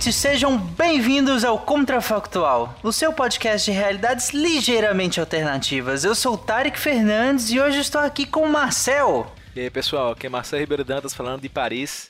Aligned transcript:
ouvintes, 0.00 0.16
sejam 0.16 0.56
bem-vindos 0.56 1.44
ao 1.44 1.58
Contrafactual, 1.58 2.74
o 2.82 2.90
seu 2.90 3.12
podcast 3.12 3.70
de 3.70 3.76
realidades 3.76 4.30
ligeiramente 4.30 5.20
alternativas. 5.20 6.04
Eu 6.04 6.14
sou 6.14 6.34
o 6.34 6.38
Tarek 6.38 6.78
Fernandes 6.78 7.50
e 7.50 7.60
hoje 7.60 7.80
estou 7.80 8.00
aqui 8.00 8.24
com 8.24 8.40
o 8.40 8.48
Marcel. 8.48 9.30
E 9.54 9.60
aí 9.60 9.68
pessoal, 9.68 10.12
aqui 10.12 10.26
é 10.26 10.30
Marcel 10.30 10.58
Ribeiro 10.58 10.84
Dantas 10.84 11.12
falando 11.12 11.42
de 11.42 11.50
Paris. 11.50 12.09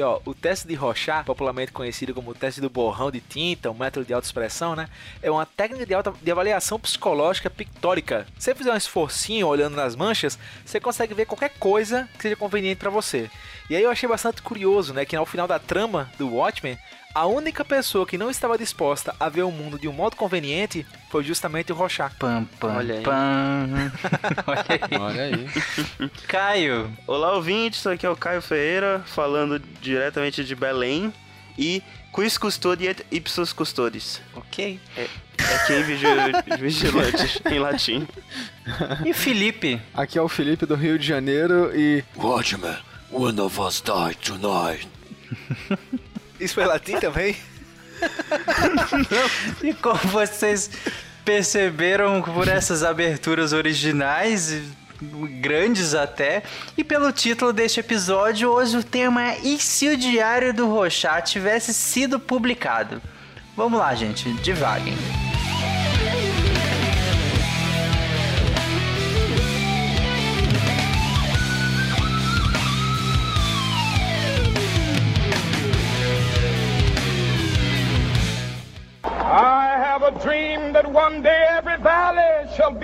E 0.00 0.02
ó, 0.02 0.18
o 0.24 0.34
teste 0.34 0.66
de 0.66 0.74
Rochat, 0.74 1.26
popularmente 1.26 1.72
conhecido 1.72 2.14
como 2.14 2.30
o 2.30 2.34
teste 2.34 2.58
do 2.58 2.70
borrão 2.70 3.10
de 3.10 3.20
tinta, 3.20 3.70
um 3.70 3.74
método 3.74 4.06
de 4.06 4.14
autoexpressão, 4.14 4.74
né? 4.74 4.88
É 5.22 5.30
uma 5.30 5.44
técnica 5.44 5.84
de, 5.84 5.92
alta, 5.92 6.10
de 6.22 6.30
avaliação 6.30 6.80
psicológica 6.80 7.50
pictórica. 7.50 8.26
Se 8.38 8.46
você 8.46 8.54
fizer 8.54 8.72
um 8.72 8.78
esforcinho 8.78 9.46
olhando 9.46 9.76
nas 9.76 9.94
manchas, 9.94 10.38
você 10.64 10.80
consegue 10.80 11.12
ver 11.12 11.26
qualquer 11.26 11.50
coisa 11.50 12.08
que 12.14 12.22
seja 12.22 12.34
conveniente 12.34 12.78
para 12.78 12.88
você. 12.88 13.30
E 13.68 13.76
aí 13.76 13.82
eu 13.82 13.90
achei 13.90 14.08
bastante 14.08 14.40
curioso, 14.40 14.94
né, 14.94 15.04
que 15.04 15.14
ao 15.14 15.26
final 15.26 15.46
da 15.46 15.58
trama 15.58 16.10
do 16.16 16.34
Watchmen, 16.34 16.78
a 17.14 17.26
única 17.26 17.62
pessoa 17.62 18.06
que 18.06 18.16
não 18.16 18.30
estava 18.30 18.56
disposta 18.56 19.14
a 19.20 19.28
ver 19.28 19.42
o 19.42 19.50
mundo 19.50 19.78
de 19.78 19.86
um 19.86 19.92
modo 19.92 20.16
conveniente 20.16 20.86
foi 21.10 21.24
justamente 21.24 21.72
o 21.72 21.74
Rochat. 21.74 22.14
Pam, 22.16 22.44
pam, 22.58 22.76
Olha 22.76 22.94
aí. 22.94 23.02
pam. 23.02 23.92
Olha 24.46 24.64
aí. 24.68 24.98
Olha 25.00 25.22
aí. 25.22 26.10
Caio. 26.28 26.96
Olá, 27.06 27.34
ouvintes, 27.34 27.84
aqui 27.86 28.06
é 28.06 28.10
o 28.10 28.16
Caio 28.16 28.40
Ferreira, 28.40 29.02
falando 29.06 29.58
diretamente 29.58 30.44
de 30.44 30.54
Belém. 30.54 31.12
E 31.58 31.82
quis 32.14 32.38
custodi 32.38 32.86
et 32.86 33.04
ipsos 33.10 33.52
custodis. 33.52 34.22
Ok. 34.34 34.80
É 34.96 35.08
quem 35.66 35.82
vigi 35.82 36.06
vigilantes 36.60 37.40
em 37.50 37.58
latim. 37.58 38.06
E 39.04 39.12
Felipe? 39.12 39.80
Aqui 39.92 40.16
é 40.16 40.22
o 40.22 40.28
Felipe 40.28 40.64
do 40.64 40.76
Rio 40.76 40.96
de 40.98 41.06
Janeiro 41.06 41.72
e. 41.74 42.04
Watchman, 42.16 42.78
one 43.10 43.40
of 43.40 43.60
us 43.60 43.82
died 43.82 44.16
tonight. 44.18 44.88
Isso 46.38 46.54
foi 46.54 46.64
latim 46.64 46.98
também? 47.00 47.36
E 49.62 49.74
como 49.74 49.98
vocês 50.08 50.70
perceberam 51.30 52.20
por 52.20 52.48
essas 52.48 52.82
aberturas 52.82 53.52
originais, 53.52 54.62
grandes 55.40 55.94
até, 55.94 56.42
e 56.76 56.82
pelo 56.82 57.12
título 57.12 57.52
deste 57.52 57.78
episódio, 57.78 58.50
hoje 58.50 58.76
o 58.76 58.82
tema 58.82 59.28
é 59.28 59.38
E 59.38 59.56
se 59.56 59.88
o 59.90 59.96
Diário 59.96 60.52
do 60.52 60.68
Rochat 60.68 61.30
tivesse 61.30 61.72
sido 61.72 62.18
publicado? 62.18 63.00
Vamos 63.56 63.78
lá, 63.78 63.94
gente, 63.94 64.28
devaguem. 64.42 64.96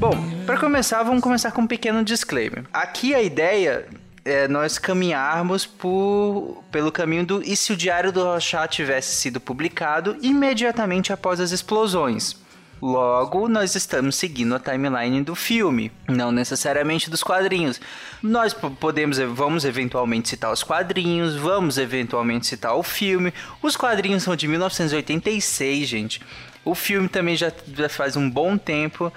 Bom, 0.00 0.16
para 0.46 0.56
começar, 0.56 1.02
vamos 1.02 1.20
começar 1.22 1.52
com 1.52 1.60
um 1.60 1.66
pequeno 1.66 2.02
disclaimer. 2.02 2.64
Aqui 2.72 3.14
a 3.14 3.22
ideia 3.22 3.86
é 4.24 4.48
nós 4.48 4.78
caminharmos 4.78 5.66
por, 5.66 6.64
pelo 6.72 6.90
caminho 6.90 7.26
do 7.26 7.42
e 7.42 7.54
se 7.54 7.70
o 7.72 7.76
Diário 7.76 8.10
do 8.10 8.24
Rochat 8.24 8.74
tivesse 8.74 9.14
sido 9.14 9.38
publicado 9.38 10.16
imediatamente 10.22 11.12
após 11.12 11.38
as 11.38 11.50
explosões. 11.50 12.34
Logo, 12.80 13.46
nós 13.46 13.74
estamos 13.74 14.16
seguindo 14.16 14.54
a 14.54 14.58
timeline 14.58 15.22
do 15.22 15.34
filme, 15.34 15.92
não 16.08 16.32
necessariamente 16.32 17.10
dos 17.10 17.22
quadrinhos. 17.22 17.78
Nós 18.22 18.54
po- 18.54 18.70
podemos, 18.70 19.18
vamos 19.18 19.66
eventualmente 19.66 20.30
citar 20.30 20.50
os 20.50 20.62
quadrinhos, 20.62 21.36
vamos 21.36 21.76
eventualmente 21.76 22.46
citar 22.46 22.74
o 22.74 22.82
filme. 22.82 23.34
Os 23.60 23.76
quadrinhos 23.76 24.22
são 24.22 24.34
de 24.34 24.48
1986, 24.48 25.86
gente. 25.86 26.22
O 26.64 26.74
filme 26.74 27.06
também 27.06 27.36
já 27.36 27.52
faz 27.90 28.16
um 28.16 28.30
bom 28.30 28.56
tempo. 28.56 29.12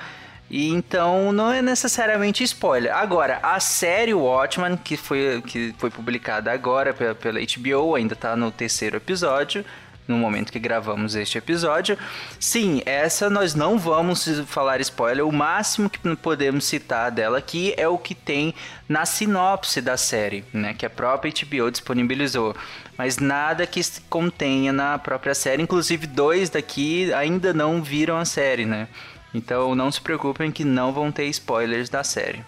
E 0.53 0.69
então 0.69 1.31
não 1.31 1.51
é 1.51 1.63
necessariamente 1.63 2.43
spoiler. 2.43 2.95
Agora, 2.95 3.39
a 3.41 3.59
série 3.59 4.13
Watchmen, 4.13 4.77
que 4.77 4.95
foi, 4.95 5.41
que 5.41 5.73
foi 5.79 5.89
publicada 5.89 6.51
agora 6.51 6.93
pela, 6.93 7.15
pela 7.15 7.39
HBO, 7.39 7.95
ainda 7.95 8.15
tá 8.15 8.35
no 8.35 8.51
terceiro 8.51 8.97
episódio, 8.97 9.65
no 10.07 10.15
momento 10.15 10.51
que 10.51 10.59
gravamos 10.59 11.15
este 11.15 11.39
episódio. 11.39 11.97
Sim, 12.39 12.83
essa 12.85 13.31
nós 13.31 13.55
não 13.55 13.79
vamos 13.79 14.29
falar 14.45 14.79
spoiler. 14.79 15.25
O 15.25 15.31
máximo 15.31 15.89
que 15.89 15.97
podemos 16.17 16.65
citar 16.65 17.09
dela 17.09 17.39
aqui 17.39 17.73
é 17.75 17.87
o 17.87 17.97
que 17.97 18.13
tem 18.13 18.53
na 18.87 19.07
sinopse 19.07 19.81
da 19.81 19.97
série, 19.97 20.45
né? 20.53 20.75
Que 20.75 20.85
a 20.85 20.89
própria 20.89 21.33
HBO 21.33 21.71
disponibilizou. 21.71 22.55
Mas 22.95 23.17
nada 23.17 23.65
que 23.65 23.81
contenha 24.07 24.71
na 24.71 24.99
própria 24.99 25.33
série. 25.33 25.63
Inclusive, 25.63 26.05
dois 26.05 26.51
daqui 26.51 27.11
ainda 27.11 27.55
não 27.55 27.81
viram 27.81 28.19
a 28.19 28.25
série, 28.25 28.67
né? 28.67 28.87
Então 29.33 29.73
não 29.73 29.91
se 29.91 29.99
preocupem 29.99 30.51
que 30.51 30.63
não 30.63 30.93
vão 30.93 31.11
ter 31.11 31.25
spoilers 31.25 31.89
da 31.89 32.03
série. 32.03 32.43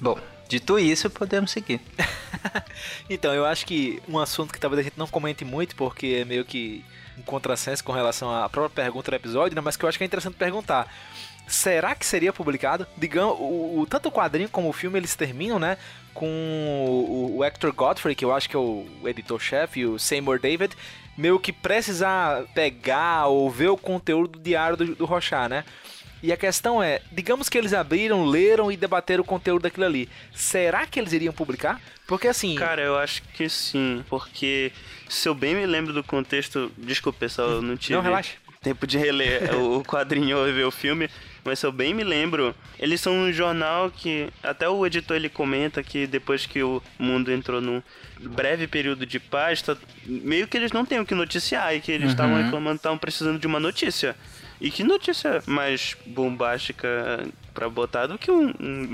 Bom, 0.00 0.18
dito 0.48 0.78
isso, 0.78 1.08
podemos 1.10 1.50
seguir. 1.50 1.80
Então, 3.08 3.34
eu 3.34 3.44
acho 3.44 3.66
que 3.66 4.02
um 4.08 4.18
assunto 4.18 4.52
que 4.52 4.60
talvez 4.60 4.80
a 4.80 4.82
gente 4.82 4.98
não 4.98 5.06
comente 5.06 5.44
muito, 5.44 5.74
porque 5.76 6.18
é 6.20 6.24
meio 6.24 6.44
que 6.44 6.84
um 7.18 7.22
contrassenso 7.22 7.84
com 7.84 7.92
relação 7.92 8.34
à 8.34 8.48
própria 8.48 8.84
pergunta 8.84 9.10
do 9.10 9.14
episódio, 9.14 9.54
né? 9.54 9.60
mas 9.60 9.76
que 9.76 9.84
eu 9.84 9.88
acho 9.88 9.98
que 9.98 10.04
é 10.04 10.06
interessante 10.06 10.34
perguntar. 10.34 10.92
Será 11.46 11.94
que 11.94 12.06
seria 12.06 12.32
publicado? 12.32 12.86
Digamos, 12.96 13.36
o, 13.38 13.80
o- 13.80 13.86
tanto 13.88 14.08
o 14.08 14.12
quadrinho 14.12 14.48
como 14.48 14.68
o 14.68 14.72
filme 14.72 14.98
eles 14.98 15.14
terminam, 15.14 15.58
né? 15.58 15.76
Com 16.14 16.26
o, 16.28 17.36
o 17.38 17.44
Hector 17.44 17.72
Godfrey, 17.72 18.14
que 18.14 18.24
eu 18.24 18.32
acho 18.32 18.48
que 18.48 18.56
é 18.56 18.58
o 18.58 18.86
editor-chefe, 19.04 19.80
e 19.80 19.86
o 19.86 19.98
Seymour 19.98 20.38
David, 20.40 20.74
meio 21.18 21.38
que 21.38 21.52
precisar 21.52 22.44
pegar 22.54 23.26
ou 23.26 23.50
ver 23.50 23.68
o 23.68 23.76
conteúdo 23.76 24.38
do 24.38 24.42
diário 24.42 24.76
do, 24.76 24.94
do 24.94 25.04
Rochat, 25.04 25.48
né? 25.48 25.64
E 26.22 26.32
a 26.32 26.36
questão 26.38 26.82
é, 26.82 27.02
digamos 27.12 27.50
que 27.50 27.58
eles 27.58 27.74
abriram, 27.74 28.24
leram 28.24 28.72
e 28.72 28.76
debateram 28.78 29.22
o 29.22 29.26
conteúdo 29.26 29.62
daquilo 29.64 29.84
ali. 29.84 30.08
Será 30.34 30.86
que 30.86 30.98
eles 30.98 31.12
iriam 31.12 31.34
publicar? 31.34 31.78
Porque 32.06 32.26
assim. 32.28 32.54
Cara, 32.54 32.80
eu 32.80 32.96
acho 32.96 33.22
que 33.34 33.46
sim, 33.48 34.02
porque 34.08 34.72
se 35.06 35.28
eu 35.28 35.34
bem 35.34 35.54
me 35.54 35.66
lembro 35.66 35.92
do 35.92 36.02
contexto. 36.02 36.72
Desculpa, 36.78 37.18
pessoal, 37.18 37.50
eu 37.50 37.62
não 37.62 37.76
tive 37.76 37.94
Não, 37.94 38.00
relaxa. 38.02 38.32
tempo 38.62 38.86
de 38.86 38.96
reler 38.96 39.54
o 39.54 39.84
quadrinho 39.84 40.38
ou 40.38 40.44
ver 40.46 40.64
o 40.64 40.70
filme. 40.70 41.10
Mas 41.44 41.58
se 41.58 41.66
eu 41.66 41.72
bem 41.72 41.92
me 41.92 42.02
lembro, 42.02 42.54
eles 42.78 43.00
são 43.00 43.12
um 43.14 43.32
jornal 43.32 43.90
que 43.90 44.28
até 44.42 44.68
o 44.68 44.86
editor 44.86 45.16
ele 45.16 45.28
comenta 45.28 45.82
que 45.82 46.06
depois 46.06 46.46
que 46.46 46.62
o 46.62 46.82
mundo 46.98 47.30
entrou 47.30 47.60
num 47.60 47.82
breve 48.18 48.66
período 48.66 49.04
de 49.04 49.20
paz, 49.20 49.60
tá- 49.60 49.76
meio 50.06 50.48
que 50.48 50.56
eles 50.56 50.72
não 50.72 50.86
têm 50.86 51.00
o 51.00 51.04
que 51.06 51.14
noticiar 51.14 51.74
e 51.74 51.80
que 51.80 51.92
eles 51.92 52.10
estavam 52.10 52.36
reclamando 52.42 52.76
que 52.76 52.80
estavam 52.80 52.98
precisando 52.98 53.38
de 53.38 53.46
uma 53.46 53.60
notícia. 53.60 54.16
E 54.60 54.70
que 54.70 54.82
notícia 54.84 55.42
mais 55.46 55.94
bombástica 56.06 57.26
pra 57.52 57.68
botar 57.68 58.06
do 58.06 58.16
que 58.18 58.30
um, 58.30 58.48
um, 58.60 58.88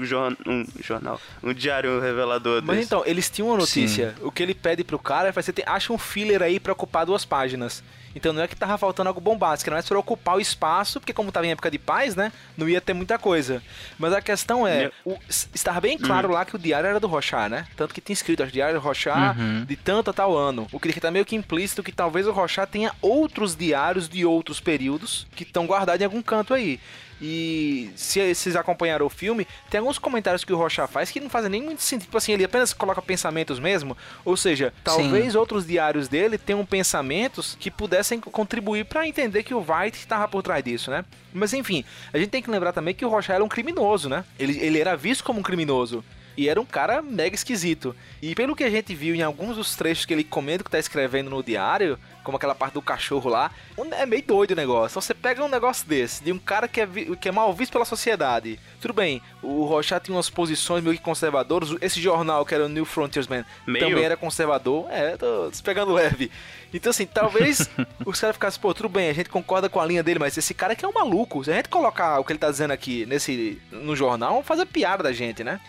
um 0.47 0.67
jornal, 0.83 1.21
um 1.43 1.53
diário 1.53 2.01
revelador 2.01 2.63
Mas 2.65 2.77
desse. 2.77 2.87
então, 2.89 3.03
eles 3.07 3.31
tinham 3.31 3.49
uma 3.49 3.59
notícia. 3.59 4.15
O 4.21 4.33
que 4.33 4.43
ele 4.43 4.55
pede 4.55 4.83
pro 4.83 4.99
cara 4.99 5.29
é 5.29 5.33
você 5.33 5.53
tem, 5.53 5.65
acha 5.67 5.93
um 5.93 5.99
filler 5.99 6.43
aí 6.43 6.59
pra 6.59 6.73
ocupar 6.73 7.07
duas 7.07 7.25
páginas. 7.25 7.83
Então 8.15 8.33
não 8.33 8.43
é 8.43 8.49
que 8.49 8.57
tava 8.57 8.77
faltando 8.77 9.09
algo 9.09 9.21
bombástico, 9.21 9.71
não 9.71 9.79
é 9.79 9.83
para 9.83 9.99
ocupar 9.99 10.37
o 10.37 10.41
espaço, 10.41 11.01
porque 11.01 11.13
como 11.13 11.33
tava 11.33 11.47
em 11.47 11.51
época 11.51 11.71
de 11.71 11.79
paz, 11.79 12.15
né? 12.15 12.33
Não 12.57 12.69
ia 12.69 12.81
ter 12.81 12.93
muita 12.93 13.19
coisa. 13.19 13.63
Mas 13.99 14.13
a 14.13 14.21
questão 14.21 14.67
é, 14.67 14.91
o, 15.05 15.17
estava 15.55 15.81
bem 15.81 15.97
claro 15.99 16.31
lá 16.31 16.45
que 16.45 16.57
o 16.57 16.59
diário 16.59 16.89
era 16.89 17.01
do 17.01 17.07
Rochard, 17.07 17.51
né? 17.51 17.67
Tanto 17.77 17.95
que 17.95 18.01
tinha 18.01 18.15
escrito, 18.15 18.43
acho, 18.43 18.53
diário 18.53 18.75
do 18.75 18.81
Rochard 18.81 19.41
Uhum. 19.41 19.65
de 19.65 19.77
tanto 19.77 20.11
a 20.11 20.13
tal 20.13 20.37
ano. 20.37 20.67
O 20.73 20.81
que 20.81 21.01
tá 21.01 21.11
meio 21.11 21.25
que 21.25 21.37
implícito 21.37 21.83
que 21.83 21.93
talvez 21.93 22.27
o 22.27 22.33
Rochard 22.33 22.71
tenha 22.71 22.93
outros 23.01 23.55
diários 23.57 24.09
de 24.09 24.25
outros 24.25 24.61
períodos 24.61 25.27
que 25.35 25.45
estão 25.45 25.67
guardados 25.67 26.01
em 26.01 26.05
algum 26.05 26.23
canto 26.23 26.53
aí. 26.53 26.81
E 27.21 27.91
se 27.97 28.35
vocês 28.35 28.57
acompanharam 28.57 29.05
o 29.05 29.11
filme, 29.11 29.47
tem 29.69 29.79
alguns 29.79 29.99
comentários 29.99 30.43
que 30.43 30.53
o 30.53 30.57
Rocha 30.57 30.87
faz 30.87 31.11
que 31.11 31.21
não 31.21 31.29
fazem 31.29 31.51
nem 31.51 31.63
muito 31.63 31.83
sentido. 31.83 32.07
Tipo 32.07 32.17
assim, 32.17 32.33
ele 32.33 32.45
apenas 32.45 32.73
coloca 32.73 33.03
pensamentos 33.03 33.59
mesmo. 33.59 33.97
Ou 34.25 34.37
seja, 34.37 34.73
talvez 34.83 35.35
outros 35.35 35.67
diários 35.67 36.09
dele 36.09 36.39
tenham 36.39 36.65
pensamentos 36.65 37.57
que 37.61 37.71
pudessem 37.71 38.21
contribuir 38.21 38.87
para 38.87 39.07
entender 39.07 39.43
que 39.43 39.55
o 39.55 39.61
White 39.61 39.99
estava 39.99 40.27
por 40.27 40.43
trás 40.43 40.65
disso, 40.65 40.91
né? 40.91 41.05
Mas 41.33 41.53
enfim, 41.53 41.85
a 42.13 42.19
gente 42.19 42.31
tem 42.31 42.43
que 42.43 42.51
lembrar 42.51 42.73
também 42.73 42.95
que 42.95 43.05
o 43.05 43.09
Rocha 43.09 43.33
era 43.33 43.45
um 43.45 43.49
criminoso, 43.49 44.09
né? 44.09 44.25
Ele, 44.39 44.59
ele 44.59 44.79
era 44.79 44.97
visto 44.97 45.23
como 45.23 45.41
um 45.41 45.43
criminoso. 45.43 46.03
E 46.37 46.49
era 46.49 46.61
um 46.61 46.65
cara 46.65 47.03
mega 47.03 47.35
esquisito. 47.35 47.95
E 48.23 48.35
pelo 48.35 48.57
que 48.57 48.65
a 48.65 48.71
gente 48.71 48.95
viu 48.95 49.15
em 49.15 49.23
alguns 49.23 49.57
dos 49.57 49.75
trechos 49.75 50.05
que 50.05 50.13
ele 50.13 50.25
comenta 50.25 50.65
que 50.65 50.71
tá 50.71 50.79
escrevendo 50.79 51.31
no 51.31 51.43
diário, 51.43 51.99
como 52.23 52.37
aquela 52.37 52.55
parte 52.55 52.75
do 52.75 52.83
cachorro 52.83 53.29
lá, 53.29 53.51
é 53.93 54.07
meio 54.07 54.23
doido 54.23 54.53
o 54.53 54.57
negócio. 54.57 54.93
Então 54.93 55.03
você 55.03 55.15
pega 55.15 55.45
um 55.45 55.49
negócio 55.49 55.87
desse, 55.87 56.23
de 56.23 56.33
um 56.33 56.39
cara 56.39 56.69
que 56.69 56.81
é, 56.81 56.89
que 57.21 57.29
é 57.29 57.33
mal 57.33 57.53
visto 57.53 57.73
pela 57.73 57.85
sociedade. 57.85 58.59
Tudo 58.81 58.95
bem, 58.95 59.23
o 59.43 59.65
Rochat 59.65 60.05
tinha 60.05 60.17
umas 60.17 60.31
posições 60.31 60.83
meio 60.83 60.97
que 60.97 61.03
conservadoras. 61.03 61.71
Esse 61.81 62.01
jornal, 62.01 62.45
que 62.45 62.55
era 62.55 62.67
o 62.67 62.69
New 62.69 62.85
Frontiersman, 62.85 63.45
Meio? 63.67 63.87
também 63.87 64.05
era 64.05 64.17
conservador. 64.17 64.87
É, 64.91 65.17
tô 65.17 65.51
pegando 65.65 65.93
leve. 65.93 66.31
Então, 66.73 66.91
assim, 66.91 67.07
talvez 67.07 67.69
os 68.05 68.21
caras 68.21 68.37
ficassem, 68.37 68.61
pô, 68.61 68.73
tudo 68.73 68.89
bem, 68.89 69.09
a 69.09 69.13
gente 69.13 69.29
concorda 69.29 69.69
com 69.69 69.81
a 69.81 69.87
linha 69.87 70.03
dele, 70.03 70.19
mas 70.19 70.37
esse 70.37 70.55
cara 70.55 70.73
aqui 70.75 70.85
é 70.85 70.89
um 70.89 70.93
maluco. 70.93 71.43
Se 71.45 71.51
a 71.51 71.57
gente 71.57 71.69
colocar 71.69 72.19
o 72.19 72.25
que 72.25 72.33
ele 72.33 72.39
tá 72.39 72.51
dizendo 72.51 72.73
aqui 72.73 73.05
nesse, 73.07 73.61
no 73.73 73.97
jornal, 73.97 74.31
vamos 74.31 74.47
fazer 74.47 74.67
piada 74.67 75.03
da 75.03 75.13
gente, 75.13 75.43
né? 75.43 75.61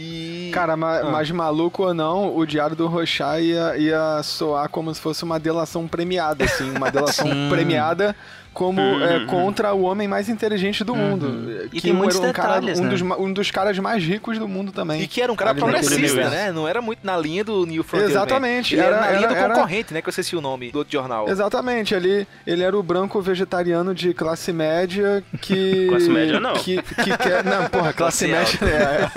E. 0.00 0.50
Cara, 0.54 0.76
ma- 0.76 0.98
Ah. 0.98 1.10
mas 1.10 1.28
maluco 1.30 1.82
ou 1.82 1.92
não, 1.92 2.36
o 2.36 2.46
Diário 2.46 2.76
do 2.76 2.86
Rochá 2.86 3.40
ia, 3.40 3.76
ia 3.76 4.22
soar 4.22 4.68
como 4.68 4.94
se 4.94 5.00
fosse 5.00 5.24
uma 5.24 5.40
delação 5.40 5.88
premiada, 5.88 6.44
assim. 6.44 6.70
Uma 6.70 6.88
delação 6.88 7.26
premiada 7.50 8.14
como 8.58 8.80
Uhum, 8.82 9.04
é, 9.04 9.18
uhum. 9.18 9.26
contra 9.26 9.72
o 9.72 9.82
homem 9.82 10.08
mais 10.08 10.28
inteligente 10.28 10.82
do 10.82 10.96
mundo. 10.96 11.62
E 11.66 11.76
que 11.76 11.80
tem 11.80 11.92
muitos 11.92 12.16
um, 12.18 12.32
cara, 12.32 12.54
detalhes, 12.60 12.80
um, 12.80 12.84
né? 12.84 12.88
dos, 12.90 13.00
um 13.02 13.32
dos 13.32 13.52
caras 13.52 13.78
mais 13.78 14.02
ricos 14.02 14.36
do 14.36 14.48
mundo 14.48 14.72
também. 14.72 15.00
E 15.00 15.06
que 15.06 15.22
era 15.22 15.32
um 15.32 15.36
cara 15.36 15.54
progressista, 15.54 16.28
né? 16.28 16.50
Não 16.50 16.66
era 16.66 16.82
muito 16.82 16.98
na 17.04 17.16
linha 17.16 17.44
do 17.44 17.64
New 17.64 17.84
Frontier. 17.84 18.10
Exatamente, 18.10 18.74
Ele 18.74 18.82
era, 18.82 18.96
era- 18.96 19.00
na 19.06 19.12
linha 19.12 19.26
era- 19.26 19.28
do 19.28 19.44
era- 19.44 19.54
concorrente, 19.54 19.94
né? 19.94 20.02
Que 20.02 20.08
eu 20.08 20.10
esqueci 20.10 20.34
o 20.34 20.40
nome 20.40 20.72
do 20.72 20.78
outro 20.80 20.92
jornal. 20.92 21.28
Exatamente, 21.28 21.94
ele, 21.94 22.26
ele 22.44 22.64
era 22.64 22.76
o 22.76 22.82
branco 22.82 23.22
vegetariano 23.22 23.94
de 23.94 24.12
classe 24.12 24.52
média 24.52 25.22
que. 25.40 25.86
Classe 25.88 26.10
média, 26.10 26.40
não. 26.40 26.54
Que, 26.54 26.82
que 26.82 27.16
quer. 27.16 27.44
Não, 27.44 27.68
porra, 27.68 27.92
classe, 27.92 28.26
Classe 28.28 28.58
média. 28.64 29.08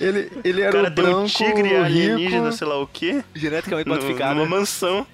É. 0.00 0.02
ele, 0.04 0.30
ele 0.44 0.60
O 0.60 0.64
era 0.64 0.72
cara 0.72 0.88
o 0.88 0.90
branco. 0.90 1.20
um 1.20 1.24
tigre 1.26 1.76
alienígena, 1.76 2.44
rico. 2.46 2.52
sei 2.56 2.66
lá 2.66 2.80
o 2.82 2.86
quê, 2.88 3.22
Geneticamente 3.32 3.88
modificado. 3.88 4.34
numa 4.34 4.46
mansão. 4.58 5.06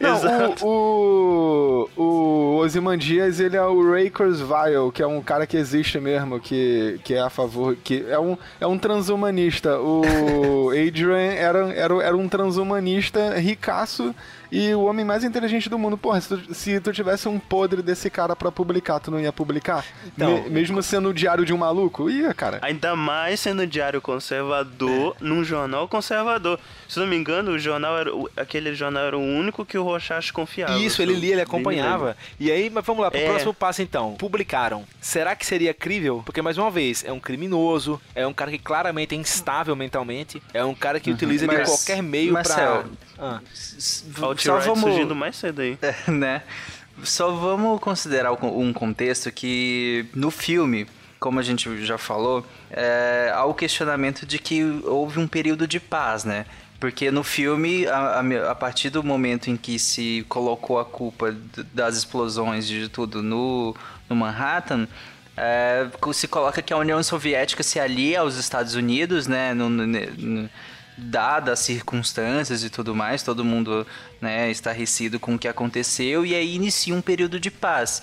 Não, 0.00 0.16
Exato. 0.16 0.66
o, 0.66 1.88
o, 1.96 2.02
o 2.02 2.56
Ozymandias, 2.56 3.40
ele 3.40 3.56
é 3.56 3.62
o 3.62 3.90
Ray 3.90 4.10
Kurzweil, 4.10 4.90
que 4.92 5.02
é 5.02 5.06
um 5.06 5.22
cara 5.22 5.46
que 5.46 5.56
existe 5.56 6.00
mesmo, 6.00 6.40
que, 6.40 7.00
que 7.04 7.14
é 7.14 7.20
a 7.20 7.30
favor, 7.30 7.76
que 7.76 8.04
é 8.08 8.18
um, 8.18 8.36
é 8.60 8.66
um 8.66 8.78
transhumanista. 8.78 9.78
O 9.78 10.70
Adrian 10.70 11.32
era, 11.32 11.72
era, 11.72 11.94
era 12.02 12.16
um 12.16 12.28
transhumanista 12.28 13.34
ricaço 13.38 14.14
e 14.50 14.72
o 14.74 14.84
homem 14.84 15.04
mais 15.04 15.24
inteligente 15.24 15.68
do 15.68 15.78
mundo. 15.78 15.96
Porra, 15.98 16.20
se 16.20 16.28
tu, 16.28 16.54
se 16.54 16.80
tu 16.80 16.92
tivesse 16.92 17.28
um 17.28 17.38
podre 17.38 17.82
desse 17.82 18.08
cara 18.10 18.34
pra 18.36 18.50
publicar, 18.52 19.00
tu 19.00 19.10
não 19.10 19.20
ia 19.20 19.32
publicar? 19.32 19.84
Então- 20.06 20.42
Me- 20.44 20.50
mesmo 20.50 20.82
sendo 20.82 21.08
o 21.10 21.14
diário 21.14 21.44
de 21.44 21.52
um 21.52 21.58
maluco? 21.58 22.08
Ia, 22.10 22.32
cara. 22.34 22.58
Ainda 22.62 22.94
mais 22.96 23.40
sendo 23.40 23.66
diário 23.66 24.00
conservador 24.00 25.16
num 25.20 25.44
jornal 25.44 25.88
conservador. 25.88 26.58
Se 26.88 26.98
não 26.98 27.06
me 27.06 27.16
engano, 27.16 27.52
o 27.52 27.58
jornal 27.58 27.98
era, 27.98 28.14
o- 28.14 28.28
aquele 28.36 28.74
jornal 28.74 29.04
era 29.04 29.18
o 29.18 29.20
único 29.22 29.64
que 29.64 29.76
o 29.78 29.82
Rochas 29.82 30.30
confiava. 30.30 30.78
Isso, 30.78 31.00
ele 31.02 31.14
lia, 31.14 31.32
ele 31.32 31.40
acompanhava. 31.42 32.16
E 32.38 32.50
aí, 32.50 32.70
mas 32.70 32.84
vamos 32.84 33.02
lá, 33.02 33.10
pro 33.10 33.20
É. 33.20 33.26
próximo 33.26 33.54
passo 33.54 33.82
então. 33.82 34.14
Publicaram. 34.14 34.84
Será 35.00 35.34
que 35.34 35.44
seria 35.46 35.72
crível? 35.74 36.22
Porque, 36.24 36.40
mais 36.42 36.58
uma 36.58 36.70
vez, 36.70 37.04
é 37.04 37.12
um 37.12 37.20
criminoso, 37.20 38.00
é 38.14 38.26
um 38.26 38.32
cara 38.32 38.50
que 38.50 38.58
claramente 38.58 39.14
é 39.14 39.18
instável 39.18 39.74
mentalmente, 39.76 40.42
é 40.52 40.64
um 40.64 40.74
cara 40.74 41.00
que 41.00 41.10
utiliza 41.10 41.46
de 41.46 41.56
Mas- 41.56 41.68
qualquer 41.68 42.02
meio 42.02 42.32
pra. 42.34 42.84
Ah. 43.18 43.40
Só 44.36 44.52
T-Rex 44.58 44.66
vamos, 44.66 44.80
surgindo 44.82 45.14
mais 45.14 45.36
cedo 45.36 45.60
aí. 45.62 45.78
né? 46.08 46.42
Só 47.02 47.30
vamos 47.32 47.80
considerar 47.80 48.32
um 48.32 48.72
contexto 48.72 49.30
que 49.32 50.06
no 50.14 50.30
filme, 50.30 50.86
como 51.18 51.40
a 51.40 51.42
gente 51.42 51.84
já 51.84 51.98
falou, 51.98 52.46
é, 52.70 53.32
há 53.34 53.44
o 53.44 53.52
questionamento 53.54 54.24
de 54.24 54.38
que 54.38 54.62
houve 54.84 55.18
um 55.18 55.26
período 55.26 55.66
de 55.66 55.80
paz, 55.80 56.24
né? 56.24 56.46
Porque 56.78 57.10
no 57.10 57.24
filme, 57.24 57.86
a, 57.86 58.20
a- 58.20 58.50
a 58.50 58.54
partir 58.54 58.90
do 58.90 59.02
momento 59.02 59.48
em 59.50 59.56
que 59.56 59.78
se 59.78 60.24
colocou 60.28 60.78
a 60.78 60.84
culpa 60.84 61.34
das 61.72 61.96
explosões 61.96 62.66
de 62.68 62.88
tudo 62.88 63.22
no, 63.22 63.74
no 64.08 64.14
Manhattan, 64.14 64.86
é, 65.36 65.88
se 66.12 66.28
coloca 66.28 66.60
que 66.62 66.72
a 66.72 66.76
União 66.76 67.02
Soviética 67.02 67.62
se 67.62 67.80
alia 67.80 68.20
aos 68.20 68.36
Estados 68.36 68.74
Unidos, 68.74 69.26
né? 69.26 69.52
no- 69.54 69.68
no- 69.70 69.86
no- 69.86 70.50
dadas 70.96 71.60
as 71.60 71.64
circunstâncias 71.64 72.62
e 72.62 72.70
tudo 72.70 72.94
mais, 72.94 73.22
todo 73.22 73.44
mundo 73.44 73.86
né, 74.20 74.50
estarrecido 74.50 75.18
com 75.18 75.34
o 75.34 75.38
que 75.38 75.48
aconteceu, 75.48 76.24
e 76.24 76.34
aí 76.34 76.54
inicia 76.54 76.94
um 76.94 77.02
período 77.02 77.38
de 77.40 77.50
paz. 77.50 78.02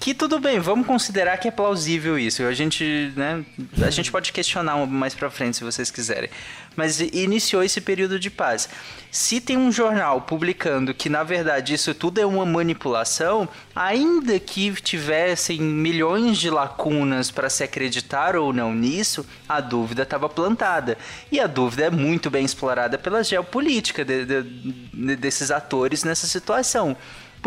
Que 0.00 0.14
tudo 0.14 0.38
bem, 0.38 0.60
vamos 0.60 0.86
considerar 0.86 1.36
que 1.38 1.48
é 1.48 1.50
plausível 1.50 2.16
isso. 2.16 2.44
A 2.44 2.52
gente, 2.54 3.12
né, 3.16 3.44
a 3.84 3.90
gente 3.90 4.12
pode 4.12 4.32
questionar 4.32 4.86
mais 4.86 5.12
pra 5.12 5.28
frente 5.28 5.56
se 5.56 5.64
vocês 5.64 5.90
quiserem. 5.90 6.30
Mas 6.76 7.00
iniciou 7.00 7.64
esse 7.64 7.80
período 7.80 8.16
de 8.18 8.30
paz. 8.30 8.68
Se 9.10 9.40
tem 9.40 9.56
um 9.56 9.72
jornal 9.72 10.20
publicando 10.20 10.94
que 10.94 11.08
na 11.08 11.24
verdade 11.24 11.74
isso 11.74 11.92
tudo 11.94 12.20
é 12.20 12.24
uma 12.26 12.46
manipulação, 12.46 13.48
ainda 13.74 14.38
que 14.38 14.70
tivessem 14.80 15.60
milhões 15.60 16.38
de 16.38 16.48
lacunas 16.48 17.32
para 17.32 17.50
se 17.50 17.64
acreditar 17.64 18.36
ou 18.36 18.52
não 18.52 18.72
nisso, 18.72 19.26
a 19.48 19.60
dúvida 19.60 20.04
estava 20.04 20.28
plantada. 20.28 20.96
E 21.32 21.40
a 21.40 21.48
dúvida 21.48 21.86
é 21.86 21.90
muito 21.90 22.30
bem 22.30 22.44
explorada 22.44 22.96
pela 22.96 23.24
geopolítica 23.24 24.04
de- 24.04 24.24
de- 24.24 24.42
de- 24.42 25.16
desses 25.16 25.50
atores 25.50 26.04
nessa 26.04 26.28
situação. 26.28 26.96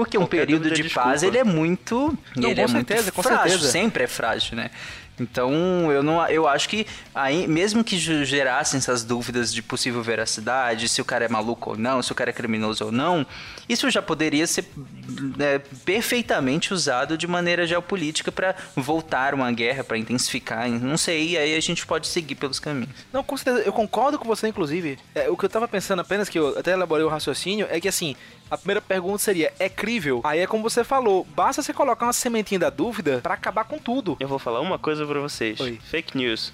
Porque 0.01 0.17
um 0.17 0.25
período 0.25 0.71
de 0.71 0.81
é 0.81 0.89
paz, 0.89 1.21
desculpa. 1.21 1.25
ele 1.27 1.37
é 1.37 1.43
muito. 1.43 2.17
Não, 2.35 2.49
ele 2.49 2.55
com 2.55 2.61
é 2.61 2.67
certeza, 2.67 3.01
muito 3.03 3.13
com 3.13 3.21
frágil, 3.21 3.49
certeza. 3.51 3.71
sempre 3.71 4.03
é 4.03 4.07
frágil, 4.07 4.55
né? 4.55 4.71
Então, 5.19 5.91
eu 5.91 6.01
não 6.01 6.25
eu 6.27 6.47
acho 6.47 6.67
que 6.67 6.87
aí, 7.13 7.47
mesmo 7.47 7.83
que 7.83 7.97
gerassem 7.97 8.79
essas 8.79 9.03
dúvidas 9.03 9.53
de 9.53 9.61
possível 9.61 10.01
veracidade, 10.01 10.89
se 10.89 10.99
o 10.99 11.05
cara 11.05 11.25
é 11.25 11.27
maluco 11.29 11.71
ou 11.71 11.77
não, 11.77 12.01
se 12.01 12.11
o 12.11 12.15
cara 12.15 12.31
é 12.31 12.33
criminoso 12.33 12.85
ou 12.85 12.91
não, 12.91 13.25
isso 13.69 13.89
já 13.91 14.01
poderia 14.01 14.47
ser 14.47 14.65
né, 15.37 15.59
perfeitamente 15.85 16.73
usado 16.73 17.15
de 17.15 17.27
maneira 17.27 17.67
geopolítica 17.67 18.31
para 18.31 18.55
voltar 18.75 19.35
uma 19.35 19.51
guerra, 19.51 19.83
para 19.83 19.97
intensificar, 19.97 20.67
não 20.67 20.97
sei, 20.97 21.37
aí 21.37 21.55
a 21.55 21.59
gente 21.59 21.85
pode 21.85 22.07
seguir 22.07 22.35
pelos 22.35 22.59
caminhos. 22.59 22.89
Não, 23.13 23.23
com 23.23 23.37
certeza, 23.37 23.63
eu 23.63 23.73
concordo 23.73 24.17
com 24.17 24.25
você, 24.25 24.47
inclusive. 24.47 24.97
É, 25.13 25.29
o 25.29 25.37
que 25.37 25.45
eu 25.45 25.49
tava 25.49 25.67
pensando 25.67 25.99
apenas, 25.99 26.29
que 26.29 26.39
eu 26.39 26.57
até 26.57 26.71
elaborei 26.71 27.05
o 27.05 27.09
raciocínio, 27.09 27.67
é 27.69 27.79
que 27.79 27.87
assim, 27.87 28.15
a 28.51 28.57
primeira 28.57 28.81
pergunta 28.81 29.17
seria, 29.17 29.53
é 29.57 29.69
crível? 29.69 30.19
Aí 30.25 30.41
é 30.41 30.45
como 30.45 30.61
você 30.61 30.83
falou, 30.83 31.25
basta 31.33 31.61
você 31.61 31.71
colocar 31.71 32.05
uma 32.05 32.11
sementinha 32.11 32.59
da 32.59 32.69
dúvida 32.69 33.21
pra 33.23 33.35
acabar 33.35 33.63
com 33.63 33.79
tudo. 33.79 34.17
Eu 34.19 34.27
vou 34.27 34.37
falar 34.37 34.59
uma 34.59 34.77
coisa 34.77 35.05
pra 35.05 35.21
vocês. 35.21 35.57
Oi. 35.61 35.79
Fake 35.85 36.17
news. 36.17 36.51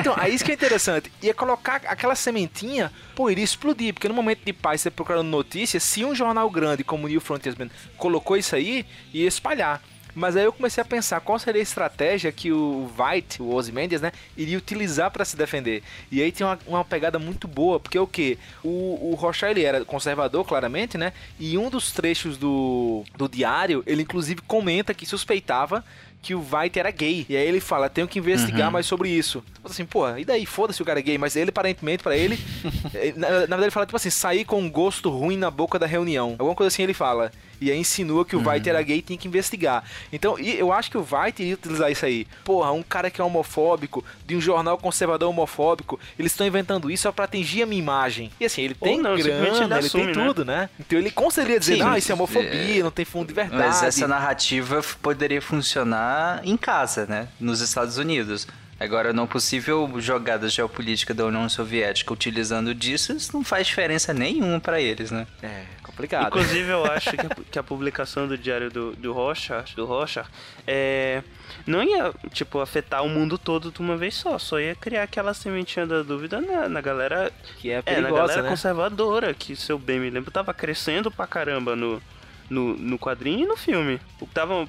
Então, 0.00 0.14
aí 0.16 0.34
isso 0.34 0.44
que 0.44 0.50
é 0.50 0.54
interessante. 0.54 1.12
Ia 1.22 1.34
colocar 1.34 1.82
aquela 1.86 2.14
sementinha, 2.14 2.90
pô, 3.14 3.30
iria 3.30 3.44
explodir, 3.44 3.92
porque 3.92 4.08
no 4.08 4.14
momento 4.14 4.40
de 4.44 4.52
paz, 4.52 4.80
você 4.80 4.90
procurando 4.90 5.28
notícias, 5.28 5.82
se 5.82 6.04
um 6.04 6.14
jornal 6.14 6.48
grande 6.48 6.82
como 6.82 7.04
o 7.04 7.08
New 7.08 7.20
Frontiersman 7.20 7.70
colocou 7.98 8.36
isso 8.36 8.56
aí, 8.56 8.86
ia 9.12 9.28
espalhar. 9.28 9.82
Mas 10.16 10.34
aí 10.34 10.44
eu 10.44 10.52
comecei 10.52 10.80
a 10.80 10.84
pensar 10.84 11.20
qual 11.20 11.38
seria 11.38 11.60
a 11.60 11.62
estratégia 11.62 12.32
que 12.32 12.50
o 12.50 12.90
White, 12.98 13.42
o 13.42 13.54
Ozymandias, 13.54 14.00
né, 14.00 14.10
iria 14.34 14.56
utilizar 14.56 15.10
para 15.10 15.26
se 15.26 15.36
defender. 15.36 15.82
E 16.10 16.22
aí 16.22 16.32
tem 16.32 16.46
uma, 16.46 16.58
uma 16.66 16.84
pegada 16.84 17.18
muito 17.18 17.46
boa, 17.46 17.78
porque 17.78 17.98
o 17.98 18.06
que? 18.06 18.38
O, 18.64 19.10
o 19.10 19.14
Rocha, 19.14 19.50
ele 19.50 19.62
era 19.62 19.84
conservador, 19.84 20.42
claramente, 20.46 20.96
né? 20.96 21.12
E 21.38 21.58
um 21.58 21.68
dos 21.68 21.92
trechos 21.92 22.38
do, 22.38 23.04
do 23.14 23.28
diário, 23.28 23.82
ele 23.86 24.02
inclusive 24.02 24.40
comenta 24.40 24.94
que 24.94 25.04
suspeitava 25.04 25.84
que 26.22 26.34
o 26.34 26.40
White 26.40 26.78
era 26.78 26.90
gay. 26.90 27.26
E 27.28 27.36
aí 27.36 27.46
ele 27.46 27.60
fala, 27.60 27.90
tenho 27.90 28.08
que 28.08 28.18
investigar 28.18 28.70
mais 28.72 28.86
sobre 28.86 29.10
isso. 29.10 29.44
Falo 29.62 29.72
assim, 29.72 29.84
pô, 29.84 30.08
e 30.16 30.24
daí? 30.24 30.46
Foda-se 30.46 30.80
o 30.80 30.84
cara 30.84 30.98
é 30.98 31.02
gay. 31.02 31.18
Mas 31.18 31.36
ele, 31.36 31.50
aparentemente, 31.50 32.02
pra 32.02 32.16
ele, 32.16 32.38
eh, 32.94 33.12
na, 33.14 33.28
na 33.28 33.36
verdade 33.36 33.62
ele 33.64 33.70
fala, 33.70 33.86
tipo 33.86 33.96
assim, 33.96 34.10
sair 34.10 34.44
com 34.44 34.60
um 34.60 34.70
gosto 34.70 35.10
ruim 35.10 35.36
na 35.36 35.50
boca 35.50 35.78
da 35.78 35.86
reunião. 35.86 36.30
Alguma 36.38 36.54
coisa 36.54 36.68
assim 36.68 36.82
ele 36.82 36.94
fala. 36.94 37.30
E 37.60 37.70
aí 37.70 37.78
insinua 37.78 38.24
que 38.24 38.36
o 38.36 38.48
White 38.48 38.68
era 38.68 38.82
gay 38.82 38.98
e 38.98 39.02
tinha 39.02 39.18
que 39.18 39.28
investigar. 39.28 39.84
Então, 40.12 40.38
e 40.38 40.58
eu 40.58 40.72
acho 40.72 40.90
que 40.90 40.98
o 40.98 41.06
White 41.08 41.42
iria 41.42 41.54
utilizar 41.54 41.90
isso 41.90 42.04
aí. 42.04 42.26
Porra, 42.44 42.72
um 42.72 42.82
cara 42.82 43.10
que 43.10 43.20
é 43.20 43.24
homofóbico, 43.24 44.04
de 44.26 44.36
um 44.36 44.40
jornal 44.40 44.78
conservador 44.78 45.28
homofóbico, 45.30 45.98
eles 46.18 46.32
estão 46.32 46.46
inventando 46.46 46.90
isso 46.90 47.04
só 47.04 47.12
pra 47.12 47.24
atingir 47.24 47.62
a 47.62 47.66
minha 47.66 47.78
imagem. 47.78 48.30
E 48.40 48.44
assim, 48.44 48.62
ele 48.62 48.74
tem 48.74 49.00
não, 49.00 49.14
ele 49.14 49.24
grana, 49.24 49.76
ele, 49.76 49.86
assume, 49.86 50.04
tem 50.06 50.14
né? 50.14 50.26
tudo, 50.26 50.44
né? 50.44 50.70
Então 50.78 50.98
ele 50.98 51.10
com 51.10 51.30
certeza 51.30 51.52
ia 51.54 51.60
dizer, 51.60 51.74
Sim, 51.74 51.82
não, 51.82 51.96
isso 51.96 52.10
é 52.10 52.14
homofobia, 52.14 52.80
é. 52.80 52.82
não 52.82 52.90
tem 52.90 53.04
fundo 53.04 53.28
de 53.28 53.34
verdade. 53.34 53.62
Mas 53.62 53.82
essa 53.82 54.08
narrativa 54.08 54.82
poderia 55.00 55.40
funcionar 55.40 56.40
em 56.44 56.56
casa, 56.56 57.06
né? 57.06 57.28
Nos 57.38 57.60
Estados 57.60 57.98
Unidos. 57.98 58.46
Agora, 58.78 59.12
não 59.12 59.26
possível 59.26 59.90
jogada 59.98 60.48
geopolítica 60.48 61.14
da 61.14 61.24
União 61.24 61.48
Soviética 61.48 62.12
utilizando 62.12 62.74
disso, 62.74 63.12
isso 63.12 63.34
não 63.34 63.42
faz 63.42 63.66
diferença 63.66 64.12
nenhuma 64.12 64.60
pra 64.60 64.80
eles, 64.80 65.10
né? 65.10 65.26
É, 65.42 65.64
complicado. 65.82 66.26
Inclusive, 66.26 66.70
eu 66.70 66.84
acho 66.92 67.10
que 67.12 67.20
a, 67.20 67.28
que 67.52 67.58
a 67.58 67.62
publicação 67.62 68.28
do 68.28 68.36
diário 68.36 68.70
do, 68.70 68.92
do 68.94 69.12
Rocha, 69.14 69.64
do 69.74 69.86
Rocha, 69.86 70.26
é, 70.66 71.22
não 71.66 71.82
ia, 71.82 72.12
tipo, 72.32 72.60
afetar 72.60 73.02
o 73.02 73.08
mundo 73.08 73.38
todo 73.38 73.70
de 73.70 73.80
uma 73.80 73.96
vez 73.96 74.14
só. 74.14 74.38
Só 74.38 74.60
ia 74.60 74.74
criar 74.74 75.04
aquela 75.04 75.32
sementinha 75.32 75.86
da 75.86 76.02
dúvida 76.02 76.40
na, 76.40 76.68
na 76.68 76.80
galera... 76.82 77.32
Que 77.58 77.70
é 77.70 77.76
É, 77.76 77.76
na 77.78 77.82
perigosa, 77.82 78.20
galera 78.20 78.42
né? 78.42 78.48
conservadora, 78.50 79.32
que, 79.32 79.56
se 79.56 79.72
eu 79.72 79.78
bem 79.78 79.98
me 79.98 80.10
lembro, 80.10 80.30
tava 80.30 80.52
crescendo 80.52 81.10
pra 81.10 81.26
caramba 81.26 81.74
no, 81.74 82.02
no, 82.50 82.76
no 82.76 82.98
quadrinho 82.98 83.40
e 83.44 83.46
no 83.46 83.56
filme. 83.56 84.00
O 84.20 84.26
que 84.26 84.34
tava 84.34 84.66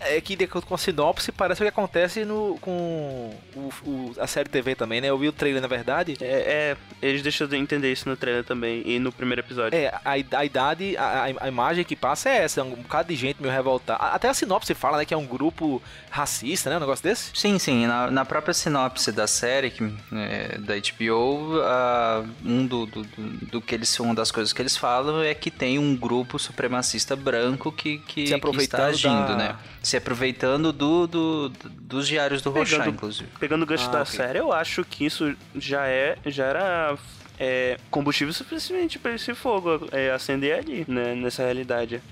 É 0.00 0.20
que 0.20 0.36
de 0.36 0.44
acordo 0.44 0.66
com 0.66 0.74
a 0.74 0.78
sinopse, 0.78 1.32
parece 1.32 1.60
o 1.62 1.64
que 1.64 1.68
acontece 1.68 2.24
no, 2.24 2.58
com 2.60 3.34
o- 3.54 3.70
o- 3.84 4.14
a 4.18 4.26
série 4.26 4.48
TV 4.48 4.74
também, 4.74 5.00
né? 5.00 5.08
Eu 5.08 5.18
vi 5.18 5.28
o 5.28 5.32
trailer, 5.32 5.60
na 5.62 5.68
verdade. 5.68 6.16
É, 6.20 6.26
é, 6.26 6.76
eles 7.00 7.22
deixam 7.22 7.46
de 7.46 7.56
entender 7.56 7.90
isso 7.92 8.08
no 8.08 8.16
trailer 8.16 8.44
também 8.44 8.82
e 8.84 8.98
no 8.98 9.12
primeiro 9.12 9.40
episódio. 9.40 9.76
É, 9.78 9.88
a, 10.04 10.12
a 10.38 10.44
idade, 10.44 10.96
a, 10.96 11.04
a- 11.24 11.44
a 11.44 11.48
imagem 11.48 11.84
que 11.84 11.96
passa 11.96 12.28
é 12.28 12.38
essa, 12.44 12.60
é 12.60 12.64
um 12.64 12.70
bocado 12.70 13.08
de 13.08 13.16
gente 13.16 13.40
meio 13.40 13.52
revoltada. 13.52 14.02
Até 14.04 14.28
a 14.28 14.34
sinopse 14.34 14.74
fala, 14.74 14.98
né, 14.98 15.04
que 15.04 15.14
é 15.14 15.16
um 15.16 15.26
grupo 15.26 15.82
racista, 16.10 16.68
né, 16.70 16.76
um 16.76 16.80
negócio 16.80 17.02
desse. 17.02 17.30
Sim, 17.34 17.58
sim. 17.58 17.86
Na, 17.86 18.10
na 18.10 18.24
própria 18.24 18.52
sinopse 18.54 19.12
da 19.12 19.26
série 19.26 19.70
que, 19.70 19.82
é, 20.12 20.58
da 20.58 20.74
HBO, 20.76 21.60
ah, 21.62 22.24
um 22.44 22.66
do, 22.66 22.86
do, 22.86 23.02
do- 23.04 23.46
do 23.46 23.60
que 23.60 23.74
eles, 23.74 23.98
uma 24.00 24.14
das 24.14 24.30
coisas 24.30 24.52
que 24.52 24.60
eles 24.62 24.76
falam 24.76 25.22
é 25.22 25.34
que 25.34 25.50
tem 25.50 25.78
um 25.78 25.96
grupo 25.96 26.38
supremacista 26.38 27.16
branco 27.20 27.70
que, 27.70 27.98
que, 27.98 28.22
Se 28.22 28.26
que 28.28 28.34
aproveitando 28.34 28.90
está 28.92 29.08
agindo, 29.08 29.28
da- 29.28 29.36
né? 29.36 29.56
Se 29.82 29.96
aproveitando 29.96 30.72
do, 30.72 31.06
do- 31.06 31.48
do- 31.50 31.68
dos 31.70 32.08
diários 32.08 32.42
do 32.42 32.50
Pegando- 32.50 32.88
inclusive. 32.90 33.28
Pegando 33.38 33.62
o 33.62 33.66
gancho 33.66 33.88
Ah, 33.88 33.92
da 33.92 34.02
ok. 34.02 34.16
série, 34.16 34.38
eu 34.38 34.52
acho 34.52 34.84
que 34.84 35.04
isso 35.06 35.34
já 35.54 35.86
é 35.86 36.16
já 36.26 36.46
era 36.46 36.96
é, 37.38 37.78
combustível 37.90 38.34
suficiente 38.34 38.98
pra 38.98 39.14
esse 39.14 39.34
fogo 39.34 39.88
é, 39.92 40.10
acender 40.10 40.58
ali, 40.58 40.84
né, 40.88 41.14
nessa 41.14 41.42
realidade. 41.42 42.02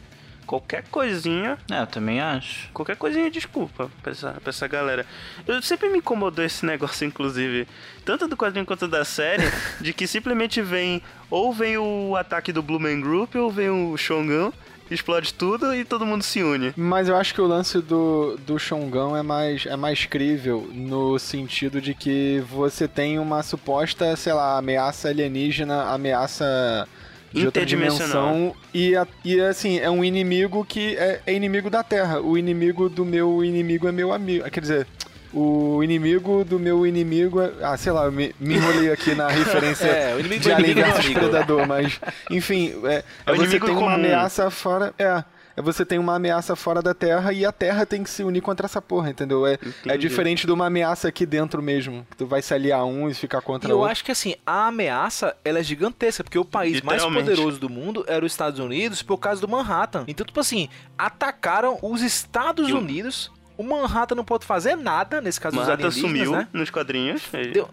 Qualquer 0.47 0.85
coisinha, 0.91 1.59
É, 1.71 1.83
eu 1.83 1.87
também 1.87 2.19
acho. 2.23 2.71
qualquer 2.73 2.97
coisinha 2.97 3.31
desculpa 3.31 3.91
pra 4.03 4.13
essa, 4.13 4.33
pra 4.43 4.49
essa 4.49 4.67
galera. 4.67 5.05
Eu 5.47 5.61
sempre 5.61 5.91
me 5.91 5.99
incomodou 5.99 6.43
esse 6.43 6.65
negócio, 6.65 7.07
inclusive, 7.07 7.69
tanto 8.03 8.27
do 8.27 8.35
quadrinho 8.35 8.65
quanto 8.65 8.89
da 8.89 9.05
série, 9.05 9.43
de 9.79 9.93
que 9.93 10.07
simplesmente 10.07 10.63
vem, 10.63 11.03
ou 11.29 11.53
vem 11.53 11.77
o 11.77 12.17
ataque 12.17 12.51
do 12.51 12.63
Blue 12.63 12.81
Man 12.81 12.99
Group, 13.03 13.35
ou 13.35 13.51
vem 13.51 13.69
o 13.69 13.95
Shongão, 13.99 14.51
explode 14.91 15.35
tudo 15.35 15.75
e 15.75 15.85
todo 15.85 16.07
mundo 16.07 16.23
se 16.23 16.43
une. 16.43 16.73
Mas 16.77 17.09
eu 17.09 17.17
acho 17.17 17.35
que 17.35 17.41
o 17.41 17.47
lance 17.47 17.81
do, 17.81 18.39
do 18.47 18.59
Xongão 18.59 19.17
é 19.17 19.23
mais, 19.23 19.67
é 19.67 19.77
mais 19.77 20.07
crível 20.07 20.69
no 20.73 21.19
sentido 21.19 21.81
de 21.81 21.95
que 21.95 22.43
você 22.51 22.89
tem 22.89 23.19
uma 23.19 23.43
suposta, 23.43 24.17
sei 24.17 24.33
lá, 24.33 24.59
ameaça 24.59 25.09
alienígena, 25.09 25.85
ameaça 25.85 26.89
de 27.33 27.45
outra 27.47 27.63
Interdimensional. 27.63 28.33
dimensão 28.33 28.57
e, 28.75 28.95
e 29.25 29.41
assim, 29.41 29.79
é 29.79 29.91
um 29.91 30.03
inimigo 30.03 30.65
que 30.65 30.97
é, 30.97 31.21
é 31.27 31.33
inimigo 31.33 31.69
da 31.69 31.83
Terra. 31.83 32.21
O 32.21 32.39
inimigo 32.39 32.89
do 32.89 33.05
meu 33.05 33.45
inimigo 33.45 33.87
é 33.87 33.93
meu 33.93 34.13
amigo. 34.13 34.49
Quer 34.51 34.61
dizer, 34.61 34.87
o 35.33 35.83
inimigo 35.83 36.45
do 36.45 36.59
meu 36.59 36.87
inimigo 36.87 37.41
é... 37.41 37.53
Ah, 37.63 37.77
sei 37.77 37.93
lá, 37.93 38.05
eu 38.07 38.13
me, 38.13 38.35
me 38.41 38.55
enrolei 38.57 38.91
aqui 38.91 39.15
na 39.15 39.29
referência 39.31 39.87
É, 39.87 40.15
o 40.15 40.21
inimigo 40.21 40.43
de 40.43 40.53
Alien 40.53 40.79
é 40.81 40.85
vs 40.91 41.05
amigo. 41.05 41.21
Predador, 41.21 41.67
mas 41.67 42.01
enfim, 42.31 42.75
é, 42.85 43.05
É 43.27 43.33
é 43.33 43.35
você 43.35 43.59
tem 43.61 43.71
uma 43.71 43.81
comum. 43.81 43.89
ameaça 43.95 44.51
fora. 44.51 44.95
É. 44.99 45.23
É 45.57 45.61
você 45.61 45.85
tem 45.85 45.99
uma 45.99 46.15
ameaça 46.15 46.55
fora 46.55 46.81
da 46.81 46.95
Terra 46.95 47.33
e 47.33 47.45
a 47.45 47.51
Terra 47.51 47.85
tem 47.85 48.05
que 48.05 48.09
se 48.11 48.23
unir 48.23 48.41
contra 48.41 48.67
essa 48.67 48.81
porra, 48.81 49.11
entendeu? 49.11 49.45
É, 49.45 49.59
é 49.87 49.97
diferente 49.97 50.47
de 50.47 50.53
uma 50.53 50.67
ameaça 50.67 51.09
aqui 51.09 51.27
dentro 51.27 51.61
mesmo. 51.61 52.07
Tu 52.17 52.25
vai 52.29 52.41
se 52.41 52.55
aliar 52.55 52.79
a 52.79 52.85
um 52.85 53.11
e 53.11 53.15
ficar 53.15 53.41
contra 53.41 53.69
E 53.69 53.73
eu 53.73 53.79
outro. 53.79 53.91
acho 53.91 54.05
que 54.05 54.13
assim, 54.13 54.37
a 54.47 54.69
ameaça 54.69 55.35
ela 55.45 55.59
é 55.59 55.63
gigantesca, 55.65 56.23
porque 56.23 56.39
o 56.39 56.45
país 56.45 56.81
mais 56.83 57.05
poderoso 57.05 57.59
do 57.59 57.69
mundo 57.69 58.05
era 58.07 58.25
os 58.25 58.31
Estados 58.31 58.61
Unidos 58.61 59.03
por 59.03 59.19
causa 59.19 59.41
do 59.41 59.49
Manhattan. 59.49 60.05
Então, 60.07 60.25
tipo 60.25 60.39
assim, 60.39 60.69
atacaram 60.97 61.77
os 61.83 62.03
Estados 62.03 62.69
E 62.69 62.73
o- 62.73 62.79
Unidos. 62.79 63.29
O 63.59 63.63
Manhattan 63.63 64.15
não 64.15 64.25
pode 64.25 64.47
fazer 64.47 64.77
nada, 64.77 65.21
nesse 65.21 65.39
caso 65.41 65.57
dos 65.57 65.67
Manhattan 65.67 65.89
alienígenas, 65.89 66.27
sumiu 66.27 66.33
né? 66.39 66.49
nos 66.53 66.71
quadrinhos. 66.71 67.23
Deu- 67.53 67.69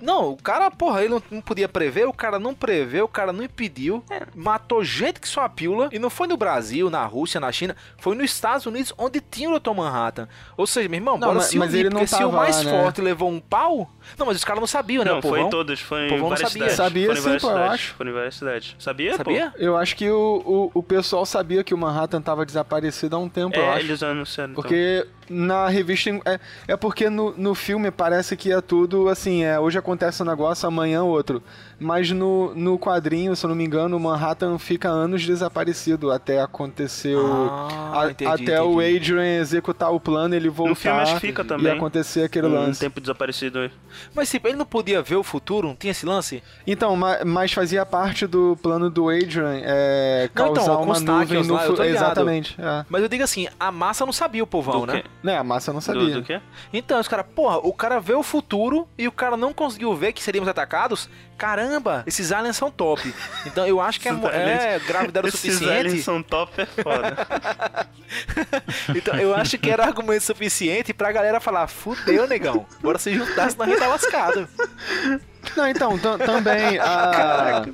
Não, 0.00 0.30
o 0.32 0.36
cara, 0.36 0.68
porra, 0.70 1.00
ele 1.04 1.14
não, 1.14 1.22
não 1.30 1.40
podia 1.40 1.68
prever, 1.68 2.06
o 2.08 2.12
cara 2.12 2.36
não 2.38 2.52
prevê, 2.54 3.00
o 3.00 3.06
cara 3.08 3.32
não 3.32 3.42
impediu, 3.44 4.04
matou 4.34 4.82
gente 4.82 5.20
que 5.20 5.28
só 5.28 5.42
a 5.42 5.48
pílula, 5.48 5.88
e 5.92 5.98
não 5.98 6.10
foi 6.10 6.26
no 6.26 6.36
Brasil, 6.36 6.90
na 6.90 7.04
Rússia, 7.06 7.40
na 7.40 7.50
China, 7.52 7.76
foi 7.98 8.16
nos 8.16 8.24
Estados 8.24 8.66
Unidos, 8.66 8.92
onde 8.98 9.20
tinha 9.20 9.48
o 9.48 9.60
Dr. 9.60 9.70
Manhattan. 9.70 10.28
Ou 10.56 10.66
seja, 10.66 10.88
meu 10.88 10.98
irmão, 10.98 11.14
Não, 11.16 11.28
bora 11.28 11.34
mas- 11.38 11.46
se 11.46 11.56
mas 11.58 11.70
unir, 11.70 11.80
ele 11.86 11.90
não 11.90 12.00
porque 12.00 12.16
se 12.16 12.24
o 12.24 12.32
mais 12.32 12.56
lá, 12.58 12.64
né? 12.72 12.82
forte 12.82 13.00
levou 13.00 13.30
um 13.30 13.38
pau... 13.40 13.90
Não, 14.18 14.26
mas 14.26 14.36
os 14.36 14.44
caras 14.44 14.60
não 14.60 14.66
sabiam, 14.66 15.04
né, 15.04 15.10
Não, 15.12 15.20
foi 15.22 15.30
povão? 15.30 15.46
em 15.46 15.50
todos, 15.50 15.80
foi 15.80 16.08
em 16.08 16.20
várias 16.20 16.40
sabia. 16.50 16.70
cidades. 16.70 16.76
Sabia 16.76 17.16
sim, 17.16 17.38
pô, 17.38 17.50
eu 17.50 17.56
acho. 17.64 17.94
Foram 17.94 18.10
em 18.10 18.14
várias 18.14 18.34
cidades. 18.36 18.76
Sabia, 18.78 19.16
Sabia? 19.16 19.50
pô? 19.50 19.58
Eu 19.58 19.76
acho 19.76 19.96
que 19.96 20.08
o, 20.10 20.70
o, 20.74 20.78
o 20.78 20.82
pessoal 20.82 21.24
sabia 21.26 21.62
que 21.64 21.74
o 21.74 21.78
Manhattan 21.78 22.20
tava 22.20 22.44
desaparecido 22.46 23.16
há 23.16 23.18
um 23.18 23.28
tempo, 23.28 23.56
eu 23.56 23.62
É, 23.62 23.70
acho. 23.70 23.78
eles 23.86 24.02
anunciaram. 24.02 24.52
então. 24.52 24.62
Porque 24.62 25.06
na 25.28 25.68
revista. 25.68 26.10
É, 26.24 26.38
é 26.68 26.76
porque 26.76 27.08
no, 27.08 27.32
no 27.36 27.54
filme 27.54 27.90
parece 27.90 28.36
que 28.36 28.52
é 28.52 28.60
tudo 28.60 29.08
assim, 29.08 29.44
é, 29.44 29.58
hoje 29.58 29.78
acontece 29.78 30.22
um 30.22 30.26
negócio, 30.26 30.66
amanhã 30.66 31.02
outro. 31.02 31.42
Mas 31.82 32.10
no, 32.10 32.54
no 32.54 32.78
quadrinho, 32.78 33.34
se 33.36 33.44
eu 33.44 33.48
não 33.48 33.54
me 33.56 33.64
engano, 33.64 33.96
o 33.96 34.00
Manhattan 34.00 34.58
fica 34.58 34.88
anos 34.88 35.24
desaparecido 35.26 36.10
até 36.10 36.40
acontecer 36.40 37.16
o. 37.16 37.48
Ah, 37.50 38.02
a- 38.02 38.10
entendi, 38.10 38.30
até 38.30 38.62
o 38.62 38.80
entendi. 38.80 38.96
Adrian 39.12 39.40
executar 39.40 39.92
o 39.92 40.00
plano, 40.00 40.34
ele 40.34 40.48
voltar 40.48 40.70
No 40.70 40.74
filme 40.76 41.00
acho 41.00 41.14
que 41.14 41.20
fica 41.20 41.42
e 41.42 41.44
também. 41.46 41.72
acontecer 41.72 42.22
aquele 42.24 42.46
um 42.46 42.52
lance. 42.52 42.80
tempo 42.80 43.00
desaparecido. 43.00 43.70
Mas 44.14 44.30
tipo, 44.30 44.48
ele 44.48 44.56
não 44.56 44.64
podia 44.66 45.02
ver 45.02 45.16
o 45.16 45.22
futuro, 45.22 45.68
não 45.68 45.76
tinha 45.76 45.90
esse 45.90 46.06
lance? 46.06 46.42
Então, 46.66 46.94
ma- 46.96 47.18
mas 47.24 47.52
fazia 47.52 47.84
parte 47.84 48.26
do 48.26 48.56
plano 48.62 48.88
do 48.88 49.08
Adrian 49.08 49.60
é, 49.62 50.30
Não, 50.34 50.46
então, 50.50 50.54
causar 50.54 50.76
com 50.76 50.84
uma 50.84 51.00
nuvem 51.00 51.42
no 51.44 51.54
lá, 51.54 51.60
fu-. 51.60 51.82
Exatamente. 51.82 52.56
É. 52.60 52.84
Mas 52.88 53.02
eu 53.02 53.08
digo 53.08 53.24
assim, 53.24 53.48
a 53.58 53.70
massa 53.72 54.04
não 54.06 54.12
sabia 54.12 54.42
o 54.42 54.46
povão, 54.46 54.80
Do 54.80 54.86
né? 54.86 55.02
Né, 55.22 55.36
a 55.36 55.44
massa 55.44 55.72
não 55.72 55.80
Do, 55.80 55.84
sabia. 55.84 56.14
do 56.14 56.22
quê? 56.22 56.40
Então, 56.72 56.98
os 57.00 57.08
caras, 57.08 57.26
porra, 57.34 57.58
o 57.58 57.72
cara 57.72 57.98
vê 58.00 58.14
o 58.14 58.22
futuro 58.22 58.86
e 58.96 59.08
o 59.08 59.12
cara 59.12 59.36
não 59.36 59.52
conseguiu 59.52 59.94
ver 59.94 60.12
que 60.12 60.22
seríamos 60.22 60.48
atacados. 60.48 61.08
Caramba, 61.42 62.04
esses 62.06 62.30
aliens 62.30 62.56
são 62.56 62.70
top. 62.70 63.12
Então 63.44 63.66
eu 63.66 63.80
acho 63.80 63.98
que 63.98 64.08
é, 64.08 64.12
Esses 64.12 64.24
é 64.64 64.78
gravidade 64.86 65.26
o 65.26 65.28
Esses 65.28 65.40
suficiente. 65.40 65.72
aliens 65.72 66.04
são 66.04 66.22
top, 66.22 66.60
é 66.62 66.66
foda. 66.66 67.26
Então 68.94 69.14
eu 69.18 69.34
acho 69.34 69.56
que 69.58 69.70
era 69.70 69.84
argumento 69.84 70.22
suficiente 70.22 70.92
pra 70.92 71.10
galera 71.10 71.40
falar: 71.40 71.66
fudeu, 71.66 72.28
negão. 72.28 72.66
Bora 72.80 72.98
se 72.98 73.12
juntar, 73.14 73.50
senão 73.50 73.64
a 73.64 73.68
gente 73.68 73.78
tá 73.78 73.86
lascado. 73.88 74.48
Não, 75.56 75.66
então, 75.66 75.98
tam- 75.98 76.18
também 76.18 76.78
a- 76.78 77.10
Caraca, 77.10 77.72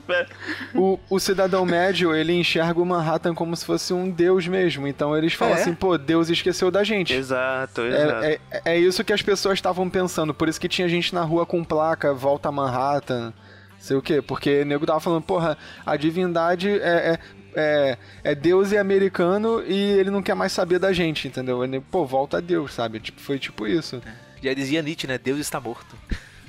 o, 0.74 0.98
o 1.10 1.18
cidadão 1.20 1.66
médio, 1.66 2.14
ele 2.14 2.32
enxerga 2.32 2.80
o 2.80 2.86
Manhattan 2.86 3.34
como 3.34 3.54
se 3.56 3.64
fosse 3.66 3.92
um 3.92 4.08
deus 4.10 4.46
mesmo. 4.46 4.86
Então 4.86 5.16
eles 5.16 5.34
falam 5.34 5.56
É. 5.56 5.60
assim, 5.60 5.74
pô, 5.74 5.98
Deus 5.98 6.28
esqueceu 6.30 6.70
da 6.70 6.82
gente. 6.84 7.12
Exato, 7.14 7.82
exato. 7.82 8.24
É, 8.24 8.38
é, 8.50 8.62
é 8.64 8.78
isso 8.78 9.02
que 9.04 9.12
as 9.12 9.20
pessoas 9.22 9.54
estavam 9.58 9.90
pensando. 9.90 10.32
Por 10.32 10.48
isso 10.48 10.60
que 10.60 10.68
tinha 10.68 10.88
gente 10.88 11.12
na 11.14 11.22
rua 11.22 11.44
com 11.44 11.62
placa, 11.64 12.14
volta 12.14 12.48
a 12.48 12.52
Manhattan, 12.52 13.34
sei 13.78 13.96
o 13.96 14.02
quê. 14.02 14.20
Porque 14.20 14.62
o 14.62 14.66
nego 14.66 14.86
tava 14.86 15.00
falando, 15.00 15.22
porra, 15.22 15.56
a 15.84 15.96
divindade 15.96 16.70
é, 16.70 17.12
é, 17.14 17.18
é, 17.54 17.98
é 18.24 18.34
Deus 18.34 18.72
e 18.72 18.78
americano 18.78 19.62
e 19.66 19.74
ele 19.74 20.10
não 20.10 20.22
quer 20.22 20.34
mais 20.34 20.52
saber 20.52 20.78
da 20.78 20.92
gente, 20.92 21.28
entendeu? 21.28 21.64
Ele, 21.64 21.80
pô, 21.80 22.04
volta 22.04 22.38
a 22.38 22.40
Deus, 22.40 22.72
sabe? 22.72 23.00
Tipo, 23.00 23.20
foi 23.20 23.38
tipo 23.38 23.66
isso. 23.66 24.02
Já 24.42 24.54
dizia 24.54 24.82
Nietzsche, 24.82 25.06
né? 25.06 25.18
Deus 25.18 25.38
está 25.38 25.60
morto. 25.60 25.96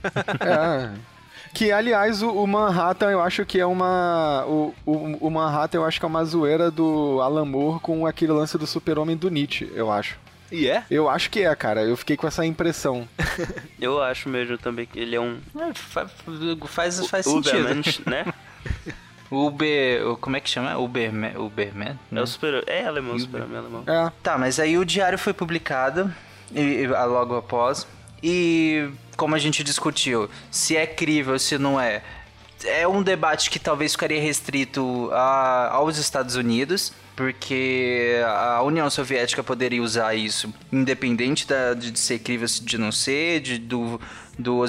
É. 0.39 0.91
Que, 1.53 1.71
aliás, 1.71 2.21
o, 2.21 2.29
o 2.31 2.47
Manhattan, 2.47 3.09
eu 3.09 3.21
acho 3.21 3.45
que 3.45 3.59
é 3.59 3.65
uma. 3.65 4.45
O, 4.47 4.73
o, 4.85 5.27
o 5.27 5.31
Manhattan, 5.31 5.79
eu 5.79 5.85
acho 5.85 5.99
que 5.99 6.05
é 6.05 6.07
uma 6.07 6.23
zoeira 6.23 6.69
do 6.69 7.19
Alan 7.21 7.45
Moore 7.45 7.79
com 7.79 8.05
aquele 8.05 8.31
lance 8.31 8.57
do 8.57 8.67
super-homem 8.67 9.17
do 9.17 9.29
Nietzsche, 9.29 9.69
eu 9.73 9.91
acho. 9.91 10.17
E 10.51 10.67
é? 10.67 10.83
Eu 10.89 11.07
acho 11.09 11.29
que 11.29 11.41
é, 11.43 11.55
cara. 11.55 11.81
Eu 11.83 11.95
fiquei 11.95 12.17
com 12.17 12.27
essa 12.27 12.45
impressão. 12.45 13.07
Eu 13.79 14.01
acho 14.01 14.27
mesmo 14.29 14.57
também 14.57 14.85
que 14.85 14.99
ele 14.99 15.15
é 15.15 15.19
um 15.21 15.37
É, 15.57 15.73
fa- 15.73 16.07
faz, 16.67 17.05
faz 17.07 17.25
sentido. 17.25 17.59
Uberman, 17.59 17.83
né? 18.05 18.25
Uber. 19.31 20.07
o- 20.07 20.17
Como 20.17 20.35
é 20.35 20.39
que 20.39 20.49
chama? 20.49 20.77
Uberman? 20.77 21.37
Uberman? 21.37 21.99
É 22.11 22.21
o 22.21 22.27
super... 22.27 22.63
É 22.67 22.85
alemão, 22.85 23.15
o 23.15 23.19
super-homem 23.19 23.57
alemão. 23.57 23.83
É. 23.85 24.11
Tá, 24.23 24.37
mas 24.37 24.59
aí 24.59 24.77
o 24.77 24.83
diário 24.85 25.17
foi 25.19 25.33
publicado 25.33 26.11
e, 26.51 26.59
e- 26.59 26.87
logo 26.87 27.35
após. 27.37 27.85
E 28.23 28.89
como 29.15 29.35
a 29.35 29.39
gente 29.39 29.63
discutiu, 29.63 30.29
se 30.49 30.75
é 30.75 30.87
crível, 30.87 31.37
se 31.37 31.57
não 31.57 31.79
é. 31.79 32.01
É 32.65 32.87
um 32.87 33.01
debate 33.01 33.49
que 33.49 33.59
talvez 33.59 33.91
ficaria 33.93 34.19
restrito 34.21 35.09
a- 35.13 35.69
aos 35.73 35.97
Estados 35.97 36.35
Unidos, 36.35 36.91
porque 37.19 38.21
a 38.25 38.63
União 38.63 38.89
Soviética 38.89 39.43
poderia 39.43 39.83
usar 39.83 40.15
isso, 40.15 40.53
independente 40.71 41.45
da- 41.45 41.73
de, 41.73 41.99
ser 41.99 42.19
crível 42.19 42.47
de 42.47 42.77
não 42.77 42.93
ser, 42.93 43.41
de, 43.41 43.57
do, 43.57 43.99
do 44.37 44.63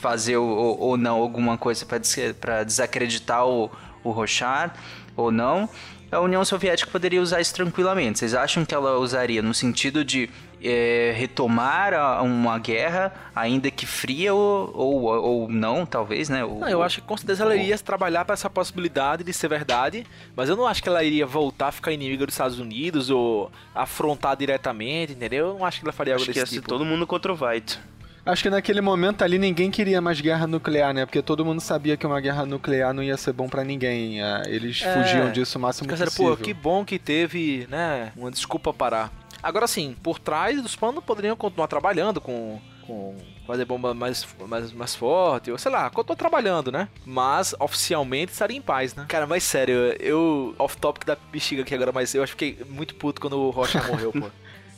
fazer 0.00 0.36
ou, 0.36 0.48
ou 0.80 0.96
não 0.96 1.14
alguma 1.14 1.56
coisa 1.56 1.86
para 1.86 2.64
desacreditar 2.64 3.46
o, 3.46 3.70
o 4.02 4.10
Rochard 4.10 4.74
ou 5.16 5.30
não 5.30 5.68
a 6.10 6.20
União 6.20 6.44
Soviética 6.44 6.90
poderia 6.90 7.20
usar 7.20 7.40
isso 7.40 7.54
tranquilamente. 7.54 8.18
Vocês 8.20 8.34
acham 8.34 8.64
que 8.64 8.74
ela 8.74 8.98
usaria 8.98 9.42
no 9.42 9.52
sentido 9.52 10.04
de 10.04 10.30
é, 10.64 11.12
retomar 11.16 11.92
a- 11.94 12.22
uma 12.22 12.58
guerra, 12.58 13.12
ainda 13.36 13.70
que 13.70 13.84
fria 13.84 14.32
ou, 14.32 14.72
ou, 14.74 15.04
ou 15.04 15.48
não, 15.48 15.84
talvez, 15.84 16.28
né? 16.28 16.44
Ou- 16.44 16.60
Não, 16.60 16.68
eu 16.68 16.82
acho 16.82 17.00
que 17.02 17.06
com 17.06 17.16
certeza 17.16 17.42
ela 17.44 17.54
iria 17.54 17.76
trabalhar 17.78 18.24
pra 18.24 18.32
essa 18.32 18.48
possibilidade 18.48 19.22
de 19.22 19.32
ser 19.32 19.48
verdade, 19.48 20.06
mas 20.34 20.48
eu 20.48 20.56
não 20.56 20.66
acho 20.66 20.82
que 20.82 20.88
ela 20.88 21.04
iria 21.04 21.26
voltar 21.26 21.68
a 21.68 21.72
ficar 21.72 21.92
inimiga 21.92 22.24
dos 22.26 22.34
Estados 22.34 22.58
Unidos 22.58 23.10
ou 23.10 23.50
afrontar 23.74 24.36
diretamente, 24.36 25.12
entendeu? 25.12 25.48
Eu 25.48 25.58
não 25.58 25.64
acho 25.66 25.80
que 25.80 25.84
ela 25.86 25.92
faria 25.92 26.14
algo 26.14 26.22
Acho 26.22 26.32
que 26.32 26.38
ia 26.38 26.42
desse 26.44 26.54
ser 26.54 26.60
tipo. 26.60 26.68
todo 26.68 26.84
mundo 26.84 27.06
contra 27.06 27.32
o 27.32 27.36
White. 27.46 27.78
Acho 28.26 28.42
que 28.42 28.48
naquele 28.48 28.80
momento 28.80 29.22
ali 29.22 29.38
ninguém 29.38 29.70
queria 29.70 30.00
mais 30.00 30.18
guerra 30.18 30.46
nuclear, 30.46 30.94
né? 30.94 31.04
Porque 31.04 31.20
todo 31.20 31.44
mundo 31.44 31.60
sabia 31.60 31.94
que 31.94 32.06
uma 32.06 32.18
guerra 32.22 32.46
nuclear 32.46 32.94
não 32.94 33.02
ia 33.02 33.18
ser 33.18 33.34
bom 33.34 33.50
pra 33.50 33.62
ninguém. 33.62 34.22
é, 34.22 34.42
Eles 34.46 34.80
É. 34.82 34.94
fugiam 34.94 35.30
disso 35.30 35.58
o 35.58 35.60
máximo 35.60 35.90
possível. 35.90 36.34
pô, 36.34 36.42
que 36.42 36.54
bom 36.54 36.86
que 36.86 36.98
teve, 36.98 37.66
né, 37.70 38.12
uma 38.16 38.30
desculpa 38.30 38.72
parar. 38.72 39.12
Agora 39.44 39.66
sim, 39.66 39.94
por 40.02 40.18
trás 40.18 40.60
dos 40.62 40.74
planos 40.74 41.04
poderiam 41.04 41.36
continuar 41.36 41.68
trabalhando 41.68 42.18
com, 42.18 42.58
com 42.86 43.14
fazer 43.46 43.66
bomba 43.66 43.92
mais, 43.92 44.26
mais, 44.48 44.72
mais 44.72 44.94
forte, 44.94 45.50
ou 45.50 45.58
sei 45.58 45.70
lá, 45.70 45.90
continuar 45.90 46.16
trabalhando, 46.16 46.72
né? 46.72 46.88
Mas 47.04 47.54
oficialmente 47.60 48.32
estaria 48.32 48.56
em 48.56 48.62
paz, 48.62 48.94
né? 48.94 49.04
Cara, 49.06 49.26
mas 49.26 49.44
sério, 49.44 49.76
eu, 50.00 50.54
off 50.58 50.78
topic 50.78 51.04
da 51.04 51.14
bexiga 51.30 51.60
aqui 51.60 51.74
agora, 51.74 51.92
mas 51.92 52.14
eu 52.14 52.22
acho 52.22 52.34
que 52.34 52.52
fiquei 52.54 52.64
muito 52.64 52.94
puto 52.94 53.20
quando 53.20 53.38
o 53.38 53.50
Rocha 53.50 53.82
morreu, 53.86 54.12
pô. 54.12 54.30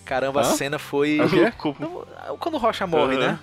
Caramba, 0.06 0.40
a 0.40 0.44
Hã? 0.44 0.54
cena 0.54 0.78
foi. 0.78 1.18
É? 1.20 1.50
Quando 2.38 2.54
o 2.54 2.58
Rocha 2.58 2.86
morre, 2.86 3.16
Aham. 3.16 3.26
né? 3.26 3.38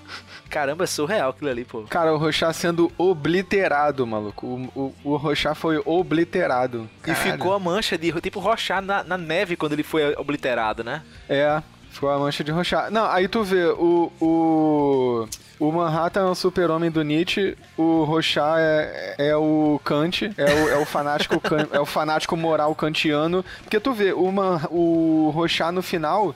Caramba, 0.49 0.85
é 0.85 0.87
surreal 0.87 1.31
aquilo 1.31 1.49
ali, 1.49 1.65
pô. 1.65 1.83
Cara, 1.83 2.13
o 2.13 2.17
Rochá 2.17 2.51
sendo 2.53 2.91
obliterado, 2.97 4.07
maluco. 4.07 4.47
O, 4.47 4.93
o, 5.03 5.11
o 5.13 5.17
Rochá 5.17 5.53
foi 5.53 5.81
obliterado. 5.85 6.89
E 7.05 7.13
ficou 7.13 7.53
a 7.53 7.59
mancha 7.59 7.97
de 7.97 8.11
tipo 8.21 8.39
Rochar 8.39 8.81
na, 8.81 9.03
na 9.03 9.17
neve 9.17 9.55
quando 9.57 9.73
ele 9.73 9.83
foi 9.83 10.15
obliterado, 10.15 10.83
né? 10.83 11.01
É, 11.27 11.61
ficou 11.91 12.09
a 12.09 12.17
mancha 12.17 12.43
de 12.43 12.51
Rochá. 12.51 12.89
Não, 12.89 13.05
aí 13.11 13.27
tu 13.27 13.43
vê, 13.43 13.65
o. 13.65 14.11
O, 14.21 15.27
o 15.59 15.71
Manhattan 15.71 16.21
é 16.21 16.29
o 16.29 16.35
super-homem 16.35 16.89
do 16.91 17.03
Nietzsche, 17.03 17.57
o 17.77 18.03
Rochá 18.03 18.55
é, 18.57 19.15
é 19.17 19.35
o 19.35 19.79
Kant, 19.83 20.33
é 20.37 20.45
o, 20.45 20.69
é 20.69 20.77
o 20.77 20.85
fanático 20.85 21.41
é 21.71 21.79
o 21.79 21.85
fanático 21.85 22.35
moral 22.37 22.73
kantiano. 22.75 23.43
Porque 23.63 23.79
tu 23.79 23.91
vê, 23.93 24.13
o, 24.13 24.31
Man, 24.31 24.61
o 24.71 25.31
Rochá 25.33 25.71
no 25.71 25.81
final. 25.81 26.33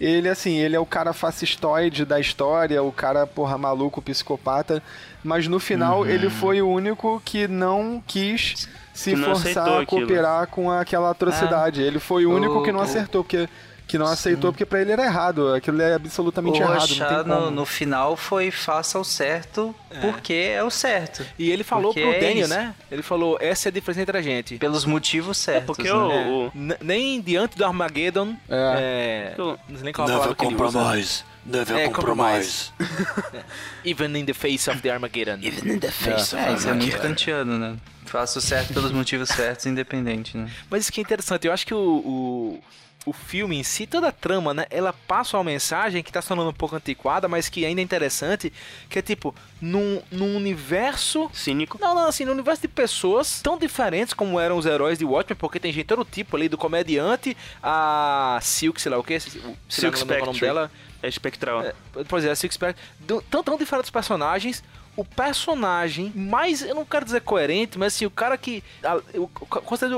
Ele, 0.00 0.28
assim, 0.30 0.56
ele 0.56 0.74
é 0.74 0.80
o 0.80 0.86
cara 0.86 1.12
fascistoide 1.12 2.04
da 2.06 2.18
história, 2.18 2.82
o 2.82 2.90
cara, 2.90 3.26
porra, 3.26 3.58
maluco, 3.58 4.00
psicopata. 4.00 4.82
Mas 5.22 5.46
no 5.46 5.60
final, 5.60 6.00
Uhum. 6.00 6.06
ele 6.06 6.30
foi 6.30 6.62
o 6.62 6.68
único 6.70 7.20
que 7.24 7.46
não 7.46 8.02
quis 8.06 8.66
se 8.94 9.10
Que 9.14 9.16
forçar 9.22 9.68
a 9.68 9.80
aquilo. 9.82 9.86
cooperar 10.06 10.46
com 10.46 10.70
aquela 10.70 11.10
atrocidade. 11.10 11.82
Ele 11.82 11.98
foi 11.98 12.24
o 12.24 12.34
único 12.34 12.60
O- 12.60 12.62
que 12.62 12.72
não 12.72 12.80
o- 12.80 12.82
acertou, 12.82 13.22
porque 13.22 13.46
que 13.90 13.98
não 13.98 14.06
aceitou 14.06 14.52
porque 14.52 14.64
pra 14.64 14.80
ele 14.80 14.92
era 14.92 15.04
errado. 15.04 15.52
Aquilo 15.54 15.80
é 15.82 15.94
absolutamente 15.94 16.60
o 16.60 16.62
errado, 16.62 17.24
como. 17.24 17.40
no, 17.40 17.50
no 17.50 17.66
final 17.66 18.16
foi 18.16 18.50
faça 18.50 18.98
o 18.98 19.04
certo 19.04 19.74
porque 20.00 20.32
é 20.32 20.62
o 20.62 20.70
certo. 20.70 21.24
E 21.38 21.50
ele 21.50 21.64
falou 21.64 21.92
Porque 21.92 22.00
pro 22.00 22.12
é 22.16 22.20
Daniel, 22.20 22.46
isso. 22.46 22.54
né? 22.54 22.74
Ele 22.90 23.02
falou, 23.02 23.36
essa 23.40 23.68
é 23.68 23.70
a 23.70 23.72
diferença 23.72 24.02
entre 24.02 24.16
a 24.18 24.22
gente. 24.22 24.56
Pelos 24.58 24.84
motivos 24.84 25.36
certos. 25.38 25.66
porque 25.66 25.82
né? 25.84 25.92
o- 25.92 26.10
É, 26.12 26.26
o- 26.28 26.52
nem 26.80 27.20
diante 27.20 27.56
do 27.56 27.64
Armageddon, 27.64 28.34
é, 28.48 29.34
Eu- 29.36 29.58
não 29.68 29.74
sei 29.76 29.84
nem 29.84 29.92
qual 29.92 30.08
Never 30.08 30.34
compromise. 30.34 31.24
Never 31.44 31.76
É, 31.78 31.88
compromise. 31.88 32.70
Even 33.84 34.14
in 34.16 34.24
the 34.26 34.34
face 34.34 34.68
of 34.70 34.80
the 34.82 34.90
Armageddon. 34.90 35.38
Even 35.42 35.74
in 35.74 35.78
the 35.78 35.90
face 35.90 36.34
É, 36.36 36.50
of 36.50 36.54
isso 36.58 36.68
é 36.68 36.72
muito 36.72 36.84
Armageddon. 36.84 37.02
kantiano, 37.08 37.58
né? 37.58 37.76
Faça 38.04 38.38
o 38.38 38.42
certo 38.42 38.74
pelos 38.74 38.90
motivos 38.92 39.28
certos, 39.28 39.66
independente, 39.66 40.36
né? 40.36 40.50
Mas 40.68 40.82
isso 40.82 40.92
que 40.92 41.00
é 41.00 41.02
interessante, 41.02 41.46
eu 41.46 41.52
acho 41.52 41.66
que 41.66 41.72
o, 41.74 41.78
o, 41.78 42.60
o 43.06 43.12
filme 43.12 43.56
em 43.56 43.62
si, 43.62 43.86
toda 43.86 44.08
a 44.08 44.12
trama, 44.12 44.52
né? 44.52 44.66
Ela 44.70 44.92
passa 44.92 45.36
uma 45.36 45.44
mensagem 45.44 46.02
que 46.02 46.12
tá 46.12 46.20
sonando 46.20 46.50
um 46.50 46.54
pouco 46.54 46.76
antiquada, 46.76 47.28
mas 47.28 47.48
que 47.48 47.64
ainda 47.64 47.80
é 47.80 47.84
interessante, 47.84 48.52
que 48.88 48.98
é 48.98 49.02
tipo, 49.02 49.34
num, 49.60 50.02
num 50.10 50.36
universo 50.36 51.30
Cínico. 51.32 51.78
Não, 51.80 51.94
não, 51.94 52.06
assim, 52.06 52.24
no 52.24 52.32
universo 52.32 52.62
de 52.62 52.68
pessoas 52.68 53.40
tão 53.40 53.56
diferentes 53.56 54.12
como 54.12 54.38
eram 54.38 54.56
os 54.56 54.66
heróis 54.66 54.98
de 54.98 55.04
Watchmen, 55.04 55.36
porque 55.38 55.58
tem 55.58 55.72
gente 55.72 55.86
todo 55.86 56.04
tipo 56.04 56.36
ali, 56.36 56.48
do 56.48 56.58
comediante 56.58 57.36
a 57.62 58.38
Silk, 58.42 58.80
sei 58.80 58.90
lá 58.90 58.98
o 58.98 59.04
que, 59.04 59.18
Silk 59.18 59.98
não 59.98 60.06
lembro 60.06 60.22
o 60.22 60.26
nome 60.26 60.38
Spectre. 60.38 60.40
dela. 60.40 60.70
É 61.02 61.08
espectral. 61.08 61.62
É, 61.62 61.74
pois 62.06 62.24
é, 62.24 62.30
a 62.30 62.36
Silk 62.36 62.54
Spectre. 62.54 62.82
Tão, 63.30 63.42
tão 63.42 63.56
diferentes 63.56 63.88
os 63.88 63.90
personagens. 63.90 64.62
O 65.00 65.04
personagem 65.04 66.12
mais, 66.14 66.60
eu 66.60 66.74
não 66.74 66.84
quero 66.84 67.06
dizer 67.06 67.22
coerente, 67.22 67.78
mas 67.78 67.94
assim, 67.94 68.04
o 68.04 68.10
cara 68.10 68.36
que. 68.36 68.62
A, 68.84 68.96
o, 69.16 69.30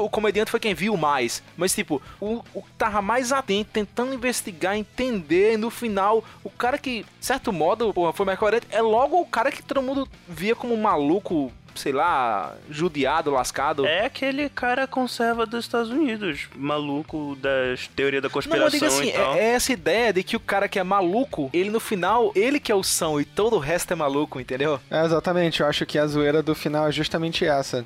o 0.04 0.08
comediante 0.08 0.48
foi 0.48 0.60
quem 0.60 0.74
viu 0.74 0.96
mais. 0.96 1.42
Mas 1.56 1.74
tipo, 1.74 2.00
o, 2.20 2.40
que 2.40 2.70
tava 2.78 3.02
mais 3.02 3.32
atento, 3.32 3.70
tentando 3.72 4.14
investigar, 4.14 4.76
entender. 4.76 5.58
No 5.58 5.70
final, 5.70 6.22
o 6.44 6.50
cara 6.50 6.78
que, 6.78 7.04
de 7.18 7.26
certo 7.26 7.52
modo, 7.52 7.92
porra, 7.92 8.12
foi 8.12 8.24
mais 8.24 8.38
coerente, 8.38 8.68
é 8.70 8.80
logo 8.80 9.20
o 9.20 9.26
cara 9.26 9.50
que 9.50 9.60
todo 9.60 9.82
mundo 9.82 10.08
via 10.28 10.54
como 10.54 10.76
maluco, 10.76 11.50
sei 11.74 11.92
lá, 11.92 12.54
judiado, 12.70 13.30
lascado. 13.30 13.86
É 13.86 14.06
aquele 14.06 14.48
cara 14.48 14.86
conserva 14.86 15.46
dos 15.46 15.64
Estados 15.64 15.90
Unidos, 15.90 16.48
maluco 16.56 17.36
das 17.40 17.88
teoria 17.88 18.20
da 18.20 18.28
Não, 18.28 18.32
conspiração 18.32 18.66
eu 18.66 18.70
digo 18.70 18.86
assim, 18.86 19.08
e 19.08 19.12
tal. 19.12 19.34
é, 19.34 19.38
é 19.40 19.52
essa 19.54 19.72
ideia 19.72 20.12
de 20.12 20.22
que 20.22 20.36
o 20.36 20.40
cara 20.40 20.68
que 20.68 20.78
é 20.78 20.82
maluco, 20.82 21.50
ele 21.52 21.70
no 21.70 21.80
final, 21.80 22.32
ele 22.34 22.58
que 22.60 22.70
é 22.72 22.74
o 22.74 22.82
são 22.82 23.20
e 23.20 23.24
todo 23.24 23.56
o 23.56 23.58
resto 23.58 23.92
é 23.92 23.96
maluco, 23.96 24.40
entendeu? 24.40 24.80
É, 24.90 25.04
exatamente, 25.04 25.60
eu 25.60 25.66
acho 25.66 25.84
que 25.86 25.98
a 25.98 26.06
zoeira 26.06 26.42
do 26.42 26.54
final 26.54 26.86
é 26.88 26.92
justamente 26.92 27.44
essa. 27.44 27.84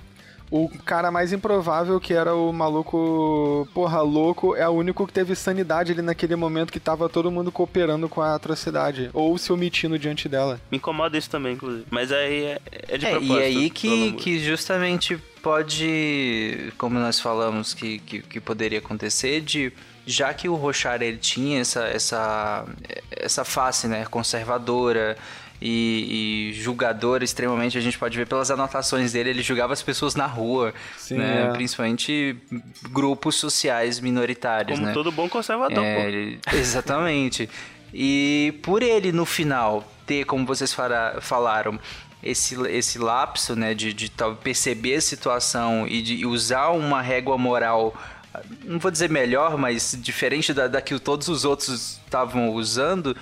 O 0.51 0.69
cara 0.85 1.11
mais 1.11 1.33
improvável, 1.33 1.99
que 1.99 2.15
era 2.15 2.35
o 2.35 2.53
maluco, 2.53 3.67
porra, 3.75 4.01
louco, 4.01 4.55
é 4.55 4.69
o 4.69 4.73
único 4.73 5.07
que 5.07 5.13
teve 5.13 5.35
sanidade 5.35 5.93
ali 5.93 6.03
naquele 6.03 6.37
momento 6.37 6.73
que 6.73 6.79
tava 6.79 7.09
todo 7.09 7.31
mundo 7.31 7.51
cooperando 7.51 8.09
com 8.09 8.23
a 8.23 8.35
atrocidade. 8.35 9.11
Ou 9.13 9.37
se 9.39 9.53
omitindo 9.53 9.99
diante 9.99 10.29
dela. 10.29 10.61
Me 10.71 10.79
incomoda 10.79 11.19
isso 11.19 11.29
também, 11.29 11.55
inclusive. 11.55 11.85
Mas 11.91 12.13
aí 12.13 12.45
é, 12.45 12.61
é 12.89 12.99
de 12.99 13.07
É, 13.07 13.11
propósito. 13.11 13.39
e 13.39 13.43
aí 13.43 13.71
que, 13.71 14.13
que 14.13 14.39
justamente 14.39 15.19
pode, 15.43 16.73
como 16.79 16.99
nós 16.99 17.21
falamos 17.21 17.75
que, 17.75 17.99
que, 18.01 18.23
que 18.23 18.41
poderia 18.41 18.79
acontecer, 18.79 19.41
de 19.41 19.73
já 20.07 20.33
que 20.33 20.49
o 20.49 20.55
Rochar 20.55 21.03
ele 21.03 21.19
tinha 21.19 21.61
essa, 21.61 21.85
essa, 21.89 22.65
essa 23.11 23.45
face 23.45 23.89
né, 23.89 24.05
conservadora 24.05 25.17
e, 25.61 26.51
e 26.51 26.53
julgadora 26.55 27.25
extremamente, 27.25 27.77
a 27.79 27.81
gente 27.81 27.99
pode 27.99 28.17
ver 28.17 28.27
pelas 28.27 28.51
anotações 28.51 29.13
dele, 29.13 29.31
ele 29.31 29.43
julgava 29.43 29.73
as 29.73 29.83
pessoas 29.83 30.15
na 30.15 30.27
rua, 30.27 30.75
Sim, 30.97 31.19
né, 31.19 31.49
é. 31.49 31.53
principalmente 31.53 32.37
grupos 32.91 33.37
sociais 33.37 33.99
minoritários. 34.01 34.79
Como 34.79 34.89
né? 34.89 34.93
todo 34.95 35.11
bom 35.13 35.29
conservador, 35.29 35.85
É, 35.85 36.09
ele- 36.09 36.39
exatamente. 36.53 37.49
E 37.95 38.55
por 38.63 38.83
ele, 38.83 39.13
no 39.13 39.25
final, 39.25 39.91
ter, 40.07 40.25
como 40.25 40.45
vocês 40.45 40.73
fara- 40.73 41.19
falaram, 41.21 41.79
esse, 42.23 42.55
esse 42.69 42.99
lapso, 42.99 43.55
né, 43.55 43.73
de, 43.75 43.93
de 43.93 44.11
tal- 44.11 44.35
perceber 44.37 44.97
a 44.97 45.01
situação 45.01 45.87
e 45.89 46.03
de 46.03 46.27
usar 46.27 46.71
uma 46.71 47.01
régua 47.01 47.39
moral, 47.39 47.95
não 48.65 48.79
vou 48.79 48.91
dizer 48.91 49.09
melhor, 49.09 49.57
mas 49.57 49.97
diferente 50.01 50.53
da, 50.53 50.67
da 50.69 50.83
que 50.83 50.99
todos 50.99 51.29
os 51.29 51.45
outros 51.45 51.99
estavam 52.05 52.51
usando, 52.51 53.17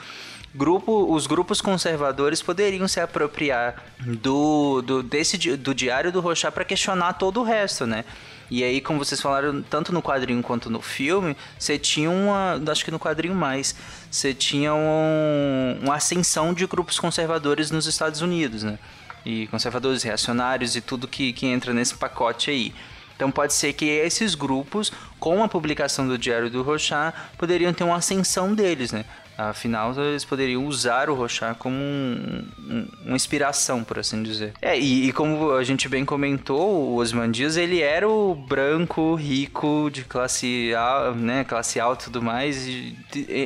grupo, 0.55 1.13
os 1.13 1.27
grupos 1.27 1.61
conservadores 1.61 2.41
poderiam 2.41 2.87
se 2.87 3.01
apropriar 3.01 3.83
do, 3.99 4.81
do, 4.83 5.03
desse, 5.03 5.37
do 5.57 5.75
diário 5.75 6.13
do 6.13 6.21
Rochá 6.21 6.53
para 6.53 6.65
questionar 6.65 7.15
todo 7.15 7.41
o 7.41 7.43
resto, 7.43 7.87
né? 7.87 8.05
E 8.51 8.63
aí, 8.63 8.81
como 8.81 8.99
vocês 8.99 9.21
falaram, 9.21 9.63
tanto 9.63 9.93
no 9.93 10.03
quadrinho 10.03 10.43
quanto 10.43 10.69
no 10.69 10.81
filme, 10.81 11.37
você 11.59 11.79
tinha 11.79 12.11
uma. 12.11 12.61
Acho 12.71 12.85
que 12.85 12.91
no 12.91 13.01
quadrinho 13.01 13.35
mais. 13.35 13.75
Você 14.11 14.35
tinha 14.35 14.73
um, 14.75 15.79
uma 15.83 15.97
ascensão 15.97 16.53
de 16.53 16.67
grupos 16.67 16.99
conservadores 16.99 17.71
nos 17.71 17.87
Estados 17.87 18.21
Unidos, 18.21 18.63
né? 18.63 18.79
E 19.25 19.47
conservadores, 19.47 20.03
reacionários 20.03 20.77
e 20.77 20.83
tudo 20.83 21.09
que, 21.09 21.33
que 21.33 21.47
entra 21.47 21.73
nesse 21.73 21.95
pacote 21.95 22.51
aí. 22.51 22.75
Então 23.17 23.31
pode 23.31 23.55
ser 23.55 23.73
que 23.73 23.87
esses 23.87 24.35
grupos, 24.35 24.93
com 25.19 25.43
a 25.43 25.49
publicação 25.49 26.07
do 26.07 26.19
Diário 26.19 26.51
do 26.51 26.63
Rochá, 26.63 27.15
poderiam 27.39 27.73
ter 27.73 27.85
uma 27.85 27.97
ascensão 27.97 28.55
deles, 28.55 28.93
né? 28.93 29.05
Afinal, 29.37 29.93
eles 29.99 30.25
poderiam 30.25 30.65
usar 30.67 31.11
o 31.11 31.15
Rochá 31.15 31.55
como 31.55 31.75
um- 31.77 32.45
um- 32.59 32.89
uma 33.07 33.17
inspiração, 33.17 33.83
por 33.83 33.99
assim 33.99 34.23
dizer. 34.23 34.53
É, 34.63 34.79
e, 34.79 35.09
e 35.09 35.13
como 35.13 35.53
a 35.53 35.65
gente 35.65 35.89
bem 35.89 36.05
comentou, 36.05 36.61
o 36.93 36.97
Osman 36.97 37.31
Dias, 37.31 37.57
ele 37.57 37.81
era 37.81 38.09
o 38.09 38.35
branco, 38.35 39.15
rico, 39.17 39.91
de 39.93 40.05
classe, 40.05 40.73
a- 40.77 41.13
né, 41.17 41.43
classe 41.45 41.81
alta 41.81 42.03
e 42.03 42.05
tudo 42.05 42.23
mais, 42.23 42.65
de- 42.65 42.95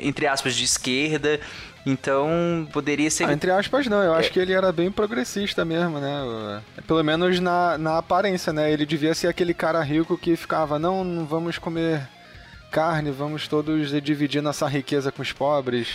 entre 0.05 0.27
aspas, 0.27 0.55
de 0.55 0.65
esquerda. 0.65 1.41
Então, 1.87 2.69
poderia 2.71 3.11
ser... 3.11 3.25
Ah, 3.25 3.33
entre 3.33 3.51
aspas, 3.51 3.87
não. 3.87 4.03
Eu 4.03 4.13
acho 4.13 4.31
que 4.31 4.39
ele 4.39 4.53
era 4.53 4.71
bem 4.71 4.91
progressista 4.91 5.65
mesmo, 5.65 5.99
né? 5.99 6.61
Pelo 6.87 7.03
menos 7.03 7.41
na, 7.41 7.79
na 7.79 7.97
aparência, 7.97 8.53
né? 8.53 8.71
Ele 8.71 8.85
devia 8.85 9.15
ser 9.15 9.29
aquele 9.29 9.55
cara 9.55 9.81
rico 9.83 10.19
que 10.19 10.37
ficava, 10.37 10.79
não, 10.79 11.03
não 11.03 11.25
vamos 11.25 11.57
comer 11.57 12.07
carne, 12.71 13.11
vamos 13.11 13.49
todos 13.49 13.91
dividir 14.03 14.43
nossa 14.43 14.67
riqueza 14.67 15.11
com 15.11 15.23
os 15.23 15.33
pobres. 15.33 15.89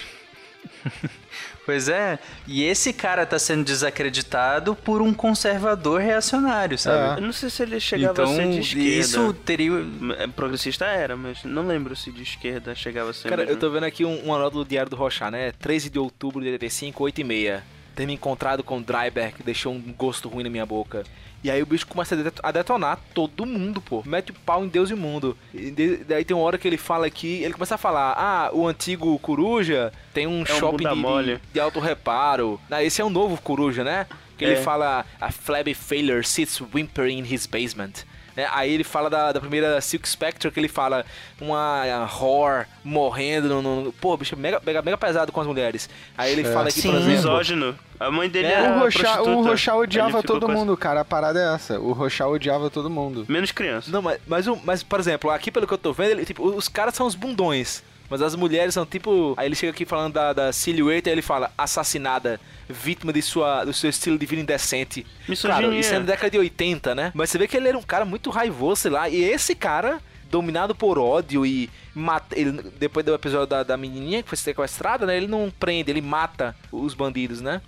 Pois 1.65 1.87
é, 1.87 2.19
e 2.45 2.63
esse 2.63 2.91
cara 2.91 3.25
tá 3.25 3.39
sendo 3.39 3.63
desacreditado 3.63 4.75
por 4.75 5.01
um 5.01 5.13
conservador 5.13 6.01
reacionário, 6.01 6.77
sabe? 6.77 7.21
Eu 7.21 7.25
não 7.25 7.31
sei 7.31 7.49
se 7.49 7.63
ele 7.63 7.79
chegava 7.79 8.11
então, 8.11 8.25
a 8.25 8.35
ser 8.35 8.49
de 8.49 8.59
esquerda. 8.59 8.89
isso 8.89 9.33
teria... 9.33 9.71
É, 10.19 10.27
Progressista 10.27 10.85
era, 10.85 11.15
mas 11.15 11.43
não 11.45 11.65
lembro 11.65 11.95
se 11.95 12.11
de 12.11 12.21
esquerda 12.21 12.75
chegava 12.75 13.11
a 13.11 13.13
ser 13.13 13.29
Cara, 13.29 13.43
mesmo. 13.43 13.55
eu 13.55 13.59
tô 13.59 13.69
vendo 13.69 13.85
aqui 13.85 14.03
um, 14.03 14.25
nota 14.25 14.51
do 14.51 14.65
Diário 14.65 14.89
do 14.89 14.95
Rochá, 14.95 15.31
né? 15.31 15.53
13 15.53 15.89
de 15.89 15.99
outubro 15.99 16.41
de 16.41 16.47
85, 16.47 17.01
8 17.01 17.21
e 17.21 17.23
meia. 17.23 17.63
Ter 17.95 18.05
me 18.05 18.13
encontrado 18.13 18.63
com 18.63 18.77
o 18.77 18.81
Dryberg, 18.81 19.33
que 19.37 19.43
deixou 19.43 19.73
um 19.73 19.93
gosto 19.97 20.27
ruim 20.29 20.43
na 20.43 20.49
minha 20.49 20.65
boca. 20.65 21.03
E 21.43 21.51
aí 21.51 21.61
o 21.61 21.65
bicho 21.65 21.85
começa 21.85 22.15
a 22.15 22.17
det- 22.23 22.39
a 22.41 22.51
detonar 22.51 22.97
todo 23.13 23.45
mundo, 23.45 23.81
pô. 23.81 24.01
Mete 24.05 24.31
o 24.31 24.33
pau 24.33 24.63
em 24.63 24.67
Deus 24.69 24.89
e 24.89 24.95
mundo. 24.95 25.37
E 25.53 25.71
daí 26.07 26.23
tem 26.23 26.35
uma 26.35 26.43
hora 26.45 26.57
que 26.57 26.65
ele 26.67 26.77
fala 26.77 27.05
aqui, 27.05 27.43
ele 27.43 27.53
começa 27.53 27.75
a 27.75 27.77
falar: 27.77 28.13
Ah, 28.17 28.49
o 28.53 28.65
antigo 28.65 29.19
Coruja 29.19 29.91
tem 30.13 30.25
um 30.25 30.41
um 30.41 30.45
shopping 30.45 30.87
bunda 31.01 31.23
de, 31.35 31.41
de, 31.53 31.59
alto 31.59 31.79
reparo. 31.81 32.59
Ah, 32.71 32.81
esse 32.81 33.01
é 33.01 33.05
o 33.05 33.09
novo 33.09 33.39
Coruja, 33.41 33.83
né? 33.83 34.07
Que 34.37 34.45
ele 34.45 34.53
É. 34.53 34.61
fala: 34.61 35.05
A 35.19 35.31
flabby 35.31 35.73
failure 35.73 36.23
sits 36.25 36.61
whimpering 36.73 37.19
in 37.19 37.25
his 37.33 37.45
basement. 37.45 37.91
Né? 38.35 38.47
Aí 38.51 38.73
ele 38.73 38.83
fala 38.83 39.09
da, 39.09 39.31
da 39.31 39.39
primeira 39.39 39.79
Silk 39.81 40.07
Spectre, 40.07 40.49
que 40.51 40.59
ele 40.59 40.67
fala 40.67 41.05
uma 41.39 42.05
whore 42.19 42.65
morrendo 42.83 43.61
no... 43.61 43.81
no- 43.83 43.93
pô, 43.93 44.15
bicho, 44.17 44.35
mega, 44.37 44.61
mega, 44.65 44.81
mega 44.81 44.97
pesado 44.97 45.31
com 45.31 45.41
as 45.41 45.47
mulheres. 45.47 45.89
Aí 46.17 46.31
ele 46.31 46.43
fala 46.43 46.69
aqui, 46.69 46.81
por 46.81 46.95
exemplo... 46.95 47.11
Misógino. 47.11 47.75
A 47.99 48.11
mãe 48.11 48.29
dele 48.29 48.47
É, 48.47 48.53
era 48.53 48.75
O 48.75 48.79
Rochá, 48.79 49.21
o 49.21 49.43
Rochá 49.43 49.71
Ele 49.73 49.81
odiava 49.83 50.23
todo 50.23 50.49
mundo, 50.49 50.75
cara. 50.75 51.01
A 51.01 51.05
parada 51.05 51.39
é 51.39 51.55
essa. 51.55 51.79
O 51.79 51.93
Rochá 51.93 52.27
odiava 52.27 52.69
todo 52.69 52.89
mundo. 52.89 53.25
Menos 53.29 53.51
criança. 53.51 53.89
Não, 53.91 54.01
mas, 54.01 54.19
mas, 54.27 54.45
mas, 54.63 54.83
por 54.83 54.99
exemplo, 54.99 55.29
aqui 55.29 55.49
pelo 55.51 55.65
que 55.67 55.73
eu 55.73 55.77
tô 55.77 55.93
vendo, 55.93 56.11
ele, 56.11 56.25
tipo, 56.25 56.43
os 56.45 56.67
caras 56.67 56.95
são 56.95 57.05
os 57.07 57.15
bundões. 57.15 57.83
Mas 58.09 58.21
as 58.21 58.35
mulheres 58.35 58.73
são 58.73 58.85
tipo. 58.85 59.33
Aí 59.37 59.47
ele 59.47 59.55
chega 59.55 59.71
aqui 59.71 59.85
falando 59.85 60.13
da, 60.13 60.33
da 60.33 60.53
silhueta 60.53 61.09
e 61.09 61.11
ele 61.11 61.21
fala 61.21 61.51
assassinada, 61.57 62.39
vítima 62.69 63.11
de 63.11 63.21
sua, 63.21 63.63
do 63.63 63.73
seu 63.73 63.89
estilo 63.89 64.17
de 64.17 64.25
vida 64.25 64.41
indecente. 64.41 65.05
Misoginia. 65.27 65.61
Claro, 65.61 65.73
isso 65.73 65.93
é 65.93 65.99
na 65.99 66.05
década 66.05 66.29
de 66.29 66.37
80, 66.37 66.95
né? 66.95 67.11
Mas 67.15 67.29
você 67.29 67.37
vê 67.37 67.47
que 67.47 67.57
ele 67.57 67.69
era 67.69 67.77
um 67.77 67.83
cara 67.83 68.05
muito 68.05 68.29
raivoso, 68.29 68.81
sei 68.81 68.91
lá. 68.91 69.09
E 69.09 69.23
esse 69.23 69.55
cara, 69.55 69.99
dominado 70.29 70.75
por 70.75 70.99
ódio 70.99 71.45
e 71.45 71.69
mata. 71.93 72.37
Ele, 72.37 72.51
depois 72.77 73.05
do 73.05 73.13
episódio 73.13 73.47
da, 73.47 73.63
da 73.63 73.77
menininha 73.77 74.21
que 74.21 74.29
foi 74.29 74.37
sequestrada, 74.37 75.05
né? 75.05 75.17
Ele 75.17 75.27
não 75.27 75.51
prende, 75.59 75.91
ele 75.91 76.01
mata 76.01 76.55
os 76.71 76.93
bandidos, 76.93 77.41
né? 77.41 77.61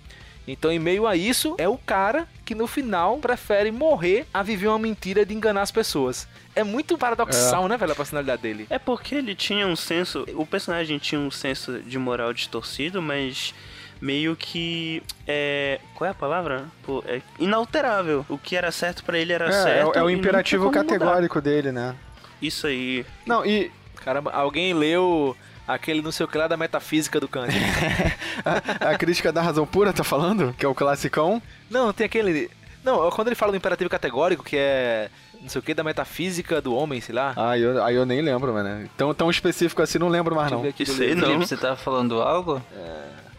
Então, 0.48 0.70
em 0.70 0.78
meio 0.78 1.06
a 1.06 1.16
isso, 1.16 1.56
é 1.58 1.68
o 1.68 1.76
cara 1.76 2.28
que 2.44 2.54
no 2.54 2.66
final 2.66 3.18
prefere 3.18 3.72
morrer 3.72 4.26
a 4.32 4.42
viver 4.42 4.68
uma 4.68 4.78
mentira 4.78 5.26
de 5.26 5.34
enganar 5.34 5.62
as 5.62 5.72
pessoas. 5.72 6.28
É 6.56 6.64
muito 6.64 6.96
paradoxal, 6.98 7.68
né, 7.68 7.76
velho, 7.76 7.92
a 7.92 7.94
personalidade 7.94 8.42
dele. 8.42 8.66
É 8.70 8.78
porque 8.78 9.14
ele 9.14 9.34
tinha 9.34 9.66
um 9.66 9.76
senso. 9.76 10.24
O 10.34 10.44
personagem 10.46 10.98
tinha 10.98 11.20
um 11.20 11.30
senso 11.30 11.78
de 11.80 11.98
moral 11.98 12.32
distorcido, 12.32 13.00
mas 13.02 13.54
meio 14.00 14.34
que. 14.34 15.02
É. 15.26 15.78
Qual 15.94 16.08
é 16.08 16.10
a 16.10 16.14
palavra? 16.14 16.64
Pô, 16.82 17.04
é 17.06 17.20
inalterável. 17.38 18.24
O 18.28 18.38
que 18.38 18.56
era 18.56 18.72
certo 18.72 19.04
pra 19.04 19.18
ele 19.18 19.32
era 19.32 19.44
É, 19.44 19.48
é, 19.48 19.52
certo. 19.52 19.96
é 19.98 20.02
o 20.02 20.10
e 20.10 20.14
não 20.14 20.18
imperativo 20.20 20.64
como 20.64 20.76
mudar. 20.76 20.84
categórico 20.92 21.40
dele, 21.40 21.70
né? 21.70 21.94
Isso 22.40 22.66
aí. 22.66 23.04
Não, 23.26 23.44
e 23.44 23.70
Caramba, 24.02 24.30
alguém 24.30 24.72
leu 24.72 25.36
aquele 25.66 26.00
não 26.00 26.12
sei 26.12 26.24
o 26.24 26.28
que 26.28 26.38
lá 26.38 26.46
da 26.46 26.56
metafísica 26.56 27.18
do 27.18 27.26
Kant. 27.28 27.52
a, 28.44 28.90
a 28.92 28.98
crítica 28.98 29.32
da 29.32 29.42
razão 29.42 29.66
pura, 29.66 29.92
tá 29.92 30.04
falando? 30.04 30.54
Que 30.56 30.64
é 30.64 30.68
o 30.68 30.74
classicão? 30.74 31.42
não, 31.68 31.92
tem 31.92 32.06
aquele. 32.06 32.50
Não, 32.86 33.10
quando 33.10 33.26
ele 33.28 33.34
fala 33.34 33.50
do 33.50 33.56
imperativo 33.56 33.90
categórico, 33.90 34.44
que 34.44 34.56
é 34.56 35.10
não 35.40 35.48
sei 35.48 35.58
o 35.58 35.62
que, 35.62 35.74
da 35.74 35.84
metafísica 35.84 36.60
do 36.60 36.74
homem, 36.74 37.00
sei 37.00 37.14
lá. 37.14 37.34
Ah, 37.36 37.58
eu, 37.58 37.82
aí 37.84 37.94
eu 37.94 38.06
nem 38.06 38.20
lembro, 38.22 38.52
mano. 38.52 38.88
Tão, 38.96 39.12
tão 39.12 39.28
específico 39.28 39.82
assim, 39.82 39.98
não 39.98 40.08
lembro 40.08 40.34
mais, 40.34 40.50
não. 40.50 40.64
Isso 40.78 41.02
aí 41.02 41.14
não. 41.14 41.26
Felipe, 41.26 41.46
você 41.46 41.56
tava 41.56 41.76
falando 41.76 42.22
algo? 42.22 42.62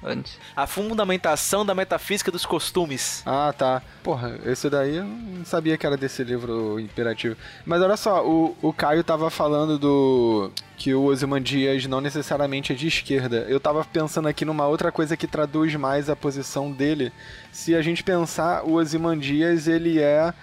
Antes. 0.04 0.38
A 0.56 0.68
fundamentação 0.68 1.66
da 1.66 1.74
metafísica 1.74 2.32
dos 2.32 2.46
costumes. 2.46 3.24
Ah, 3.26 3.54
tá. 3.58 3.82
Porra, 4.04 4.40
esse 4.46 4.70
daí 4.70 4.98
eu 4.98 5.06
não 5.06 5.44
sabia 5.44 5.78
que 5.78 5.86
era 5.86 5.98
desse 5.98 6.24
livro 6.24 6.80
imperativo. 6.80 7.36
Mas 7.66 7.82
olha 7.82 7.98
só, 7.98 8.26
o, 8.26 8.56
o 8.62 8.72
Caio 8.72 9.04
tava 9.04 9.30
falando 9.30 9.78
do. 9.80 10.52
que 10.78 10.94
o 10.94 11.06
Ozymandias 11.06 11.86
não 11.88 12.00
necessariamente 12.00 12.72
é 12.72 12.76
de 12.76 12.88
esquerda. 12.88 13.46
Eu 13.50 13.60
tava 13.60 13.84
pensando 13.84 14.28
aqui 14.28 14.46
numa 14.46 14.68
outra 14.68 14.92
coisa 14.92 15.18
que 15.18 15.28
traduz 15.28 15.74
mais 15.76 16.10
a 16.10 16.16
posição 16.16 16.72
dele. 16.72 17.12
Se 17.52 17.76
a 17.76 17.82
gente 17.82 18.04
pensar, 18.04 18.64
o 18.64 18.74
Ozymandias, 18.74 19.68
ele 19.68 20.00
é 20.00 20.34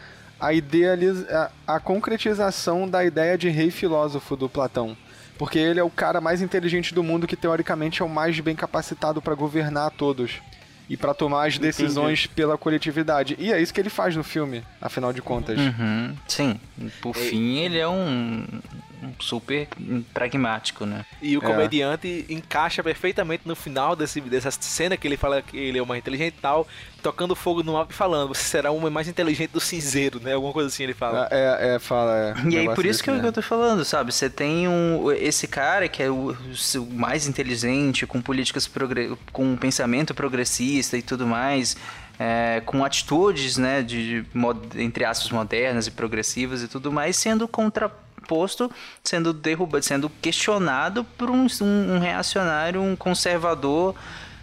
a, 0.40 0.53
idealiza, 0.53 1.51
a, 1.67 1.77
a 1.77 1.81
concretização 1.81 2.88
da 2.88 3.05
ideia 3.05 3.38
de 3.38 3.49
rei 3.49 3.71
filósofo 3.71 4.37
do 4.37 4.49
Platão. 4.49 4.97
Porque 5.38 5.59
ele 5.59 5.81
é 5.81 5.83
o 5.83 5.90
cara 5.90 6.20
mais 6.20 6.40
inteligente 6.40 6.94
do 6.94 7.03
mundo 7.03 7.27
que 7.27 7.37
teoricamente 7.37 8.03
é 8.03 8.05
o 8.05 8.09
mais 8.09 8.38
bem 8.40 8.55
capacitado 8.55 9.20
para 9.20 9.35
governar 9.35 9.88
a 9.88 9.90
todos 9.90 10.40
e 10.88 10.97
para 10.97 11.14
tomar 11.14 11.47
as 11.47 11.59
decisões 11.59 12.27
pela 12.27 12.59
coletividade. 12.59 13.37
E 13.38 13.53
é 13.53 13.61
isso 13.61 13.73
que 13.73 13.81
ele 13.81 13.90
faz 13.90 14.14
no 14.14 14.23
filme, 14.23 14.62
afinal 14.81 15.12
de 15.12 15.23
contas. 15.23 15.59
Uhum, 15.59 16.14
sim. 16.29 16.61
Por 17.01 17.14
fim, 17.14 17.59
ele 17.59 17.79
é 17.79 17.88
um 17.88 18.47
super 19.20 19.68
pragmático, 20.12 20.85
né? 20.87 21.05
E 21.20 21.37
o 21.37 21.42
É. 21.42 21.46
comediante 21.46 22.24
encaixa 22.29 22.83
perfeitamente 22.83 23.42
no 23.46 23.55
final 23.57 23.94
desse, 23.96 24.20
dessa 24.20 24.50
cena 24.50 24.96
que 24.96 25.07
ele 25.07 25.16
fala 25.16 25.42
que 25.42 25.57
ele 25.57 25.79
é 25.79 25.83
o 25.83 25.87
mais 25.87 26.00
inteligente 26.00 26.35
e 26.38 26.40
tal, 26.40 26.66
tocando 27.03 27.35
fogo 27.35 27.62
no 27.62 27.74
mapa 27.74 27.92
e 27.92 27.94
falando, 27.94 28.29
você 28.29 28.42
será 28.42 28.70
o 28.70 28.77
homem 28.77 28.90
mais 28.90 29.09
inteligente 29.09 29.50
do 29.50 29.61
cinzeiro, 29.61 30.20
né? 30.20 30.33
Alguma 30.35 30.53
coisa 30.53 30.68
assim 30.68 30.83
ele 30.85 30.94
fala. 30.94 31.29
É, 31.31 31.74
é, 31.74 31.79
fala. 31.79 32.35
É, 32.37 32.48
E 32.50 32.59
aí, 32.59 32.74
por 32.74 32.85
isso 32.87 33.03
que 33.03 33.11
mesmo. 33.11 33.27
eu 33.27 33.33
tô 33.33 33.42
falando, 33.42 33.85
sabe? 33.85 34.12
Você 34.12 34.31
tem 34.31 34.66
um, 34.68 35.11
esse 35.12 35.46
cara 35.46 35.88
que 35.88 36.03
é 36.03 36.11
o, 36.11 36.31
o 36.33 36.87
mais 36.92 37.27
inteligente, 37.27 38.07
com 38.07 38.20
políticas, 38.22 38.66
progre- 38.66 39.16
com 39.33 39.44
um 39.44 39.57
pensamento 39.57 40.14
progressista 40.14 40.96
e 40.96 41.03
tudo 41.03 41.27
mais, 41.27 41.77
é, 42.18 42.62
com 42.64 42.85
atitudes, 42.85 43.57
né, 43.59 43.83
de, 43.83 44.22
de 44.22 44.83
entre 44.83 45.05
aspas, 45.05 45.31
modernas 45.31 45.87
e 45.87 45.90
progressivas 45.90 46.62
e 46.62 46.68
tudo 46.68 46.90
mais, 46.92 47.16
sendo 47.16 47.46
contraposto, 48.25 48.71
sendo 49.03 49.33
derrubado, 49.33 49.85
sendo 49.85 50.09
questionado 50.09 51.05
por 51.05 51.31
um, 51.31 51.47
um, 51.61 51.99
reacionário, 51.99 52.81
um 52.81 52.97
conservador 52.97 53.95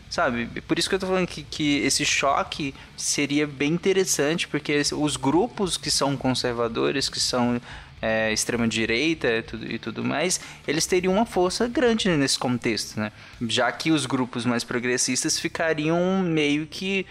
Sabe? 0.10 0.48
Por 0.68 0.78
isso 0.78 0.90
que 0.90 0.96
eu 0.96 1.00
tô 1.00 1.08
falando 1.08 1.26
que, 1.26 1.42
que 1.42 1.78
esse 1.78 2.04
choque 2.04 2.76
seria 2.98 3.48
bem 3.48 3.72
interessante, 3.72 4.46
porque 4.46 4.82
os 4.92 5.16
grupos 5.16 5.78
que 5.78 5.90
são 5.90 6.18
conservadores, 6.18 7.08
que 7.08 7.18
são 7.18 7.62
é, 8.02 8.30
extrema-direita 8.34 9.30
e 9.30 9.42
tudo, 9.42 9.72
e 9.72 9.80
tudo 9.80 10.04
mais, 10.04 10.42
eles 10.68 10.86
teriam 10.86 11.14
uma 11.14 11.26
força 11.26 11.66
grande 11.66 12.10
nesse 12.10 12.38
contexto, 12.38 13.00
né? 13.00 13.10
Já 13.48 13.72
que 13.72 13.90
os 13.90 14.06
grupos 14.06 14.46
mais 14.46 14.66
progressistas 14.66 15.40
ficariam 15.40 16.20
meio 16.22 16.68
que 16.68 17.06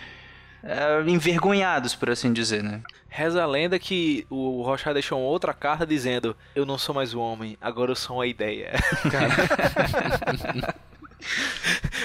é, 0.62 1.02
envergonhados, 1.06 1.94
por 1.94 2.11
assim 2.11 2.35
dizer, 2.35 2.62
né? 2.62 2.83
Reza 3.12 3.42
a 3.42 3.46
lenda 3.46 3.76
que 3.76 4.24
o 4.30 4.62
Rocha 4.62 4.94
deixou 4.94 5.20
outra 5.20 5.52
carta 5.52 5.84
dizendo: 5.84 6.36
Eu 6.54 6.64
não 6.64 6.78
sou 6.78 6.94
mais 6.94 7.12
o 7.12 7.20
homem, 7.20 7.58
agora 7.60 7.90
eu 7.90 7.96
sou 7.96 8.18
uma 8.18 8.26
ideia. 8.26 8.70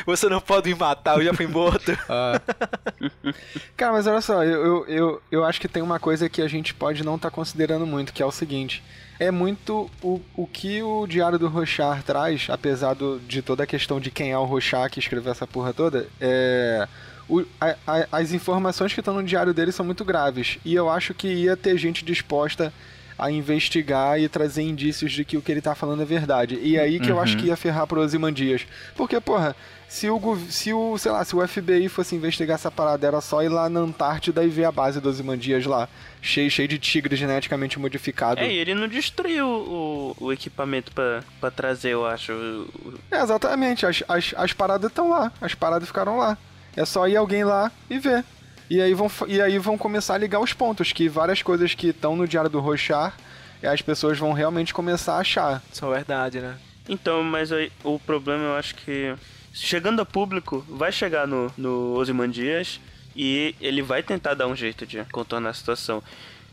Você 0.05 0.27
não 0.27 0.41
pode 0.41 0.67
me 0.69 0.75
matar, 0.75 1.17
eu 1.17 1.23
já 1.23 1.33
fui 1.33 1.47
morto. 1.47 1.91
Cara, 3.77 3.93
mas 3.93 4.07
olha 4.07 4.19
só, 4.19 4.43
eu, 4.43 4.85
eu, 4.87 5.21
eu, 5.31 5.45
acho 5.45 5.61
que 5.61 5.67
tem 5.67 5.81
uma 5.81 5.99
coisa 5.99 6.27
que 6.27 6.41
a 6.41 6.47
gente 6.47 6.73
pode 6.73 7.03
não 7.03 7.15
estar 7.15 7.31
considerando 7.31 7.85
muito, 7.85 8.11
que 8.11 8.21
é 8.21 8.25
o 8.25 8.31
seguinte. 8.31 8.83
É 9.19 9.31
muito 9.31 9.89
o, 10.01 10.19
o 10.35 10.45
que 10.45 10.83
o 10.83 11.07
Diário 11.07 11.39
do 11.39 11.47
Rochar 11.47 12.03
traz, 12.03 12.47
apesar 12.49 12.93
do, 12.93 13.19
de 13.19 13.41
toda 13.41 13.63
a 13.63 13.67
questão 13.67 13.99
de 13.99 14.11
quem 14.11 14.31
é 14.31 14.37
o 14.37 14.43
Rochar 14.43 14.89
que 14.89 14.99
escreveu 14.99 15.31
essa 15.31 15.47
porra 15.47 15.73
toda, 15.73 16.07
é... 16.19 16.87
o- 17.29 17.43
a- 17.59 17.75
a- 17.87 18.07
as 18.11 18.31
informações 18.31 18.93
que 18.93 18.99
estão 19.01 19.13
no 19.15 19.23
diário 19.23 19.53
dele 19.53 19.71
são 19.71 19.85
muito 19.85 20.03
graves. 20.05 20.57
E 20.65 20.73
eu 20.75 20.89
acho 20.89 21.13
que 21.13 21.27
ia 21.27 21.55
ter 21.57 21.77
gente 21.77 22.03
disposta 22.05 22.71
a 23.17 23.31
investigar 23.31 24.19
e 24.19 24.27
trazer 24.27 24.61
indícios 24.63 25.11
de 25.13 25.23
que 25.23 25.37
o 25.37 25.41
que 25.41 25.49
ele 25.51 25.61
tá 25.61 25.73
falando 25.73 26.01
é 26.01 26.05
verdade. 26.05 26.59
E 26.61 26.77
aí 26.77 26.99
que 26.99 27.09
eu 27.09 27.19
acho 27.19 27.37
que 27.37 27.45
ia 27.47 27.55
ferrar 27.55 27.87
pro 27.87 28.01
Ozymandias. 28.01 28.67
Porque, 28.93 29.21
porra, 29.21 29.55
se 29.87 30.09
o, 30.09 30.37
se 30.49 30.73
o, 30.73 30.97
sei 30.97 31.11
lá, 31.13 31.23
se 31.23 31.33
o 31.33 31.47
FBI 31.47 31.87
fosse 31.87 32.13
investigar 32.13 32.55
essa 32.55 32.69
parada, 32.69 33.07
era 33.07 33.21
só 33.21 33.41
ir 33.41 33.47
lá 33.47 33.69
na 33.69 33.79
Antártida 33.79 34.43
e 34.43 34.49
ver 34.49 34.65
a 34.65 34.71
base 34.71 34.99
do 34.99 35.07
Ozymandias 35.07 35.65
lá, 35.65 35.87
cheio, 36.21 36.51
cheio 36.51 36.67
de 36.67 36.77
tigre 36.77 37.15
geneticamente 37.15 37.79
modificado. 37.79 38.41
É, 38.41 38.51
e 38.51 38.57
ele 38.57 38.73
não 38.75 38.87
destruiu 38.87 39.47
o, 39.47 40.15
o 40.19 40.33
equipamento 40.33 40.91
pra, 40.91 41.23
pra 41.39 41.49
trazer, 41.49 41.91
eu 41.91 42.05
acho. 42.05 42.33
o- 42.33 42.95
É, 43.09 43.21
exatamente, 43.21 43.85
as, 43.85 44.03
as, 44.09 44.33
as 44.35 44.51
paradas 44.51 44.89
estão 44.91 45.09
lá, 45.09 45.31
as 45.39 45.55
paradas 45.55 45.87
ficaram 45.87 46.17
lá. 46.17 46.37
É 46.75 46.85
só 46.85 47.07
ir 47.07 47.15
alguém 47.15 47.43
lá 47.43 47.71
e 47.89 47.97
ver. 47.99 48.23
E 48.69 48.81
aí 48.81 48.93
vão, 48.93 49.11
e 49.27 49.41
aí 49.41 49.57
vão 49.59 49.77
começar 49.77 50.15
a 50.15 50.17
ligar 50.17 50.39
os 50.39 50.53
pontos, 50.53 50.91
que 50.91 51.07
várias 51.07 51.41
coisas 51.41 51.73
que 51.73 51.87
estão 51.87 52.15
no 52.15 52.27
Diário 52.27 52.49
do 52.49 52.59
Rochar, 52.59 53.15
é, 53.61 53.67
as 53.67 53.81
pessoas 53.81 54.17
vão 54.17 54.33
realmente 54.33 54.73
começar 54.73 55.15
a 55.15 55.19
achar. 55.19 55.61
Isso 55.71 55.85
é 55.85 55.89
verdade, 55.89 56.39
né? 56.39 56.57
Então, 56.87 57.23
mas 57.23 57.51
aí, 57.51 57.71
o 57.83 57.99
problema 57.99 58.43
eu 58.43 58.55
acho 58.55 58.75
que. 58.75 59.15
Chegando 59.53 60.01
a 60.01 60.05
público, 60.05 60.65
vai 60.67 60.91
chegar 60.91 61.25
no, 61.25 61.49
no 61.57 61.93
Ozymandias 61.93 62.81
e 63.15 63.55
ele 63.61 63.81
vai 63.81 64.03
tentar 64.03 64.33
dar 64.33 64.47
um 64.47 64.55
jeito 64.55 64.85
de 64.85 65.01
contornar 65.05 65.51
a 65.51 65.53
situação. 65.53 66.03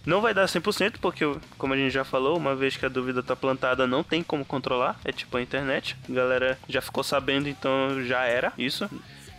Não 0.06 0.20
vai 0.20 0.32
dar 0.32 0.46
100%, 0.46 0.94
porque, 1.00 1.24
como 1.58 1.74
a 1.74 1.76
gente 1.76 1.92
já 1.92 2.04
falou, 2.04 2.36
uma 2.36 2.54
vez 2.54 2.76
que 2.76 2.86
a 2.86 2.88
dúvida 2.88 3.22
tá 3.22 3.34
plantada, 3.34 3.86
não 3.86 4.04
tem 4.04 4.22
como 4.22 4.44
controlar. 4.44 5.00
É 5.04 5.10
tipo 5.10 5.36
a 5.36 5.42
internet. 5.42 5.96
A 6.08 6.12
galera 6.12 6.58
já 6.68 6.80
ficou 6.80 7.02
sabendo, 7.02 7.48
então 7.48 8.04
já 8.04 8.24
era 8.24 8.52
isso. 8.56 8.88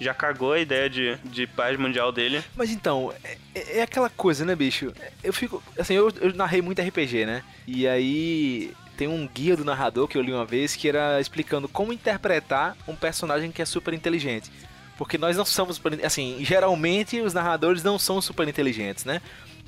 Já 0.03 0.13
cagou 0.13 0.53
a 0.53 0.59
ideia 0.59 0.89
de, 0.89 1.17
de 1.23 1.47
paz 1.47 1.79
mundial 1.79 2.11
dele. 2.11 2.43
Mas 2.55 2.69
então, 2.71 3.13
é, 3.23 3.79
é 3.79 3.81
aquela 3.81 4.09
coisa, 4.09 4.43
né, 4.43 4.55
bicho? 4.55 4.93
Eu 5.23 5.31
fico. 5.33 5.63
Assim, 5.77 5.93
eu, 5.93 6.11
eu 6.19 6.33
narrei 6.33 6.61
muito 6.61 6.81
RPG, 6.81 7.25
né? 7.25 7.43
E 7.67 7.87
aí. 7.87 8.71
Tem 8.95 9.07
um 9.07 9.27
guia 9.27 9.57
do 9.57 9.65
narrador 9.65 10.07
que 10.07 10.15
eu 10.15 10.21
li 10.21 10.31
uma 10.31 10.45
vez 10.45 10.75
que 10.75 10.87
era 10.87 11.19
explicando 11.19 11.67
como 11.67 11.91
interpretar 11.91 12.77
um 12.87 12.95
personagem 12.95 13.51
que 13.51 13.59
é 13.59 13.65
super 13.65 13.91
inteligente. 13.91 14.51
Porque 14.95 15.17
nós 15.17 15.35
não 15.35 15.45
somos 15.45 15.77
super, 15.77 16.05
assim, 16.05 16.37
geralmente 16.41 17.19
os 17.19 17.33
narradores 17.33 17.81
não 17.81 17.97
são 17.97 18.21
super 18.21 18.47
inteligentes, 18.47 19.03
né? 19.03 19.19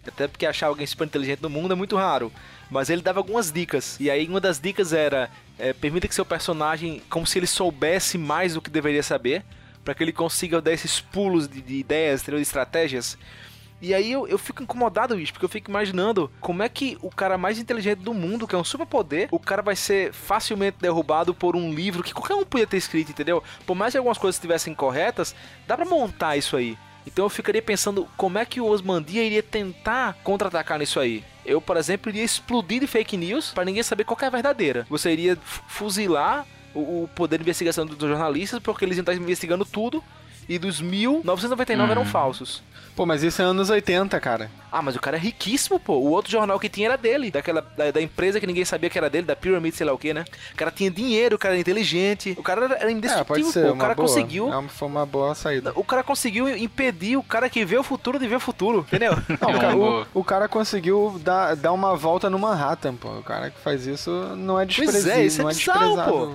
Até 0.07 0.27
porque 0.27 0.45
achar 0.45 0.67
alguém 0.67 0.85
super 0.85 1.05
inteligente 1.05 1.41
no 1.41 1.49
mundo 1.49 1.73
é 1.73 1.75
muito 1.75 1.95
raro. 1.95 2.31
Mas 2.69 2.89
ele 2.89 3.01
dava 3.01 3.19
algumas 3.19 3.51
dicas. 3.51 3.97
E 3.99 4.09
aí 4.09 4.27
uma 4.27 4.39
das 4.39 4.59
dicas 4.59 4.93
era: 4.93 5.29
é, 5.57 5.73
permita 5.73 6.07
que 6.07 6.15
seu 6.15 6.25
personagem, 6.25 7.01
como 7.09 7.25
se 7.25 7.39
ele 7.39 7.47
soubesse 7.47 8.17
mais 8.17 8.53
do 8.53 8.61
que 8.61 8.69
deveria 8.69 9.03
saber, 9.03 9.43
para 9.85 9.93
que 9.93 10.03
ele 10.03 10.11
consiga 10.11 10.59
dar 10.59 10.73
esses 10.73 10.99
pulos 10.99 11.47
de, 11.47 11.61
de 11.61 11.75
ideias, 11.75 12.23
de 12.23 12.35
estratégias. 12.35 13.17
E 13.81 13.93
aí 13.93 14.11
eu, 14.11 14.27
eu 14.27 14.37
fico 14.37 14.63
incomodado, 14.63 15.15
bicho, 15.15 15.31
porque 15.31 15.45
eu 15.45 15.49
fico 15.49 15.69
imaginando 15.69 16.31
como 16.41 16.63
é 16.63 16.69
que 16.69 16.97
o 17.01 17.11
cara 17.11 17.37
mais 17.37 17.59
inteligente 17.59 17.99
do 17.99 18.13
mundo, 18.13 18.47
que 18.47 18.55
é 18.55 18.57
um 18.57 18.63
superpoder, 18.63 19.27
o 19.31 19.39
cara 19.39 19.61
vai 19.61 19.75
ser 19.75 20.11
facilmente 20.11 20.77
derrubado 20.79 21.35
por 21.35 21.55
um 21.55 21.71
livro 21.71 22.01
que 22.01 22.13
qualquer 22.13 22.33
um 22.33 22.43
podia 22.43 22.65
ter 22.65 22.77
escrito, 22.77 23.11
entendeu? 23.11 23.43
Por 23.65 23.75
mais 23.75 23.93
que 23.93 23.97
algumas 23.97 24.17
coisas 24.17 24.37
estivessem 24.37 24.73
corretas, 24.73 25.35
dá 25.67 25.75
pra 25.75 25.85
montar 25.85 26.35
isso 26.35 26.57
aí. 26.57 26.77
Então 27.05 27.25
eu 27.25 27.29
ficaria 27.29 27.61
pensando 27.61 28.07
como 28.17 28.39
é 28.39 28.45
que 28.45 28.59
o 28.59 28.65
Osmandia 28.65 29.23
iria 29.23 29.43
tentar 29.43 30.17
contra-atacar 30.23 30.79
nisso 30.79 30.99
aí. 30.99 31.23
Eu, 31.45 31.61
por 31.61 31.77
exemplo, 31.77 32.09
iria 32.09 32.23
explodir 32.23 32.79
de 32.79 32.87
fake 32.87 33.15
news 33.15 33.51
para 33.51 33.65
ninguém 33.65 33.83
saber 33.83 34.03
qual 34.03 34.17
é 34.19 34.25
a 34.25 34.31
verdadeira. 34.31 34.87
Você 34.89 35.11
iria 35.11 35.37
fuzilar 35.67 36.47
o, 36.75 37.03
o 37.03 37.09
poder 37.15 37.37
de 37.37 37.43
investigação 37.43 37.85
dos 37.85 37.97
jornalistas 37.97 38.59
porque 38.59 38.85
eles 38.85 38.97
iam 38.97 39.01
estar 39.03 39.13
investigando 39.15 39.65
tudo 39.65 40.03
e 40.47 40.59
dos 40.59 40.79
1999 40.79 41.91
eram 41.91 42.05
falsos. 42.05 42.61
Pô, 42.95 43.05
mas 43.05 43.23
isso 43.23 43.41
é 43.41 43.45
anos 43.45 43.69
80, 43.69 44.17
cara. 44.21 44.49
Ah, 44.71 44.81
mas 44.81 44.95
o 44.95 45.01
cara 45.01 45.17
é 45.17 45.19
riquíssimo, 45.19 45.77
pô. 45.77 45.95
O 45.95 46.11
outro 46.11 46.31
jornal 46.31 46.57
que 46.57 46.69
tinha 46.69 46.87
era 46.87 46.97
dele. 46.97 47.29
Daquela, 47.29 47.61
da, 47.75 47.91
da 47.91 48.01
empresa 48.01 48.39
que 48.39 48.47
ninguém 48.47 48.63
sabia 48.63 48.89
que 48.89 48.97
era 48.97 49.09
dele, 49.09 49.25
da 49.27 49.35
Pyramid, 49.35 49.75
sei 49.75 49.85
lá 49.85 49.91
o 49.91 49.97
que, 49.97 50.13
né? 50.13 50.23
O 50.53 50.55
cara 50.55 50.71
tinha 50.71 50.89
dinheiro, 50.89 51.35
o 51.35 51.39
cara 51.39 51.55
era 51.55 51.59
inteligente. 51.59 52.33
O 52.39 52.43
cara 52.43 52.63
era, 52.65 52.87
É, 52.87 52.91
indestrutível, 52.91 53.25
pode 53.25 53.51
ser. 53.51 53.65
pô. 53.67 53.73
O 53.73 53.77
cara 53.77 53.95
boa. 53.95 54.07
conseguiu. 54.07 54.53
É 54.53 54.55
uma- 54.57 54.69
foi 54.69 54.87
uma 54.87 55.05
boa 55.05 55.35
saída. 55.35 55.73
O 55.75 55.83
cara 55.83 56.03
conseguiu 56.03 56.47
impedir 56.57 57.17
o 57.17 57.23
cara 57.23 57.49
que 57.49 57.65
vê 57.65 57.77
o 57.77 57.83
futuro 57.83 58.17
de 58.17 58.27
ver 58.29 58.35
o 58.35 58.39
futuro, 58.39 58.79
entendeu? 58.87 59.11
Não, 59.41 59.49
o, 59.49 59.55
É 59.55 59.59
cara, 59.59 59.75
o- 59.75 60.05
o 60.13 60.23
cara 60.23 60.47
conseguiu 60.47 61.19
dar, 61.21 61.55
dar 61.57 61.73
uma 61.73 61.97
volta 61.97 62.29
no 62.29 62.39
Manhattan, 62.39 62.95
pô. 62.95 63.09
O 63.17 63.23
cara 63.23 63.49
que 63.49 63.59
faz 63.59 63.85
isso 63.85 64.09
não 64.37 64.57
é 64.57 64.65
Pois 64.65 64.79
é, 64.79 64.81
desprezível. 64.83 65.25
isso 65.49 65.71
é 65.71 65.73
não 65.79 66.01
é 66.01 66.05
pô. 66.05 66.31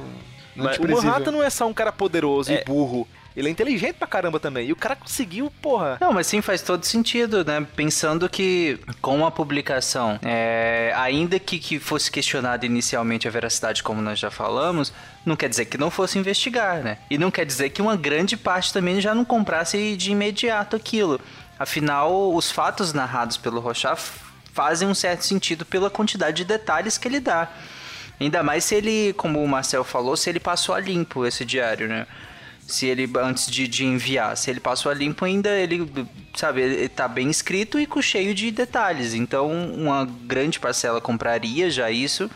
É 0.57 0.63
Mas 0.63 0.67
o 0.77 0.79
desprezível. 0.81 1.03
Manhattan 1.11 1.31
não 1.31 1.43
é 1.43 1.51
só 1.51 1.67
um 1.67 1.73
cara 1.75 1.93
poderoso 1.93 2.53
e 2.53 2.65
burro. 2.65 3.07
Ele 3.37 3.47
é 3.47 3.51
inteligente 3.53 3.95
pra 3.95 4.09
caramba 4.09 4.41
também. 4.41 4.67
E 4.67 4.73
o 4.73 4.77
cara 4.77 4.97
conseguiu, 4.97 5.53
porra. 5.63 5.97
Não, 6.01 6.13
mas 6.13 6.27
sim, 6.27 6.43
faz 6.43 6.63
todo 6.63 6.85
sentido, 6.85 7.45
né? 7.45 7.65
Pensando 7.77 8.29
que 8.29 8.81
com 9.01 9.25
a 9.25 9.31
publicação, 9.31 10.19
é, 10.21 10.93
ainda 10.97 11.39
que, 11.39 11.61
que 11.61 11.79
fosse 11.79 12.11
questionada 12.11 12.67
inicialmente 12.67 13.29
a 13.29 13.31
veracidade, 13.31 13.85
como 13.85 14.03
nós 14.03 14.19
já 14.19 14.33
falamos, 14.33 14.93
não 15.25 15.37
quer 15.37 15.49
dizer 15.49 15.67
que 15.67 15.79
não 15.79 15.93
fosse 15.93 16.19
investigar, 16.19 16.79
né? 16.83 16.99
E 17.09 17.17
não 17.17 17.31
quer 17.31 17.47
dizer 17.47 17.71
que 17.71 17.81
uma 17.81 17.97
grande 17.97 18.37
parte 18.37 18.73
também 18.73 19.01
já 19.01 19.15
não 19.15 19.25
comprasse 19.25 19.97
de 19.97 20.11
imediato 20.11 20.75
aquilo. 20.75 21.21
Afinal, 21.57 22.35
os 22.35 22.51
fatos 22.51 22.93
narrados 22.93 23.37
pelo 23.37 23.61
Rochat 23.61 23.93
f- 23.97 24.19
fazem 24.53 24.89
um 24.89 24.95
certo 24.95 25.23
sentido 25.25 25.65
pela 25.65 25.89
quantidade 25.89 26.39
de 26.39 26.45
detalhes 26.45 26.99
que 26.99 27.07
ele 27.07 27.21
dá. 27.21 27.49
Ainda 28.21 28.43
mais 28.43 28.65
se 28.65 28.75
ele, 28.75 29.15
como 29.15 29.43
o 29.43 29.49
Marcel 29.49 29.83
falou, 29.83 30.15
se 30.15 30.29
ele 30.29 30.39
passou 30.39 30.75
a 30.75 30.81
limpo 30.81 31.25
esse 31.25 31.45
diário, 31.45 31.89
né? 31.89 32.07
Se 32.67 32.87
ele, 32.87 33.11
antes 33.17 33.51
de, 33.51 33.67
de 33.67 33.85
enviar, 33.85 34.37
se 34.37 34.51
ele 34.51 34.61
passou 34.61 34.93
a 34.93 34.95
limpo 34.95 35.25
ainda, 35.25 35.49
ele, 35.59 35.91
sabe, 36.35 36.61
ele 36.61 36.89
tá 36.89 37.09
bem 37.09 37.29
escrito 37.31 37.81
e 37.81 37.87
com 37.87 38.01
cheio 38.01 38.33
de 38.35 38.51
detalhes. 38.51 39.15
Então, 39.15 39.51
uma 39.51 40.05
grande 40.05 40.61
parcela 40.61 41.01
compraria 41.01 41.71
já 41.71 41.91
isso 41.91 42.31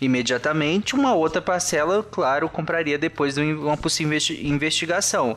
imediatamente. 0.00 0.94
Uma 0.94 1.14
outra 1.14 1.40
parcela, 1.40 2.02
claro, 2.02 2.48
compraria 2.48 2.98
depois 2.98 3.34
de 3.34 3.42
uma 3.42 3.76
possível 3.76 4.08
investi- 4.12 4.46
investigação. 4.46 5.36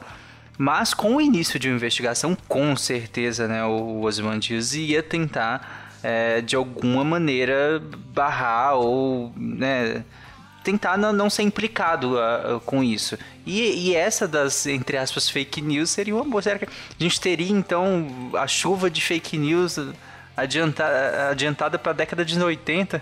Mas 0.58 0.94
com 0.94 1.16
o 1.16 1.22
início 1.22 1.60
de 1.60 1.68
uma 1.68 1.76
investigação, 1.76 2.36
com 2.48 2.76
certeza, 2.76 3.48
né, 3.48 3.64
o 3.64 4.02
Osmandius 4.02 4.74
ia 4.74 5.04
tentar, 5.04 5.87
é, 6.08 6.40
de 6.40 6.56
alguma 6.56 7.04
maneira, 7.04 7.84
barrar 8.14 8.76
ou, 8.76 9.34
né, 9.36 10.06
tentar 10.64 10.98
não, 10.98 11.12
não 11.12 11.30
ser 11.30 11.44
implicado 11.44 12.18
ah, 12.18 12.56
ah, 12.56 12.60
com 12.66 12.82
isso. 12.82 13.20
E, 13.46 13.90
e 13.90 13.94
essa 13.96 14.26
das, 14.26 14.66
entre 14.68 14.96
aspas, 14.96 15.30
fake 15.30 15.62
news 15.62 15.90
seria 15.90 16.16
uma 16.16 16.24
boa. 16.24 16.42
Será 16.42 16.60
que 16.60 16.64
a 16.64 16.70
gente 16.98 17.20
teria, 17.20 17.52
então, 17.52 18.08
a 18.36 18.48
chuva 18.48 18.90
de 18.90 19.02
fake 19.02 19.38
news 19.38 19.78
adianta, 20.38 21.30
adiantada 21.30 21.78
para 21.78 21.92
a 21.92 21.96
década 21.96 22.24
de 22.24 22.42
80? 22.42 23.02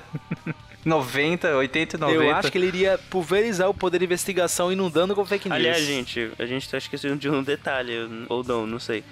90, 0.83 1.57
80 1.57 1.95
e 1.95 1.99
90? 1.99 2.23
Eu 2.23 2.35
acho 2.35 2.51
que 2.51 2.57
ele 2.57 2.67
iria 2.67 2.97
pulverizar 3.11 3.69
o 3.69 3.73
poder 3.73 3.99
de 3.99 4.05
investigação 4.05 4.71
inundando 4.71 5.13
com 5.13 5.23
fake 5.23 5.47
news. 5.47 5.59
Aliás, 5.59 5.83
gente, 5.83 6.31
a 6.39 6.45
gente 6.47 6.67
tá 6.67 6.79
esquecendo 6.79 7.17
de 7.17 7.29
um 7.29 7.43
detalhe, 7.43 8.25
ou 8.29 8.43
não, 8.43 8.65
não 8.65 8.79
sei. 8.79 9.03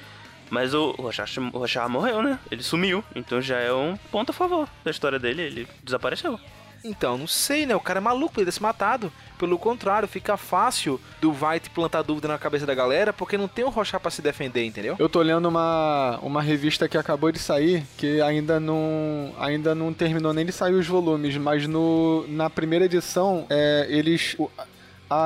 Mas 0.54 0.76
o 0.76 0.92
Rochat 0.92 1.40
morreu, 1.90 2.22
né? 2.22 2.38
Ele 2.52 2.62
sumiu, 2.62 3.04
então 3.16 3.42
já 3.42 3.58
é 3.58 3.74
um 3.74 3.98
ponto 4.12 4.30
a 4.30 4.34
favor 4.34 4.70
da 4.86 4.92
história 4.92 5.18
dele, 5.18 5.42
ele 5.42 5.68
desapareceu. 5.84 6.40
Então, 6.86 7.18
não 7.18 7.26
sei, 7.28 7.66
né? 7.66 7.74
O 7.76 7.80
cara 7.80 8.00
é 8.00 8.02
maluco, 8.02 8.38
ele 8.38 8.46
ter 8.46 8.52
se 8.52 8.62
matado. 8.62 9.12
Pelo 9.40 9.58
contrário, 9.58 10.06
fica 10.08 10.36
fácil 10.38 11.00
do 11.22 11.32
White 11.32 11.70
plantar 11.70 12.02
dúvida 12.02 12.28
na 12.28 12.38
cabeça 12.38 12.66
da 12.66 12.76
galera, 12.76 13.12
porque 13.14 13.38
não 13.38 13.48
tem 13.48 13.64
o 13.66 13.70
Rochat 13.70 14.02
pra 14.02 14.12
se 14.12 14.22
defender, 14.22 14.64
entendeu? 14.66 14.96
Eu 15.00 15.08
tô 15.10 15.22
lendo 15.22 15.48
uma, 15.48 16.20
uma 16.22 16.42
revista 16.42 16.88
que 16.88 16.98
acabou 16.98 17.32
de 17.32 17.40
sair, 17.40 17.84
que 17.98 18.22
ainda 18.22 18.60
não, 18.60 19.34
ainda 19.40 19.74
não 19.74 19.92
terminou 19.94 20.34
nem 20.34 20.46
de 20.46 20.52
sair 20.52 20.74
os 20.74 20.86
volumes, 20.86 21.36
mas 21.38 21.66
no, 21.68 22.26
na 22.28 22.50
primeira 22.50 22.86
edição, 22.86 23.48
é, 23.50 23.88
eles. 23.90 24.36
o- 24.38 24.52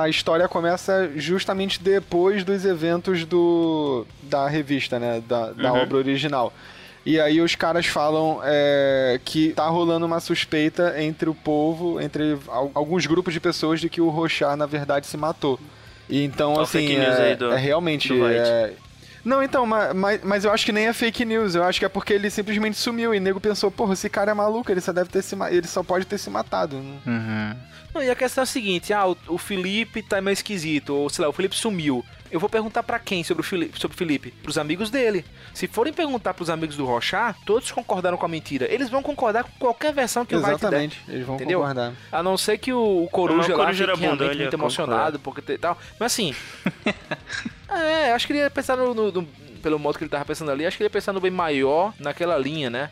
A 0.02 0.08
história 0.08 0.48
começa 0.48 1.10
justamente 1.16 1.80
depois 1.82 2.44
dos 2.44 2.64
eventos 2.64 3.24
do, 3.24 4.06
da 4.22 4.48
revista, 4.48 4.98
né? 4.98 5.22
Da, 5.26 5.50
da 5.52 5.72
Uhum. 5.72 5.82
obra 5.82 5.96
original. 5.98 6.52
E 7.06 7.18
aí 7.18 7.40
os 7.40 7.54
caras 7.54 7.86
falam 7.86 8.40
é, 8.44 9.18
que 9.24 9.50
tá 9.54 9.66
rolando 9.68 10.04
uma 10.04 10.20
suspeita 10.20 11.00
entre 11.00 11.28
o 11.30 11.34
povo, 11.34 12.00
entre 12.00 12.36
al- 12.48 12.70
alguns 12.74 13.06
grupos 13.06 13.32
de 13.32 13.40
pessoas 13.40 13.80
de 13.80 13.88
que 13.88 14.00
o 14.00 14.10
Rochar, 14.10 14.56
na 14.56 14.66
verdade, 14.66 15.06
se 15.06 15.16
matou. 15.16 15.58
E 16.08 16.22
então, 16.22 16.54
Ó, 16.54 16.60
assim, 16.62 16.86
fake 16.86 16.98
news 16.98 17.18
é, 17.18 17.22
aí 17.28 17.36
do- 17.36 17.52
é 17.52 17.56
realmente... 17.56 18.12
é, 18.22 18.72
não, 19.24 19.42
então, 19.42 19.64
ma- 19.66 19.92
mas, 19.94 20.20
mas 20.22 20.44
eu 20.44 20.50
acho 20.52 20.64
que 20.66 20.72
nem 20.72 20.86
é 20.86 20.92
fake 20.92 21.24
news. 21.24 21.54
Eu 21.54 21.64
acho 21.64 21.78
que 21.78 21.84
é 21.84 21.88
porque 21.88 22.12
ele 22.12 22.28
simplesmente 22.30 22.76
sumiu 22.76 23.14
e 23.14 23.18
o 23.18 23.20
nego 23.20 23.40
pensou, 23.40 23.70
porra, 23.70 23.92
esse 23.94 24.08
cara 24.10 24.30
é 24.30 24.34
maluco, 24.34 24.70
ele 24.70 24.80
só 24.80 24.92
deve 24.92 25.08
ter 25.10 25.22
se 25.22 25.36
ele 25.50 25.66
só 25.66 25.82
pode 25.82 26.04
ter 26.06 26.18
se 26.18 26.28
matado. 26.30 26.76
Uhum. 26.76 27.54
Não, 27.98 28.04
e 28.04 28.10
a 28.10 28.14
questão 28.14 28.42
é 28.42 28.44
a 28.44 28.46
seguinte: 28.46 28.92
ah, 28.92 29.06
o, 29.08 29.16
o 29.28 29.38
Felipe 29.38 30.02
tá 30.02 30.20
meio 30.20 30.32
esquisito, 30.32 30.94
ou 30.94 31.10
sei 31.10 31.24
lá, 31.24 31.28
o 31.28 31.32
Felipe 31.32 31.56
sumiu. 31.56 32.04
Eu 32.30 32.38
vou 32.38 32.48
perguntar 32.48 32.82
pra 32.82 32.98
quem 32.98 33.24
sobre 33.24 33.40
o 33.40 33.44
Felipe? 33.44 33.80
Sobre 33.80 33.94
o 33.94 33.98
Felipe? 33.98 34.30
Pros 34.30 34.58
amigos 34.58 34.90
dele. 34.90 35.24
Se 35.54 35.66
forem 35.66 35.92
perguntar 35.94 36.34
pros 36.34 36.50
amigos 36.50 36.76
do 36.76 36.84
Rochat, 36.84 37.34
todos 37.46 37.70
concordaram 37.72 38.18
com 38.18 38.26
a 38.26 38.28
mentira. 38.28 38.66
Eles 38.70 38.90
vão 38.90 39.02
concordar 39.02 39.44
com 39.44 39.50
qualquer 39.58 39.94
versão 39.94 40.26
que 40.26 40.34
o 40.34 40.38
White 40.38 40.48
der. 40.50 40.56
Exatamente, 40.58 41.00
eles 41.08 41.26
vão 41.26 41.36
Entendeu? 41.36 41.60
concordar. 41.60 41.94
A 42.12 42.22
não 42.22 42.36
ser 42.36 42.58
que 42.58 42.70
o, 42.72 43.04
o 43.04 43.08
Coruja 43.08 43.48
Não, 43.48 43.54
o 43.54 43.58
lá 43.58 43.64
Coruja 43.64 43.86
fique 43.88 44.00
realmente 44.00 44.38
muito 44.38 44.54
emocionado, 44.54 45.18
porque 45.18 45.56
tal. 45.58 45.78
Mas 45.98 46.12
assim. 46.12 46.34
é, 47.68 48.12
acho 48.12 48.26
que 48.26 48.32
ele 48.32 48.40
ia 48.40 48.50
pensar 48.50 48.76
no, 48.76 48.92
no- 48.94 49.10
no- 49.12 49.26
Pelo 49.62 49.78
modo 49.78 49.96
que 49.98 50.04
ele 50.04 50.10
tava 50.10 50.24
pensando 50.24 50.50
ali, 50.50 50.66
acho 50.66 50.76
que 50.76 50.82
ele 50.82 50.86
ia 50.88 50.92
pensar 50.92 51.12
no 51.12 51.20
bem 51.20 51.30
maior 51.30 51.92
naquela 51.98 52.36
linha, 52.38 52.68
né? 52.70 52.90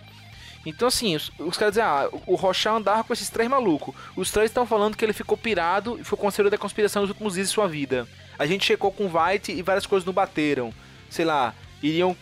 Então, 0.66 0.88
assim, 0.88 1.14
os, 1.14 1.31
os 1.38 1.57
caras 1.57 1.74
dizem, 1.74 1.85
ah, 1.85 2.09
o 2.26 2.35
Rochat 2.35 2.74
andava 2.74 3.05
com 3.05 3.12
esses 3.12 3.31
três 3.31 3.48
malucos. 3.48 3.94
Os 4.16 4.33
três 4.33 4.50
estão 4.50 4.66
falando 4.66 4.96
que 4.96 5.05
ele 5.05 5.12
ficou 5.12 5.38
pirado 5.38 5.96
e 5.98 6.05
foi 6.05 6.18
conselheiro 6.18 6.50
da 6.50 6.59
conspiração 6.59 7.02
nos 7.02 7.11
últimos 7.11 7.35
dias 7.35 7.46
de 7.46 7.55
sua 7.55 7.68
vida. 7.68 8.07
A 8.37 8.44
gente 8.46 8.66
checou 8.66 8.90
com 8.90 9.07
o 9.07 9.12
White 9.16 9.52
e 9.52 9.62
várias 9.62 9.87
coisas 9.87 10.05
não 10.05 10.12
bateram. 10.12 10.74
Sei 11.09 11.24
lá, 11.24 11.55
iriam 11.81 12.16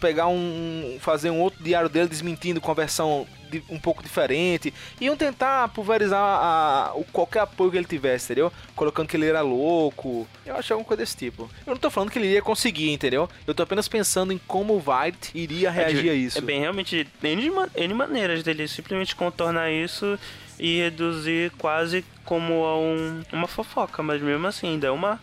pegar 0.00 0.28
um. 0.28 0.96
fazer 0.98 1.28
um 1.28 1.40
outro 1.40 1.62
diário 1.62 1.90
dele 1.90 2.08
desmentindo 2.08 2.60
com 2.60 2.70
a 2.70 2.74
versão 2.74 3.26
de- 3.50 3.62
um 3.68 3.78
pouco 3.78 4.02
diferente. 4.02 4.72
Iam 5.00 5.16
tentar 5.16 5.68
pulverizar 5.68 6.18
a- 6.20 6.92
o, 6.94 7.04
qualquer 7.04 7.40
apoio 7.40 7.70
que 7.70 7.76
ele 7.76 7.86
tivesse, 7.86 8.26
entendeu? 8.32 8.52
Colocando 8.76 9.08
que 9.08 9.16
ele 9.16 9.26
era 9.26 9.40
louco. 9.42 10.26
Eu 10.46 10.56
acho 10.56 10.72
alguma 10.72 10.86
coisa 10.86 11.02
desse 11.02 11.16
tipo. 11.16 11.50
Eu 11.66 11.72
não 11.74 11.76
tô 11.80 11.90
falando 11.90 12.10
que 12.10 12.18
ele 12.18 12.28
iria 12.28 12.42
conseguir, 12.42 12.90
entendeu? 12.92 13.28
Eu 13.46 13.54
tô 13.54 13.62
apenas 13.62 13.88
pensando 13.88 14.32
em 14.32 14.38
como 14.46 14.74
o 14.74 14.76
White 14.78 15.30
iria 15.34 15.70
reagir 15.70 16.10
a 16.10 16.14
isso. 16.14 16.38
É 16.38 16.40
bem, 16.40 16.60
realmente, 16.60 17.06
N, 17.22 17.50
N 17.76 17.94
maneiras 17.94 18.42
dele 18.42 18.66
simplesmente 18.68 19.14
contornar 19.16 19.70
isso 19.70 20.18
e 20.58 20.78
reduzir 20.78 21.50
quase 21.58 22.04
como 22.24 22.64
a 22.64 22.78
um, 22.78 23.22
uma 23.32 23.48
fofoca, 23.48 24.02
mas 24.02 24.20
mesmo 24.22 24.46
assim, 24.46 24.68
ainda 24.68 24.86
é 24.88 24.90
uma 24.90 25.18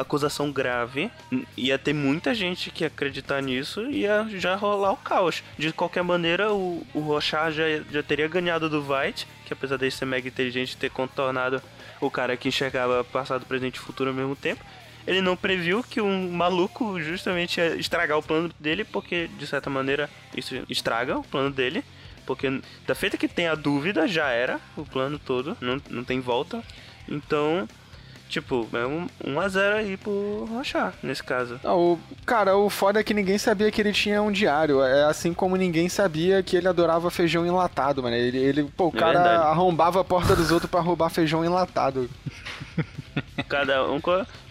acusação 0.00 0.50
grave. 0.50 1.10
Ia 1.56 1.78
ter 1.78 1.92
muita 1.92 2.34
gente 2.34 2.70
que 2.70 2.84
ia 2.84 2.88
acreditar 2.88 3.42
nisso 3.42 3.82
e 3.90 4.00
ia 4.02 4.26
já 4.30 4.54
rolar 4.54 4.92
o 4.92 4.96
caos. 4.96 5.42
De 5.58 5.72
qualquer 5.72 6.02
maneira, 6.02 6.52
o, 6.52 6.86
o 6.94 7.00
Rochat 7.00 7.52
já, 7.52 7.64
já 7.90 8.02
teria 8.02 8.28
ganhado 8.28 8.68
do 8.68 8.80
White, 8.80 9.26
que 9.46 9.52
apesar 9.52 9.76
dele 9.76 9.90
ser 9.90 10.04
mega 10.04 10.28
inteligente 10.28 10.76
ter 10.76 10.90
contornado 10.90 11.62
o 12.00 12.10
cara 12.10 12.36
que 12.36 12.48
enxergava 12.48 13.02
passado, 13.04 13.46
presente 13.46 13.76
e 13.76 13.80
futuro 13.80 14.10
ao 14.10 14.16
mesmo 14.16 14.36
tempo. 14.36 14.64
Ele 15.06 15.22
não 15.22 15.36
previu 15.36 15.82
que 15.82 16.00
um 16.00 16.30
maluco 16.30 17.00
justamente 17.00 17.58
ia 17.58 17.74
estragar 17.76 18.18
o 18.18 18.22
plano 18.22 18.50
dele, 18.60 18.84
porque 18.84 19.28
de 19.38 19.46
certa 19.46 19.70
maneira 19.70 20.08
isso 20.36 20.54
estraga 20.68 21.18
o 21.18 21.24
plano 21.24 21.50
dele. 21.50 21.82
Porque 22.26 22.60
da 22.86 22.94
feita 22.94 23.16
que 23.16 23.26
tem 23.26 23.48
a 23.48 23.54
dúvida, 23.54 24.06
já 24.06 24.28
era 24.28 24.60
o 24.76 24.84
plano 24.84 25.18
todo, 25.18 25.56
não, 25.62 25.80
não 25.88 26.04
tem 26.04 26.20
volta. 26.20 26.62
Então 27.08 27.66
Tipo, 28.28 28.68
é 28.74 28.86
um 28.86 29.06
1x0 29.24 29.72
aí 29.74 29.96
pro 29.96 30.46
Rochar, 30.52 30.92
nesse 31.02 31.22
caso. 31.22 31.58
Não, 31.64 31.78
o, 31.94 32.00
cara, 32.26 32.56
o 32.56 32.68
foda 32.68 33.00
é 33.00 33.02
que 33.02 33.14
ninguém 33.14 33.38
sabia 33.38 33.70
que 33.70 33.80
ele 33.80 33.92
tinha 33.92 34.22
um 34.22 34.30
diário. 34.30 34.82
É 34.82 35.04
assim 35.04 35.32
como 35.32 35.56
ninguém 35.56 35.88
sabia 35.88 36.42
que 36.42 36.54
ele 36.56 36.68
adorava 36.68 37.10
feijão 37.10 37.46
enlatado, 37.46 38.02
mano. 38.02 38.14
Ele, 38.14 38.36
ele 38.38 38.64
pô, 38.64 38.86
o 38.86 38.92
É 38.94 38.98
cara 38.98 39.18
verdade. 39.22 39.42
arrombava 39.46 40.00
a 40.00 40.04
porta 40.04 40.36
dos 40.36 40.50
outros 40.50 40.70
pra 40.70 40.80
roubar 40.80 41.08
feijão 41.08 41.42
enlatado. 41.44 42.08
Cada 43.48 43.84
um. 43.90 44.00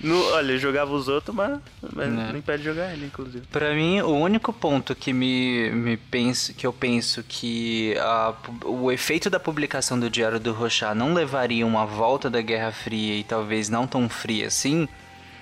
No, 0.01 0.23
olha, 0.31 0.57
jogava 0.57 0.91
os 0.91 1.07
outros, 1.07 1.35
mas, 1.35 1.59
mas 1.93 2.09
Né. 2.09 2.29
não 2.31 2.37
impede 2.39 2.59
de 2.63 2.69
jogar 2.69 2.93
ele, 2.93 3.05
inclusive. 3.05 3.45
Pra 3.47 3.73
mim, 3.73 4.01
o 4.01 4.11
único 4.15 4.51
ponto 4.53 4.95
que 4.95 5.13
me, 5.13 5.69
me 5.71 5.97
penso, 5.97 6.53
que 6.53 6.65
eu 6.65 6.73
penso 6.73 7.23
que 7.27 7.95
a 7.99 8.33
o 8.65 8.91
efeito 8.91 9.29
da 9.29 9.39
publicação 9.39 9.99
do 9.99 10.09
Diário 10.09 10.39
do 10.39 10.53
Rochat 10.53 10.95
não 10.95 11.13
levaria 11.13 11.65
uma 11.65 11.85
volta 11.85 12.29
da 12.29 12.41
Guerra 12.41 12.71
Fria 12.71 13.15
e 13.15 13.23
talvez 13.23 13.69
não 13.69 13.87
tão 13.87 14.07
fria 14.09 14.47
assim, 14.47 14.87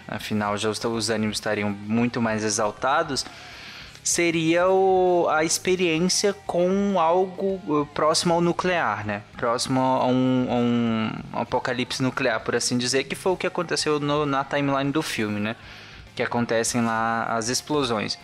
afinal 0.08 0.58
já 0.58 0.70
os, 0.70 0.84
os 0.84 1.10
ânimos 1.10 1.38
estariam 1.38 1.70
muito 1.70 2.22
mais 2.22 2.44
exaltados, 2.44 3.26
seria 4.06 4.68
o- 4.70 5.28
a 5.32 5.44
experiência 5.44 6.32
com 6.46 7.00
algo 7.00 7.60
uh, 7.68 7.88
próximo 7.88 8.36
ao 8.36 8.40
nuclear, 8.40 9.04
né? 9.06 9.24
Próximo 9.36 9.80
a 9.82 10.06
um, 10.06 10.46
a 10.48 10.54
um 10.54 11.12
apocalipse 11.42 12.04
nuclear, 12.04 12.40
por 12.42 12.56
assim 12.56 12.78
dizer, 12.78 13.06
que 13.06 13.16
foi 13.16 13.32
o 13.32 13.36
que 13.38 13.48
aconteceu 13.48 14.00
no- 14.00 14.24
na 14.24 14.44
timeline 14.44 14.92
do 14.92 15.02
filme, 15.02 15.40
né? 15.40 15.56
Que 16.16 16.22
acontecem 16.22 16.82
lá 16.86 17.24
as 17.36 17.50
explosões. 17.50 18.20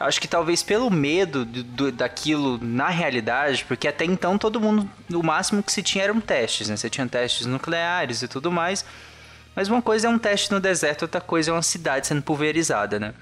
Acho 0.00 0.20
que 0.20 0.26
talvez 0.26 0.64
pelo 0.64 0.90
medo 0.90 1.44
do- 1.44 1.62
do- 1.62 1.92
daquilo 1.92 2.58
na 2.60 2.88
realidade, 2.88 3.64
porque 3.66 3.86
até 3.86 4.04
então 4.04 4.36
todo 4.36 4.60
mundo, 4.60 4.90
o 5.12 5.22
máximo 5.22 5.62
que 5.62 5.70
se 5.72 5.80
tinha 5.80 6.02
eram 6.02 6.20
testes, 6.20 6.68
né? 6.68 6.76
Você 6.76 6.90
tinha 6.90 7.06
testes 7.06 7.46
nucleares 7.46 8.20
e 8.20 8.26
tudo 8.26 8.50
mais. 8.50 8.84
Mas 9.54 9.68
uma 9.68 9.80
coisa 9.80 10.08
é 10.08 10.10
um 10.10 10.18
teste 10.18 10.50
no 10.50 10.58
deserto, 10.58 11.02
outra 11.02 11.20
coisa 11.20 11.52
é 11.52 11.54
uma 11.54 11.62
cidade 11.62 12.08
sendo 12.08 12.20
pulverizada, 12.22 12.98
né? 12.98 13.14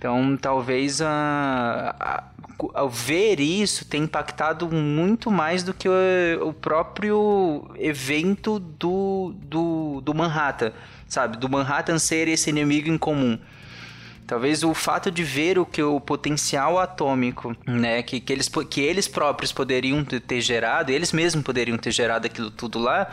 Então, 0.00 0.34
talvez 0.34 1.02
a, 1.02 1.94
a- 2.00 2.24
ao 2.72 2.88
ver 2.88 3.38
isso 3.38 3.84
tenha 3.84 4.04
impactado 4.04 4.66
muito 4.70 5.30
mais 5.30 5.62
do 5.62 5.74
que 5.74 5.86
o, 5.90 5.92
o 6.48 6.54
próprio 6.54 7.70
evento 7.76 8.58
do, 8.58 9.34
do, 9.42 10.00
do 10.00 10.14
Manhattan, 10.14 10.72
sabe? 11.06 11.36
Do 11.36 11.50
Manhattan 11.50 11.98
ser 11.98 12.28
esse 12.28 12.48
inimigo 12.48 12.88
em 12.88 12.96
comum. 12.96 13.38
Talvez 14.26 14.62
o 14.62 14.72
fato 14.72 15.10
de 15.10 15.22
ver 15.22 15.58
o 15.58 15.66
que 15.66 15.82
o 15.82 16.00
potencial 16.00 16.78
atômico, 16.78 17.54
né, 17.66 18.02
que, 18.02 18.20
que, 18.20 18.32
eles, 18.32 18.48
que 18.70 18.80
eles 18.80 19.06
próprios 19.06 19.52
poderiam 19.52 20.02
ter 20.02 20.40
gerado, 20.40 20.90
eles 20.90 21.12
mesmos 21.12 21.44
poderiam 21.44 21.76
ter 21.76 21.90
gerado 21.90 22.24
aquilo 22.26 22.50
tudo 22.50 22.78
lá, 22.78 23.06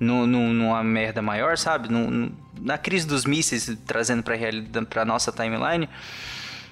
no, 0.00 0.26
no- 0.26 0.52
numa 0.52 0.82
merda 0.82 1.22
maior, 1.22 1.56
sabe? 1.56 1.88
No- 1.92 2.10
no- 2.10 2.32
na 2.60 2.76
crise 2.76 3.06
dos 3.06 3.24
mísseis, 3.24 3.70
trazendo 3.86 4.22
pra, 4.22 4.34
realidade, 4.34 4.86
pra 4.86 5.04
nossa 5.04 5.30
timeline, 5.30 5.88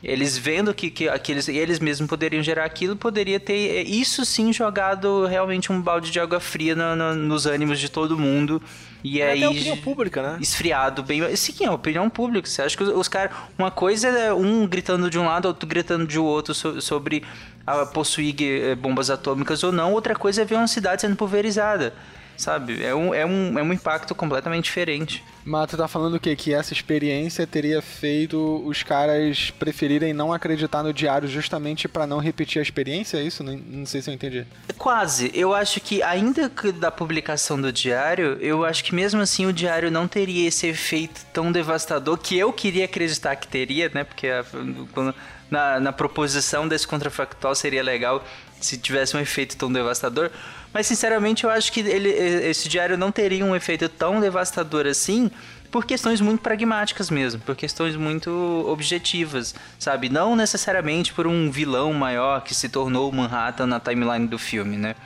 eles 0.03 0.39
vendo 0.39 0.73
que, 0.73 0.91
que 0.91 1.09
aqueles, 1.09 1.49
eles 1.49 1.81
mesmos 1.81 2.09
poderiam 2.09 2.43
gerar 2.43 2.65
aquilo, 2.65 2.95
poderia 2.95 3.41
ter, 3.41 3.77
é, 3.79 3.83
isso 3.83 4.25
sim, 4.25 4.53
jogado 4.53 5.27
realmente 5.27 5.73
um 5.73 5.81
balde 5.81 6.11
de 6.11 6.21
água 6.21 6.39
fria 6.39 6.75
na- 6.77 6.95
na- 6.95 7.15
nos 7.15 7.47
ânimos 7.47 7.81
de 7.81 7.89
todo 7.91 8.17
mundo. 8.19 8.63
E 9.03 9.21
É 9.21 9.31
aí, 9.33 9.45
a 9.45 9.51
opinião 9.51 9.77
pública, 9.77 10.23
né? 10.23 10.39
esfriado 10.41 11.03
bem. 11.03 11.35
Sim, 11.37 11.65
é 11.65 11.67
a 11.69 11.73
opinião 11.73 12.09
pública. 12.11 12.49
Você 12.49 12.63
acha 12.63 12.77
que 12.77 12.83
os, 12.83 12.89
os 12.91 13.09
caras. 13.09 13.33
Uma 13.57 13.71
coisa 13.71 14.09
é 14.09 14.33
um 14.33 14.67
gritando 14.67 15.09
de 15.11 15.19
um 15.19 15.25
lado, 15.25 15.47
outro 15.47 15.69
gritando 15.69 16.05
de 16.07 16.19
outro 16.19 16.53
so- 16.55 16.81
sobre 16.81 17.23
a 17.67 17.87
possuir 17.87 18.35
eh, 18.41 18.75
bombas 18.75 19.09
atômicas 19.11 19.63
ou 19.63 19.71
não. 19.73 19.93
Outra 19.93 20.15
coisa 20.17 20.43
é 20.43 20.45
ver 20.45 20.57
uma 20.57 20.67
cidade 20.67 21.03
sendo 21.03 21.15
pulverizada. 21.17 21.95
Sabe? 22.39 22.85
É 22.85 22.95
um, 22.95 23.13
é 23.13 23.27
um, 23.27 23.59
é 23.59 23.63
um 23.65 23.73
impacto 23.73 24.15
completamente 24.15 24.65
diferente. 24.67 25.25
Mas 25.45 25.69
tu 25.71 25.77
tá 25.77 25.89
falando 25.89 26.15
o 26.15 26.21
quê? 26.21 26.37
Que 26.37 26.55
essa 26.55 26.73
experiência 26.73 27.45
teria 27.49 27.83
feito 27.83 28.63
os 28.65 28.85
caras 28.85 29.51
preferirem 29.51 30.13
não 30.15 30.33
acreditar 30.33 30.85
no 30.85 30.93
diário 30.93 31.27
justamente 31.27 31.89
pra 31.89 32.07
não 32.07 32.19
repetir 32.19 32.61
a 32.61 32.63
experiência? 32.63 33.17
É 33.19 33.23
isso? 33.23 33.43
Não, 33.43 33.57
não 33.57 33.85
sei 33.85 34.01
se 34.03 34.09
eu 34.09 34.15
entendi. 34.15 34.47
Quase. 34.77 35.33
Eu 35.35 35.53
acho 35.53 35.81
que, 35.81 36.01
ainda 36.01 36.49
que 36.49 36.71
da 36.71 36.93
publicação 36.93 37.61
do 37.61 37.73
diário, 37.73 38.39
eu 38.41 38.65
acho 38.65 38.85
que 38.85 38.95
mesmo 38.95 39.21
assim 39.21 39.45
o 39.45 39.53
diário 39.53 39.91
não 39.91 40.07
teria 40.07 40.47
esse 40.47 40.67
efeito 40.69 41.27
tão 41.33 41.51
devastador 41.51 42.19
que 42.19 42.39
eu 42.39 42.53
queria 42.53 42.85
acreditar 42.85 43.35
que 43.35 43.49
teria, 43.49 43.91
né? 43.93 44.05
Porque 44.05 44.29
a- 44.29 44.45
quando- 44.93 45.13
na, 45.51 45.81
na 45.81 45.93
proposição 45.93 46.69
desse 46.69 46.87
contrafactual 46.87 47.55
seria 47.57 47.83
legal 47.83 48.25
se 48.61 48.77
tivesse 48.77 49.17
um 49.17 49.21
efeito 49.21 49.57
tão 49.57 49.73
devastador. 49.73 50.31
Mas, 50.73 50.87
sinceramente, 50.87 51.45
eu 51.45 51.51
acho 51.51 51.73
que 51.73 51.81
ele, 51.81 52.11
esse 52.11 52.69
diário 52.69 52.97
não 52.97 53.11
teria 53.11 53.45
um 53.45 53.57
efeito 53.57 53.89
tão 53.89 54.21
devastador 54.21 54.87
assim. 54.87 55.31
Por 55.71 55.85
questões 55.85 56.19
muito 56.21 56.41
pragmáticas 56.41 57.11
mesmo, 57.11 57.43
por 57.43 57.55
questões 57.55 57.95
muito 57.95 58.31
objetivas, 58.67 59.55
sabe? 59.79 60.09
Não 60.09 60.35
necessariamente 60.35 61.13
por 61.13 61.27
um 61.27 61.51
vilão 61.51 61.93
maior 61.93 62.43
que 62.43 62.55
se 62.55 62.71
tornou 62.71 63.13
Manhattan 63.13 63.67
na 63.67 63.79
timeline 63.79 64.27
do 64.27 64.39
filme, 64.39 64.79
né? 64.79 64.97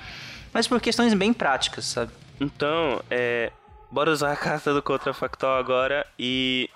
Mas 0.53 0.69
por 0.69 0.81
questões 0.81 1.15
bem 1.15 1.33
práticas, 1.33 1.87
sabe? 1.87 2.13
Então, 2.41 3.03
é. 3.11 3.51
Bora 3.91 4.11
usar 4.11 4.33
a 4.33 4.37
carta 4.37 4.73
do 4.73 4.81
contrafactual 4.81 5.59
agora 5.59 6.07
e. 6.19 6.71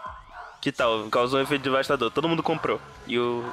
Que 0.61 0.72
tal? 0.72 1.09
Causou 1.09 1.38
um 1.38 1.42
efeito 1.42 1.62
devastador. 1.62 2.11
Todo 2.11 2.29
mundo 2.29 2.42
comprou. 2.42 2.81
E 3.07 3.18
o 3.18 3.44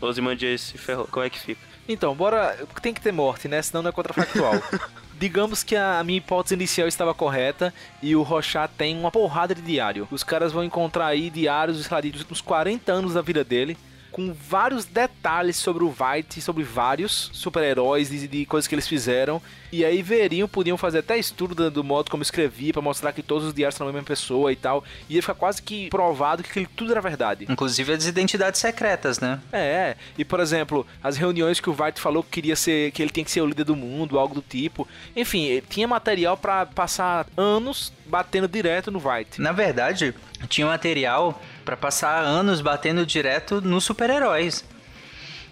Ozymandias 0.00 0.60
se 0.60 0.78
ferrou. 0.78 1.08
Como 1.10 1.26
é 1.26 1.28
que 1.28 1.40
fica? 1.40 1.71
Então, 1.88 2.14
bora. 2.14 2.56
Tem 2.80 2.94
que 2.94 3.00
ter 3.00 3.12
morte, 3.12 3.48
né? 3.48 3.60
Senão 3.60 3.82
não 3.82 3.90
é 3.90 3.92
contrafactual. 3.92 4.54
Digamos 5.18 5.62
que 5.62 5.76
a 5.76 6.02
minha 6.02 6.18
hipótese 6.18 6.54
inicial 6.54 6.88
estava 6.88 7.14
correta 7.14 7.72
e 8.02 8.16
o 8.16 8.22
Rochat 8.22 8.72
tem 8.76 8.98
uma 8.98 9.10
porrada 9.10 9.54
de 9.54 9.62
diário. 9.62 10.08
Os 10.10 10.24
caras 10.24 10.52
vão 10.52 10.64
encontrar 10.64 11.06
aí 11.06 11.30
diários, 11.30 11.84
sei 11.84 11.94
lá, 11.94 12.00
dos 12.00 12.20
últimos 12.20 12.40
40 12.40 12.92
anos 12.92 13.14
da 13.14 13.22
vida 13.22 13.44
dele, 13.44 13.78
com 14.12 14.32
vários 14.32 14.84
detalhes 14.84 15.56
sobre 15.56 15.82
o 15.82 15.88
White, 15.88 16.40
sobre 16.40 16.62
vários 16.62 17.30
super-heróis 17.32 18.12
e 18.12 18.28
de 18.28 18.44
coisas 18.46 18.68
que 18.68 18.74
eles 18.74 18.86
fizeram. 18.86 19.40
E 19.72 19.86
aí 19.86 20.02
veriam, 20.02 20.46
podiam 20.46 20.76
fazer 20.76 20.98
até 20.98 21.16
estudo 21.18 21.54
do, 21.54 21.70
do 21.70 21.82
modo 21.82 22.10
como 22.10 22.22
escrevia, 22.22 22.74
pra 22.74 22.82
mostrar 22.82 23.10
que 23.12 23.22
todos 23.22 23.48
os 23.48 23.54
diários 23.54 23.74
são 23.74 23.88
a 23.88 23.92
mesma 23.92 24.06
pessoa 24.06 24.52
e 24.52 24.56
tal. 24.56 24.84
E 25.08 25.14
ia 25.14 25.22
ficar 25.22 25.34
quase 25.34 25.62
que 25.62 25.88
provado 25.88 26.42
que 26.42 26.50
aquilo 26.50 26.66
tudo 26.76 26.92
era 26.92 27.00
verdade. 27.00 27.46
Inclusive 27.48 27.90
as 27.94 28.04
identidades 28.04 28.60
secretas, 28.60 29.18
né? 29.18 29.40
É, 29.50 29.96
e 30.18 30.26
por 30.26 30.40
exemplo, 30.40 30.86
as 31.02 31.16
reuniões 31.16 31.58
que 31.58 31.70
o 31.70 31.76
White 31.82 32.00
falou 32.00 32.22
que 32.22 32.30
queria 32.30 32.54
ser, 32.54 32.92
que 32.92 33.00
ele 33.00 33.10
tem 33.10 33.24
que 33.24 33.30
ser 33.30 33.40
o 33.40 33.46
líder 33.46 33.64
do 33.64 33.74
mundo, 33.74 34.18
algo 34.18 34.34
do 34.34 34.42
tipo. 34.42 34.86
Enfim, 35.16 35.44
ele 35.44 35.64
tinha 35.66 35.88
material 35.88 36.36
pra 36.36 36.66
passar 36.66 37.26
anos 37.34 37.92
batendo 38.04 38.46
direto 38.46 38.90
no 38.90 38.98
White. 38.98 39.40
Na 39.40 39.52
verdade, 39.52 40.14
tinha 40.48 40.66
material 40.66 41.40
pra 41.64 41.76
passar 41.76 42.18
anos 42.20 42.60
batendo 42.60 43.06
direto 43.06 43.60
nos 43.60 43.84
super-heróis. 43.84 44.64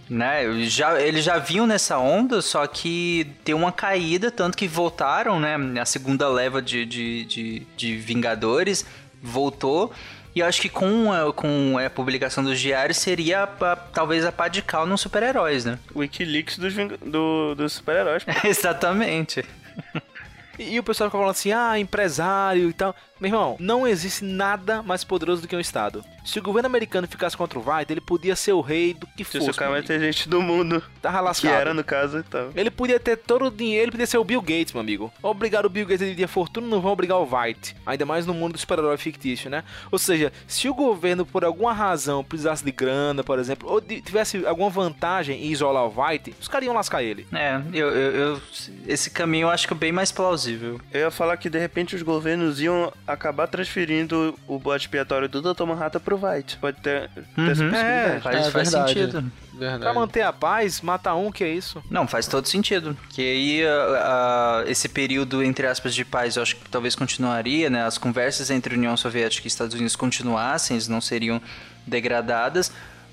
Né? 0.09 0.45
Eles 0.45 0.73
Já, 0.73 1.01
eles 1.01 1.25
já 1.25 1.39
vinham 1.39 1.67
nessa 1.67 1.97
onda, 1.99 2.43
só 2.43 2.67
que 2.67 3.27
tem 3.45 3.55
uma 3.55 3.71
caída, 3.71 4.31
tanto 4.31 4.57
que 4.59 4.67
voltaram, 4.67 5.39
né? 5.39 5.57
A 5.81 5.85
segunda 5.85 6.29
leva 6.29 6.61
de, 6.61 6.85
de, 6.85 7.25
de, 7.27 7.67
de 7.77 7.97
Vingadores 7.97 8.85
voltou. 9.23 9.93
E 10.35 10.41
eu 10.41 10.47
acho 10.47 10.61
que 10.61 10.69
com 10.69 11.13
a, 11.13 11.33
com 11.33 11.77
a 11.79 11.89
publicação 11.91 12.43
dos 12.45 12.59
diários 12.59 12.99
seria 12.99 13.41
a- 13.45 13.73
a- 13.73 13.77
talvez 13.77 14.25
a 14.25 14.31
pá 14.33 14.47
de 14.49 14.63
cal 14.63 14.87
nos 14.87 15.01
super-heróis, 15.01 15.65
né? 15.65 15.79
Wikileaks 15.95 16.57
dos, 16.59 16.75
do, 17.05 17.55
dos 17.57 17.73
super-heróis. 17.75 18.25
Exatamente. 18.45 19.45
E, 20.59 20.75
e 20.75 20.79
o 20.79 20.83
pessoal 20.83 21.09
fica 21.09 21.19
falando 21.19 21.33
assim, 21.33 21.53
ah, 21.53 21.79
empresário 21.79 22.69
e 22.69 22.73
tal. 22.73 22.95
Meu 23.21 23.29
irmão, 23.29 23.57
não 23.59 23.87
existe 23.87 24.25
nada 24.25 24.83
mais 24.83 25.05
poderoso 25.05 25.43
do 25.43 25.49
que 25.49 25.57
um 25.57 25.61
Estado. 25.61 26.05
Se 26.25 26.39
o 26.39 26.43
governo 26.43 26.67
americano 26.67 27.07
ficasse 27.09 27.37
contra 27.37 27.59
o 27.59 27.63
White, 27.71 27.93
ele 27.93 28.01
podia 28.01 28.37
ser 28.37 28.53
o 28.53 28.61
rei 28.61 28.95
do 28.95 29.07
que 29.07 29.25
Se 29.25 29.39
fosse. 29.39 29.51
o 29.51 29.55
cara 29.55 29.71
vai 29.73 29.83
ter 29.83 29.99
gente 30.01 30.29
do 30.29 30.41
mundo. 30.43 30.83
Tava 31.01 31.19
Que 31.19 31.25
lascado. 31.25 31.53
era, 31.55 31.75
no 31.75 31.83
caso, 31.85 32.19
e 32.19 32.23
tal. 32.23 32.51
Ele 32.55 32.71
podia 32.71 33.01
ter 33.01 33.17
todo 33.17 33.47
o 33.47 33.51
dinheiro, 33.51 33.85
ele 33.85 33.91
podia 33.93 34.07
ser 34.07 34.19
o 34.19 34.25
Bill 34.25 34.41
Gates, 34.41 34.73
meu 34.73 34.81
amigo. 34.81 35.13
Obrigar 35.23 35.65
o 35.65 35.69
Bill 35.69 35.87
Gates 35.87 36.03
a 36.03 36.05
dividir 36.05 36.25
a 36.25 36.29
fortuna, 36.29 36.67
não 36.67 36.81
vão 36.81 36.93
obrigar 36.93 37.19
o 37.19 37.25
White. 37.37 37.75
Ainda 37.87 38.05
mais 38.07 38.27
no 38.27 38.35
mundo 38.35 38.53
do 38.53 38.59
super-herói 38.59 38.97
fictício, 38.99 39.49
né? 39.51 39.65
Ou 39.91 39.99
seja, 39.99 40.33
se 40.47 40.69
o 40.69 40.75
governo, 40.75 41.25
por 41.25 41.45
alguma 41.45 41.73
razão, 41.73 42.23
precisasse 42.23 42.65
de 42.65 42.73
grana, 42.73 43.25
por 43.25 43.39
exemplo, 43.39 43.69
ou 43.71 43.81
de- 43.81 44.01
tivesse 44.03 44.45
alguma 44.47 44.69
vantagem 44.71 45.45
em 45.45 45.51
isolar 45.51 45.85
o 45.87 46.03
White, 46.03 46.35
os 46.41 46.49
caras 46.49 46.67
iam 46.67 46.75
lascar 46.75 47.03
ele. 47.03 47.27
É, 47.33 47.61
eu, 47.73 47.89
eu, 47.89 48.13
eu- 48.35 48.43
esse 48.87 49.11
caminho 49.11 49.45
eu 49.47 49.51
acho 49.51 49.67
que 49.67 49.73
é 49.75 49.77
bem 49.77 49.93
mais 49.93 50.13
plausível. 50.13 50.81
Eu 50.93 51.01
ia 51.01 51.11
falar 51.11 51.37
que 51.37 51.49
de 51.49 51.59
repente 51.59 51.97
os 51.97 52.03
governos 52.03 52.61
iam 52.61 52.93
acabar 53.07 53.47
transferindo 53.47 54.39
o 54.47 54.59
bode 54.59 54.83
expiatório 54.85 55.29
do 55.29 55.41
Dr. 55.41 55.65
Manhattan 55.65 56.01
pro 56.19 56.29
White. 56.29 56.57
Pode 56.59 56.77
ter, 56.81 57.09
ter 57.11 57.21
essa 57.21 57.41
Uhum. 57.41 57.47
possibilidade. 57.71 58.21
Faz, 58.23 58.37
É 58.47 58.51
faz 58.51 58.71
verdade. 58.73 58.89
sentido. 58.95 59.33
Verdade. 59.55 59.81
Pra 59.83 59.93
manter 59.95 60.23
a 60.23 60.33
paz, 60.33 60.81
mata 60.81 61.15
um, 61.15 61.31
que 61.31 61.45
é 61.45 61.49
isso? 61.53 61.83
Não, 61.91 62.09
faz 62.09 62.27
todo 62.27 62.47
sentido. 62.49 62.97
Que 63.11 63.21
aí 63.21 63.67
a- 63.67 64.63
a- 64.63 64.71
esse 64.71 64.89
período, 64.89 65.43
entre 65.43 65.67
aspas, 65.67 65.95
de 65.95 66.05
paz, 66.05 66.37
eu 66.37 66.43
acho 66.43 66.57
que 66.57 66.69
talvez 66.71 66.95
continuaria, 66.95 67.69
né? 67.69 67.85
As 67.85 67.99
conversas 67.99 68.51
entre 68.51 68.75
União 68.75 68.97
Soviética 68.97 69.47
e 69.47 69.49
Estados 69.49 69.75
Unidos 69.75 69.95
continuassem, 69.97 70.77
eles 70.77 70.89
não 70.89 71.01
seriam 71.01 71.41
degradadas. 71.87 72.73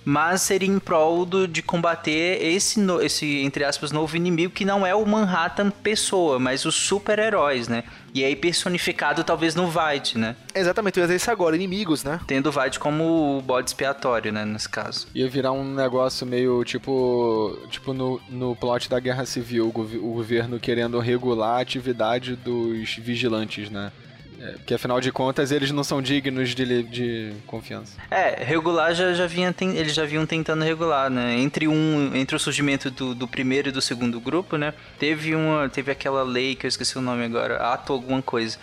Mas 0.10 0.42
seria 0.42 0.70
em 0.70 0.80
prol 0.80 1.26
do, 1.26 1.46
de 1.46 1.62
combater 1.62 2.42
esse, 2.42 2.80
no- 2.80 3.02
esse, 3.02 3.40
entre 3.42 3.66
aspas, 3.66 3.92
novo 3.92 4.16
inimigo 4.16 4.54
que 4.54 4.64
não 4.64 4.86
é 4.86 4.96
o 4.96 5.06
Manhattan 5.06 5.70
pessoa, 5.70 6.40
mas 6.40 6.64
os 6.64 6.76
super-heróis, 6.76 7.68
né? 7.68 7.84
E 8.14 8.24
aí 8.24 8.34
personificado 8.34 9.22
talvez 9.26 9.54
no 9.54 9.66
White, 9.68 10.18
né? 10.18 10.38
Exatamente, 10.56 10.98
eu 10.98 11.02
ia 11.02 11.08
dizer 11.08 11.18
isso 11.18 11.30
agora, 11.30 11.58
inimigos, 11.58 12.06
né? 12.06 12.22
Tendo 12.26 12.50
o 12.50 12.58
White 12.58 12.80
como 12.80 13.38
o 13.38 13.42
bode 13.42 13.70
expiatório, 13.70 14.32
né, 14.32 14.46
nesse 14.46 14.70
caso. 14.70 15.08
Ia 15.14 15.28
virar 15.30 15.52
um 15.52 15.74
negócio 15.74 16.26
meio 16.26 16.64
tipo. 16.64 17.60
Tipo 17.70 17.92
no, 17.94 18.20
no 18.30 18.56
plot 18.56 18.90
da 18.90 19.00
Guerra 19.02 19.26
Civil, 19.26 19.68
o, 19.68 19.72
govi- 19.74 19.98
o 19.98 20.14
governo 20.14 20.58
querendo 20.58 20.98
regular 21.00 21.58
a 21.58 21.62
atividade 21.62 22.36
dos 22.38 22.96
vigilantes, 22.96 23.70
né? 23.70 23.92
É, 24.40 24.52
porque 24.54 24.74
afinal 24.74 25.02
de 25.02 25.12
contas 25.12 25.52
eles 25.52 25.72
não 25.72 25.84
são 25.84 26.02
dignos 26.02 26.54
de, 26.54 26.84
de 26.84 27.34
confiança. 27.48 27.98
É, 28.12 28.44
regular 28.44 28.94
já, 28.94 29.14
já 29.14 29.26
vinha, 29.26 29.52
ten- 29.52 29.76
eles 29.76 29.94
já 29.94 30.06
vinham 30.06 30.26
tentando 30.26 30.64
regular, 30.64 31.10
né? 31.10 31.40
Entre 31.40 31.68
um, 31.68 32.16
entre 32.16 32.36
o 32.36 32.40
surgimento 32.40 32.92
do, 32.92 33.16
do 33.16 33.28
primeiro 33.28 33.70
e 33.70 33.72
do 33.72 33.82
segundo 33.82 34.20
grupo, 34.20 34.56
né? 34.58 34.74
Teve 35.00 35.34
uma, 35.36 35.68
teve 35.70 35.92
aquela 35.92 36.24
lei 36.24 36.56
que 36.56 36.66
eu 36.66 36.70
esqueci 36.70 36.98
o 36.98 37.02
nome 37.02 37.24
agora, 37.24 37.58
ato 37.74 37.94
alguma 37.94 38.22
coisa, 38.22 38.58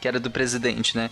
que 0.00 0.08
era 0.08 0.18
do 0.18 0.30
presidente, 0.30 0.96
né? 0.96 1.10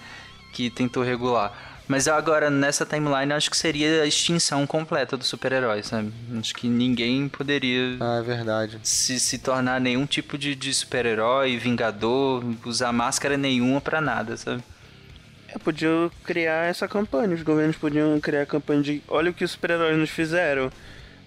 Que 0.52 0.68
tentou 0.70 1.02
regular. 1.02 1.67
Mas 1.88 2.06
agora 2.06 2.50
nessa 2.50 2.84
timeline 2.84 3.32
acho 3.32 3.50
que 3.50 3.56
seria 3.56 4.02
a 4.02 4.06
extinção 4.06 4.66
completa 4.66 5.16
dos 5.16 5.26
super-heróis, 5.26 5.86
sabe? 5.86 6.12
Acho 6.38 6.54
que 6.54 6.68
ninguém 6.68 7.28
poderia 7.28 7.96
Ah, 7.98 8.18
é 8.18 8.22
verdade. 8.22 8.78
se, 8.82 9.18
se 9.18 9.38
tornar 9.38 9.80
nenhum 9.80 10.04
tipo 10.04 10.36
de, 10.36 10.54
de 10.54 10.72
super-herói, 10.74 11.56
vingador, 11.56 12.44
usar 12.66 12.92
máscara 12.92 13.38
nenhuma 13.38 13.80
pra 13.80 14.00
nada, 14.02 14.36
sabe? 14.36 14.62
É, 15.48 15.58
podiam 15.58 16.10
criar 16.24 16.66
essa 16.66 16.86
campanha. 16.86 17.34
Os 17.34 17.42
governos 17.42 17.76
podiam 17.76 18.20
criar 18.20 18.42
a 18.42 18.46
campanha 18.46 18.82
de 18.82 19.02
olha 19.08 19.30
o 19.30 19.34
que 19.34 19.42
os 19.44 19.52
super-heróis 19.52 19.96
nos 19.96 20.10
fizeram. 20.10 20.70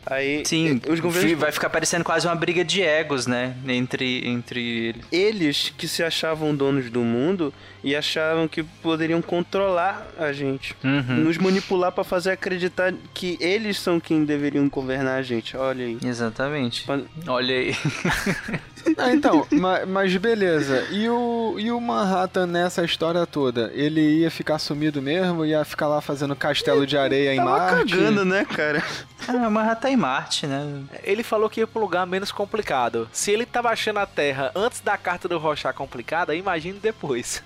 Aí 0.06 0.44
Sim, 0.46 0.82
os 0.90 1.00
governos 1.00 1.38
vai 1.38 1.52
ficar 1.52 1.70
parecendo 1.70 2.04
quase 2.04 2.28
uma 2.28 2.36
briga 2.36 2.64
de 2.66 2.82
egos, 2.82 3.28
né? 3.28 3.56
Entre, 3.68 4.28
entre 4.28 4.60
eles. 4.90 5.06
eles 5.12 5.74
que 5.78 5.88
se 5.88 6.04
achavam 6.04 6.56
donos 6.56 6.90
do 6.90 7.02
mundo 7.02 7.54
e 7.84 7.96
achavam 7.96 8.48
que 8.48 8.64
poderiam 8.64 9.22
controlar 9.22 10.08
a 10.18 10.32
gente, 10.32 10.76
Uhum. 10.84 11.18
nos 11.24 11.38
manipular 11.38 11.92
pra 11.92 12.04
fazer 12.04 12.32
acreditar 12.32 12.94
que 13.14 13.38
eles 13.40 13.78
são 13.78 14.00
quem 14.00 14.24
deveriam 14.26 14.68
governar 14.70 15.20
a 15.20 15.22
gente. 15.22 15.56
Olha 15.56 15.86
aí. 15.86 15.98
Exatamente. 16.04 16.86
Olha 17.28 17.56
aí. 17.56 17.76
Ah, 18.98 19.12
então, 19.14 19.48
ma- 19.52 19.86
mas 19.86 20.16
beleza. 20.18 20.86
E 20.92 21.08
o, 21.10 21.56
e 21.58 21.72
o 21.72 21.80
Manhattan 21.82 22.46
nessa 22.48 22.84
história 22.84 23.26
toda? 23.26 23.72
Ele 23.74 24.02
ia 24.20 24.32
ficar 24.32 24.60
sumido 24.60 25.02
mesmo? 25.02 25.46
Ia 25.46 25.64
ficar 25.66 25.88
lá 25.88 26.02
fazendo 26.02 26.36
castelo 26.36 26.86
de 26.86 26.98
areia 26.98 27.34
em 27.34 27.38
Tava 27.38 27.50
Marte? 27.50 27.94
cagando, 27.96 28.26
né, 28.26 28.46
cara? 28.46 28.84
ah, 29.28 29.50
mas 29.50 29.68
já 29.68 29.76
tá 29.76 29.90
em 29.90 29.96
Marte, 29.98 30.48
né? 30.48 30.82
Ele 31.04 31.24
falou 31.24 31.50
que 31.50 31.62
ia 31.62 31.70
um 31.74 31.80
lugar 31.80 32.06
menos 32.06 32.32
complicado. 32.32 33.10
Se 33.12 33.32
ele 33.32 33.46
tava 33.46 33.70
achando 33.70 34.00
a 34.00 34.06
Terra 34.06 34.52
antes 34.56 34.82
da 34.82 34.98
carta 34.98 35.28
do 35.28 35.38
Rochar 35.38 35.74
complicada, 35.74 36.36
imagine 36.36 36.80
depois. 36.80 37.44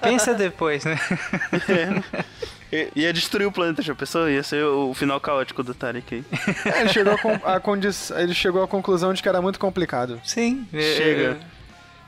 Pensa 0.00 0.34
depois, 0.34 0.84
né? 0.84 0.98
I- 2.72 2.88
Ia 2.96 3.12
destruir 3.12 3.46
o 3.46 3.52
planeta, 3.52 3.82
já 3.82 3.94
pensou? 3.94 4.28
Ia 4.28 4.42
ser 4.42 4.64
o 4.64 4.92
final 4.94 5.20
caótico 5.20 5.62
do 5.62 5.74
Tarek 5.74 6.14
aí. 6.16 6.24
É, 6.72 6.80
ele, 6.82 6.88
chegou 6.90 7.14
a 7.44 7.56
a 7.56 8.22
ele 8.22 8.34
chegou 8.34 8.62
à 8.62 8.68
conclusão 8.68 9.12
de 9.12 9.22
que 9.22 9.28
era 9.28 9.40
muito 9.40 9.58
complicado. 9.58 10.20
Sim. 10.24 10.66
é, 10.72 10.80
Chega. 10.96 11.38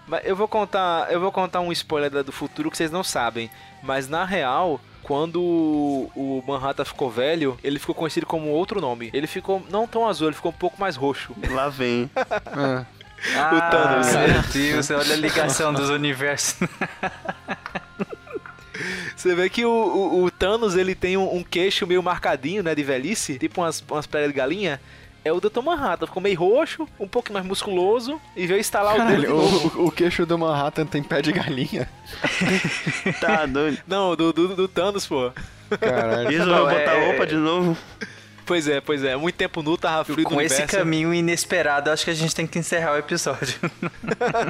Mas 0.06 0.22
eu 0.24 0.34
vou 0.34 0.48
contar, 0.48 1.10
eu 1.12 1.20
vou 1.20 1.30
contar 1.30 1.60
um 1.60 1.70
spoiler 1.72 2.10
do 2.24 2.32
futuro 2.32 2.70
que 2.70 2.76
vocês 2.76 2.90
não 2.90 3.04
sabem. 3.04 3.48
Mas 3.82 4.08
na 4.08 4.24
real, 4.24 4.80
quando 5.02 5.40
o 5.40 6.10
o 6.16 6.42
Manhattan 6.46 6.84
ficou 6.84 7.10
velho, 7.10 7.56
ele 7.62 7.78
ficou 7.78 7.94
conhecido 7.94 8.26
como 8.26 8.48
outro 8.48 8.80
nome. 8.80 9.10
Ele 9.12 9.26
ficou 9.26 9.64
não 9.70 9.86
tão 9.86 10.08
azul, 10.08 10.26
ele 10.28 10.36
ficou 10.36 10.50
um 10.50 10.54
pouco 10.54 10.80
mais 10.80 10.96
roxo. 10.96 11.32
Lá 11.50 11.68
vem. 11.68 12.10
É. 13.22 13.36
Ah, 13.36 13.68
Thanos. 13.70 14.06
Meu 14.14 14.42
Deus, 14.50 14.90
olha 14.90 15.12
a 15.12 15.16
ligação 15.18 15.74
dos 15.74 15.90
universos. 15.90 16.56
Você 19.16 19.34
vê 19.34 19.48
que 19.48 19.64
o, 19.64 19.70
o- 19.70 20.24
o 20.24 20.30
Thanos 20.30 20.76
ele 20.76 20.94
tem 20.94 21.16
um, 21.16 21.36
um 21.36 21.42
queixo 21.42 21.86
meio 21.86 22.02
marcadinho, 22.02 22.62
né, 22.62 22.74
de 22.74 22.82
velhice, 22.82 23.38
tipo 23.38 23.60
umas, 23.60 23.82
umas 23.90 24.06
peles 24.06 24.28
de 24.28 24.34
galinha. 24.34 24.80
É 25.22 25.30
o 25.30 25.38
Dr. 25.38 25.60
Manhattan, 25.62 26.06
ficou 26.06 26.22
meio 26.22 26.38
roxo, 26.40 26.88
um 26.98 27.06
pouco 27.06 27.30
mais 27.30 27.44
musculoso 27.44 28.18
e 28.34 28.46
veio 28.46 28.58
instalar 28.58 28.94
o 28.94 28.98
dedo 29.06 29.20
de 29.20 29.26
Caralho, 29.26 29.36
novo. 29.36 29.82
o, 29.82 29.86
o 29.88 29.92
queixo 29.92 30.24
do 30.24 30.38
Manhattan 30.38 30.86
tem 30.86 31.02
pé 31.02 31.20
de 31.20 31.30
galinha. 31.30 31.86
Tá 33.20 33.44
doido. 33.46 33.78
Não, 33.86 34.16
do, 34.16 34.32
do, 34.32 34.56
do 34.56 34.66
Thanos, 34.68 35.06
pô. 35.06 35.30
Caralho. 35.78 36.32
Isso 36.32 36.46
vai 36.48 36.60
botar 36.62 36.94
é- 36.94 37.06
roupa 37.06 37.26
de 37.26 37.36
novo. 37.36 37.76
Pois 38.50 38.66
é, 38.66 38.80
pois 38.80 39.04
é. 39.04 39.14
Muito 39.14 39.36
tempo 39.36 39.62
nu, 39.62 39.78
tava 39.78 40.02
frio 40.02 40.16
do 40.16 40.24
Com 40.24 40.40
esse 40.40 40.56
universo. 40.56 40.76
caminho 40.76 41.14
inesperado, 41.14 41.88
acho 41.88 42.04
que 42.04 42.10
a 42.10 42.14
gente 42.14 42.34
tem 42.34 42.48
que 42.48 42.58
encerrar 42.58 42.94
o 42.94 42.96
episódio. 42.98 43.54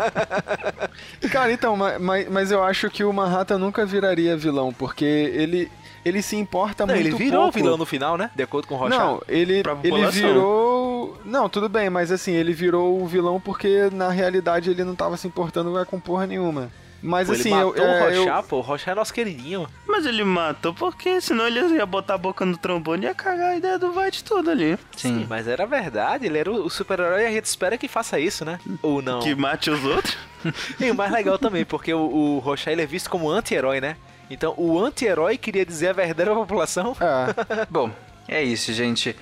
Cara, 1.30 1.52
então, 1.52 1.76
ma- 1.76 1.98
mas, 1.98 2.28
mas 2.30 2.50
eu 2.50 2.62
acho 2.62 2.88
que 2.90 3.04
o 3.04 3.12
Manhattan 3.12 3.58
nunca 3.58 3.84
viraria 3.84 4.36
vilão, 4.36 4.72
porque 4.72 5.04
ele, 5.04 5.70
ele 6.04 6.22
se 6.22 6.34
importa 6.36 6.86
Não, 6.86 6.94
muito 6.94 7.08
ele 7.08 7.14
virou 7.16 7.42
pouco. 7.42 7.58
vilão 7.58 7.76
no 7.76 7.84
final, 7.84 8.16
né? 8.16 8.30
De 8.34 8.42
acordo 8.42 8.66
com 8.66 8.74
o 8.74 8.78
Rocha. 8.78 8.96
Não, 8.98 9.22
ele, 9.28 9.62
ele 9.84 10.06
virou. 10.10 11.20
Não, 11.24 11.48
tudo 11.48 11.68
bem, 11.68 11.90
mas 11.90 12.10
assim, 12.10 12.32
ele 12.32 12.52
virou 12.54 13.02
o 13.02 13.06
vilão 13.06 13.38
porque 13.38 13.90
na 13.92 14.08
realidade 14.10 14.70
ele 14.70 14.82
não 14.82 14.94
tava 14.94 15.16
se 15.18 15.26
importando 15.26 15.70
com 15.86 16.00
porra 16.00 16.26
nenhuma. 16.26 16.70
Mas 17.02 17.28
Pô, 17.28 17.34
ele 17.34 17.40
assim, 17.40 17.50
eu, 17.50 17.66
matou 17.68 17.84
o 17.84 17.88
é, 17.88 18.16
eu- 18.16 18.24
Rochá, 18.24 18.42
pô. 18.42 18.56
O 18.58 18.60
Rochá 18.60 18.90
é 18.92 18.94
nosso 18.94 19.14
queridinho. 19.14 19.66
Mas 19.86 20.04
ele 20.06 20.22
matou 20.22 20.74
porque 20.74 21.20
senão 21.20 21.46
ele 21.46 21.60
ia 21.74 21.86
botar 21.86 22.14
a 22.14 22.18
boca 22.18 22.44
no 22.44 22.56
trombone 22.56 23.04
e 23.04 23.08
ia 23.08 23.14
cagar 23.14 23.50
a 23.50 23.56
ideia 23.56 23.78
do 23.78 23.90
White 23.98 24.22
tudo 24.24 24.50
ali. 24.50 24.78
Sim, 24.96 25.26
mas 25.28 25.48
era 25.48 25.66
verdade. 25.66 26.26
Ele 26.26 26.38
era 26.38 26.50
o 26.50 26.68
super-herói 26.68 27.22
e 27.22 27.26
a 27.26 27.30
gente 27.30 27.46
espera 27.46 27.78
que 27.78 27.88
faça 27.88 28.18
isso, 28.20 28.44
né? 28.44 28.58
Ou 28.82 29.00
não. 29.00 29.20
Que 29.20 29.34
mate 29.34 29.70
os 29.70 29.82
outros. 29.84 30.16
E 30.80 30.90
o 30.90 30.94
mais 30.94 31.12
legal 31.12 31.38
também, 31.38 31.66
porque 31.66 31.92
o, 31.92 32.00
o 32.00 32.38
Rochá 32.38 32.72
ele 32.72 32.80
é 32.80 32.86
visto 32.86 33.10
como 33.10 33.28
anti-herói, 33.30 33.78
né? 33.78 33.96
Então 34.30 34.54
o 34.56 34.78
anti-herói 34.82 35.36
queria 35.36 35.66
dizer 35.66 35.88
a 35.88 35.92
verdadeira 35.92 36.34
população. 36.34 36.96
É, 36.98 37.66
Bom, 37.68 37.90
é 38.26 38.42
isso, 38.42 38.72
gente. 38.72 39.14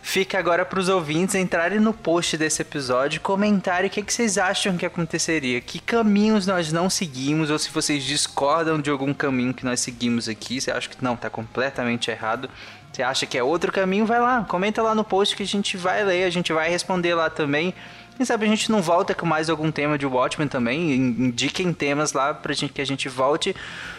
Fica 0.00 0.38
agora 0.38 0.64
para 0.64 0.78
os 0.80 0.88
ouvintes 0.88 1.34
entrarem 1.34 1.78
no 1.78 1.92
post 1.92 2.36
desse 2.38 2.62
episódio 2.62 3.16
e 3.16 3.20
comentarem 3.20 3.88
o 3.88 3.90
que, 3.90 4.02
que 4.02 4.12
vocês 4.12 4.38
acham 4.38 4.76
que 4.76 4.86
aconteceria, 4.86 5.60
que 5.60 5.78
caminhos 5.78 6.46
nós 6.46 6.72
não 6.72 6.88
seguimos, 6.88 7.50
ou 7.50 7.58
se 7.58 7.70
vocês 7.70 8.02
discordam 8.04 8.80
de 8.80 8.88
algum 8.88 9.12
caminho 9.12 9.52
que 9.52 9.66
nós 9.66 9.80
seguimos 9.80 10.26
aqui, 10.28 10.60
você 10.60 10.70
acha 10.70 10.88
que 10.88 10.96
não, 11.04 11.14
tá 11.14 11.28
completamente 11.28 12.10
errado, 12.10 12.48
você 12.90 13.02
acha 13.02 13.26
que 13.26 13.36
é 13.36 13.42
outro 13.42 13.70
caminho, 13.70 14.06
vai 14.06 14.18
lá, 14.18 14.44
comenta 14.48 14.80
lá 14.82 14.94
no 14.94 15.04
post 15.04 15.36
que 15.36 15.42
a 15.42 15.46
gente 15.46 15.76
vai 15.76 16.02
ler, 16.02 16.24
a 16.24 16.30
gente 16.30 16.52
vai 16.54 16.70
responder 16.70 17.14
lá 17.14 17.28
também. 17.28 17.74
Quem 18.16 18.24
sabe 18.24 18.46
a 18.46 18.48
gente 18.48 18.70
não 18.72 18.80
volta 18.80 19.14
com 19.14 19.26
mais 19.26 19.50
algum 19.50 19.70
tema 19.70 19.98
de 19.98 20.06
Watchmen 20.06 20.48
também, 20.48 20.92
in- 20.94 21.26
indiquem 21.26 21.72
temas 21.72 22.12
lá 22.14 22.32
pra 22.32 22.54
gente 22.54 22.72
que 22.72 22.80
a 22.80 22.86
gente 22.86 23.08
volte 23.08 23.54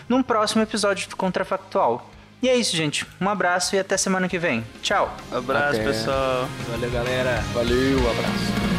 num 0.10 0.24
próximo 0.24 0.62
episódio 0.64 1.08
do 1.08 1.16
Contrafactual. 1.16 2.10
E 2.42 2.48
é 2.48 2.56
isso, 2.56 2.76
gente. 2.76 3.06
Um 3.20 3.28
abraço 3.30 3.76
e 3.76 3.80
até 3.80 3.98
semana 3.98 4.30
que 4.30 4.40
vem. 4.40 4.64
Tchau. 4.82 5.16
Abraço, 5.32 5.76
Até. 5.76 5.84
pessoal. 5.84 6.48
Valeu, 6.70 6.90
galera. 6.90 7.44
valeu, 7.54 8.00
abraço. 8.10 8.79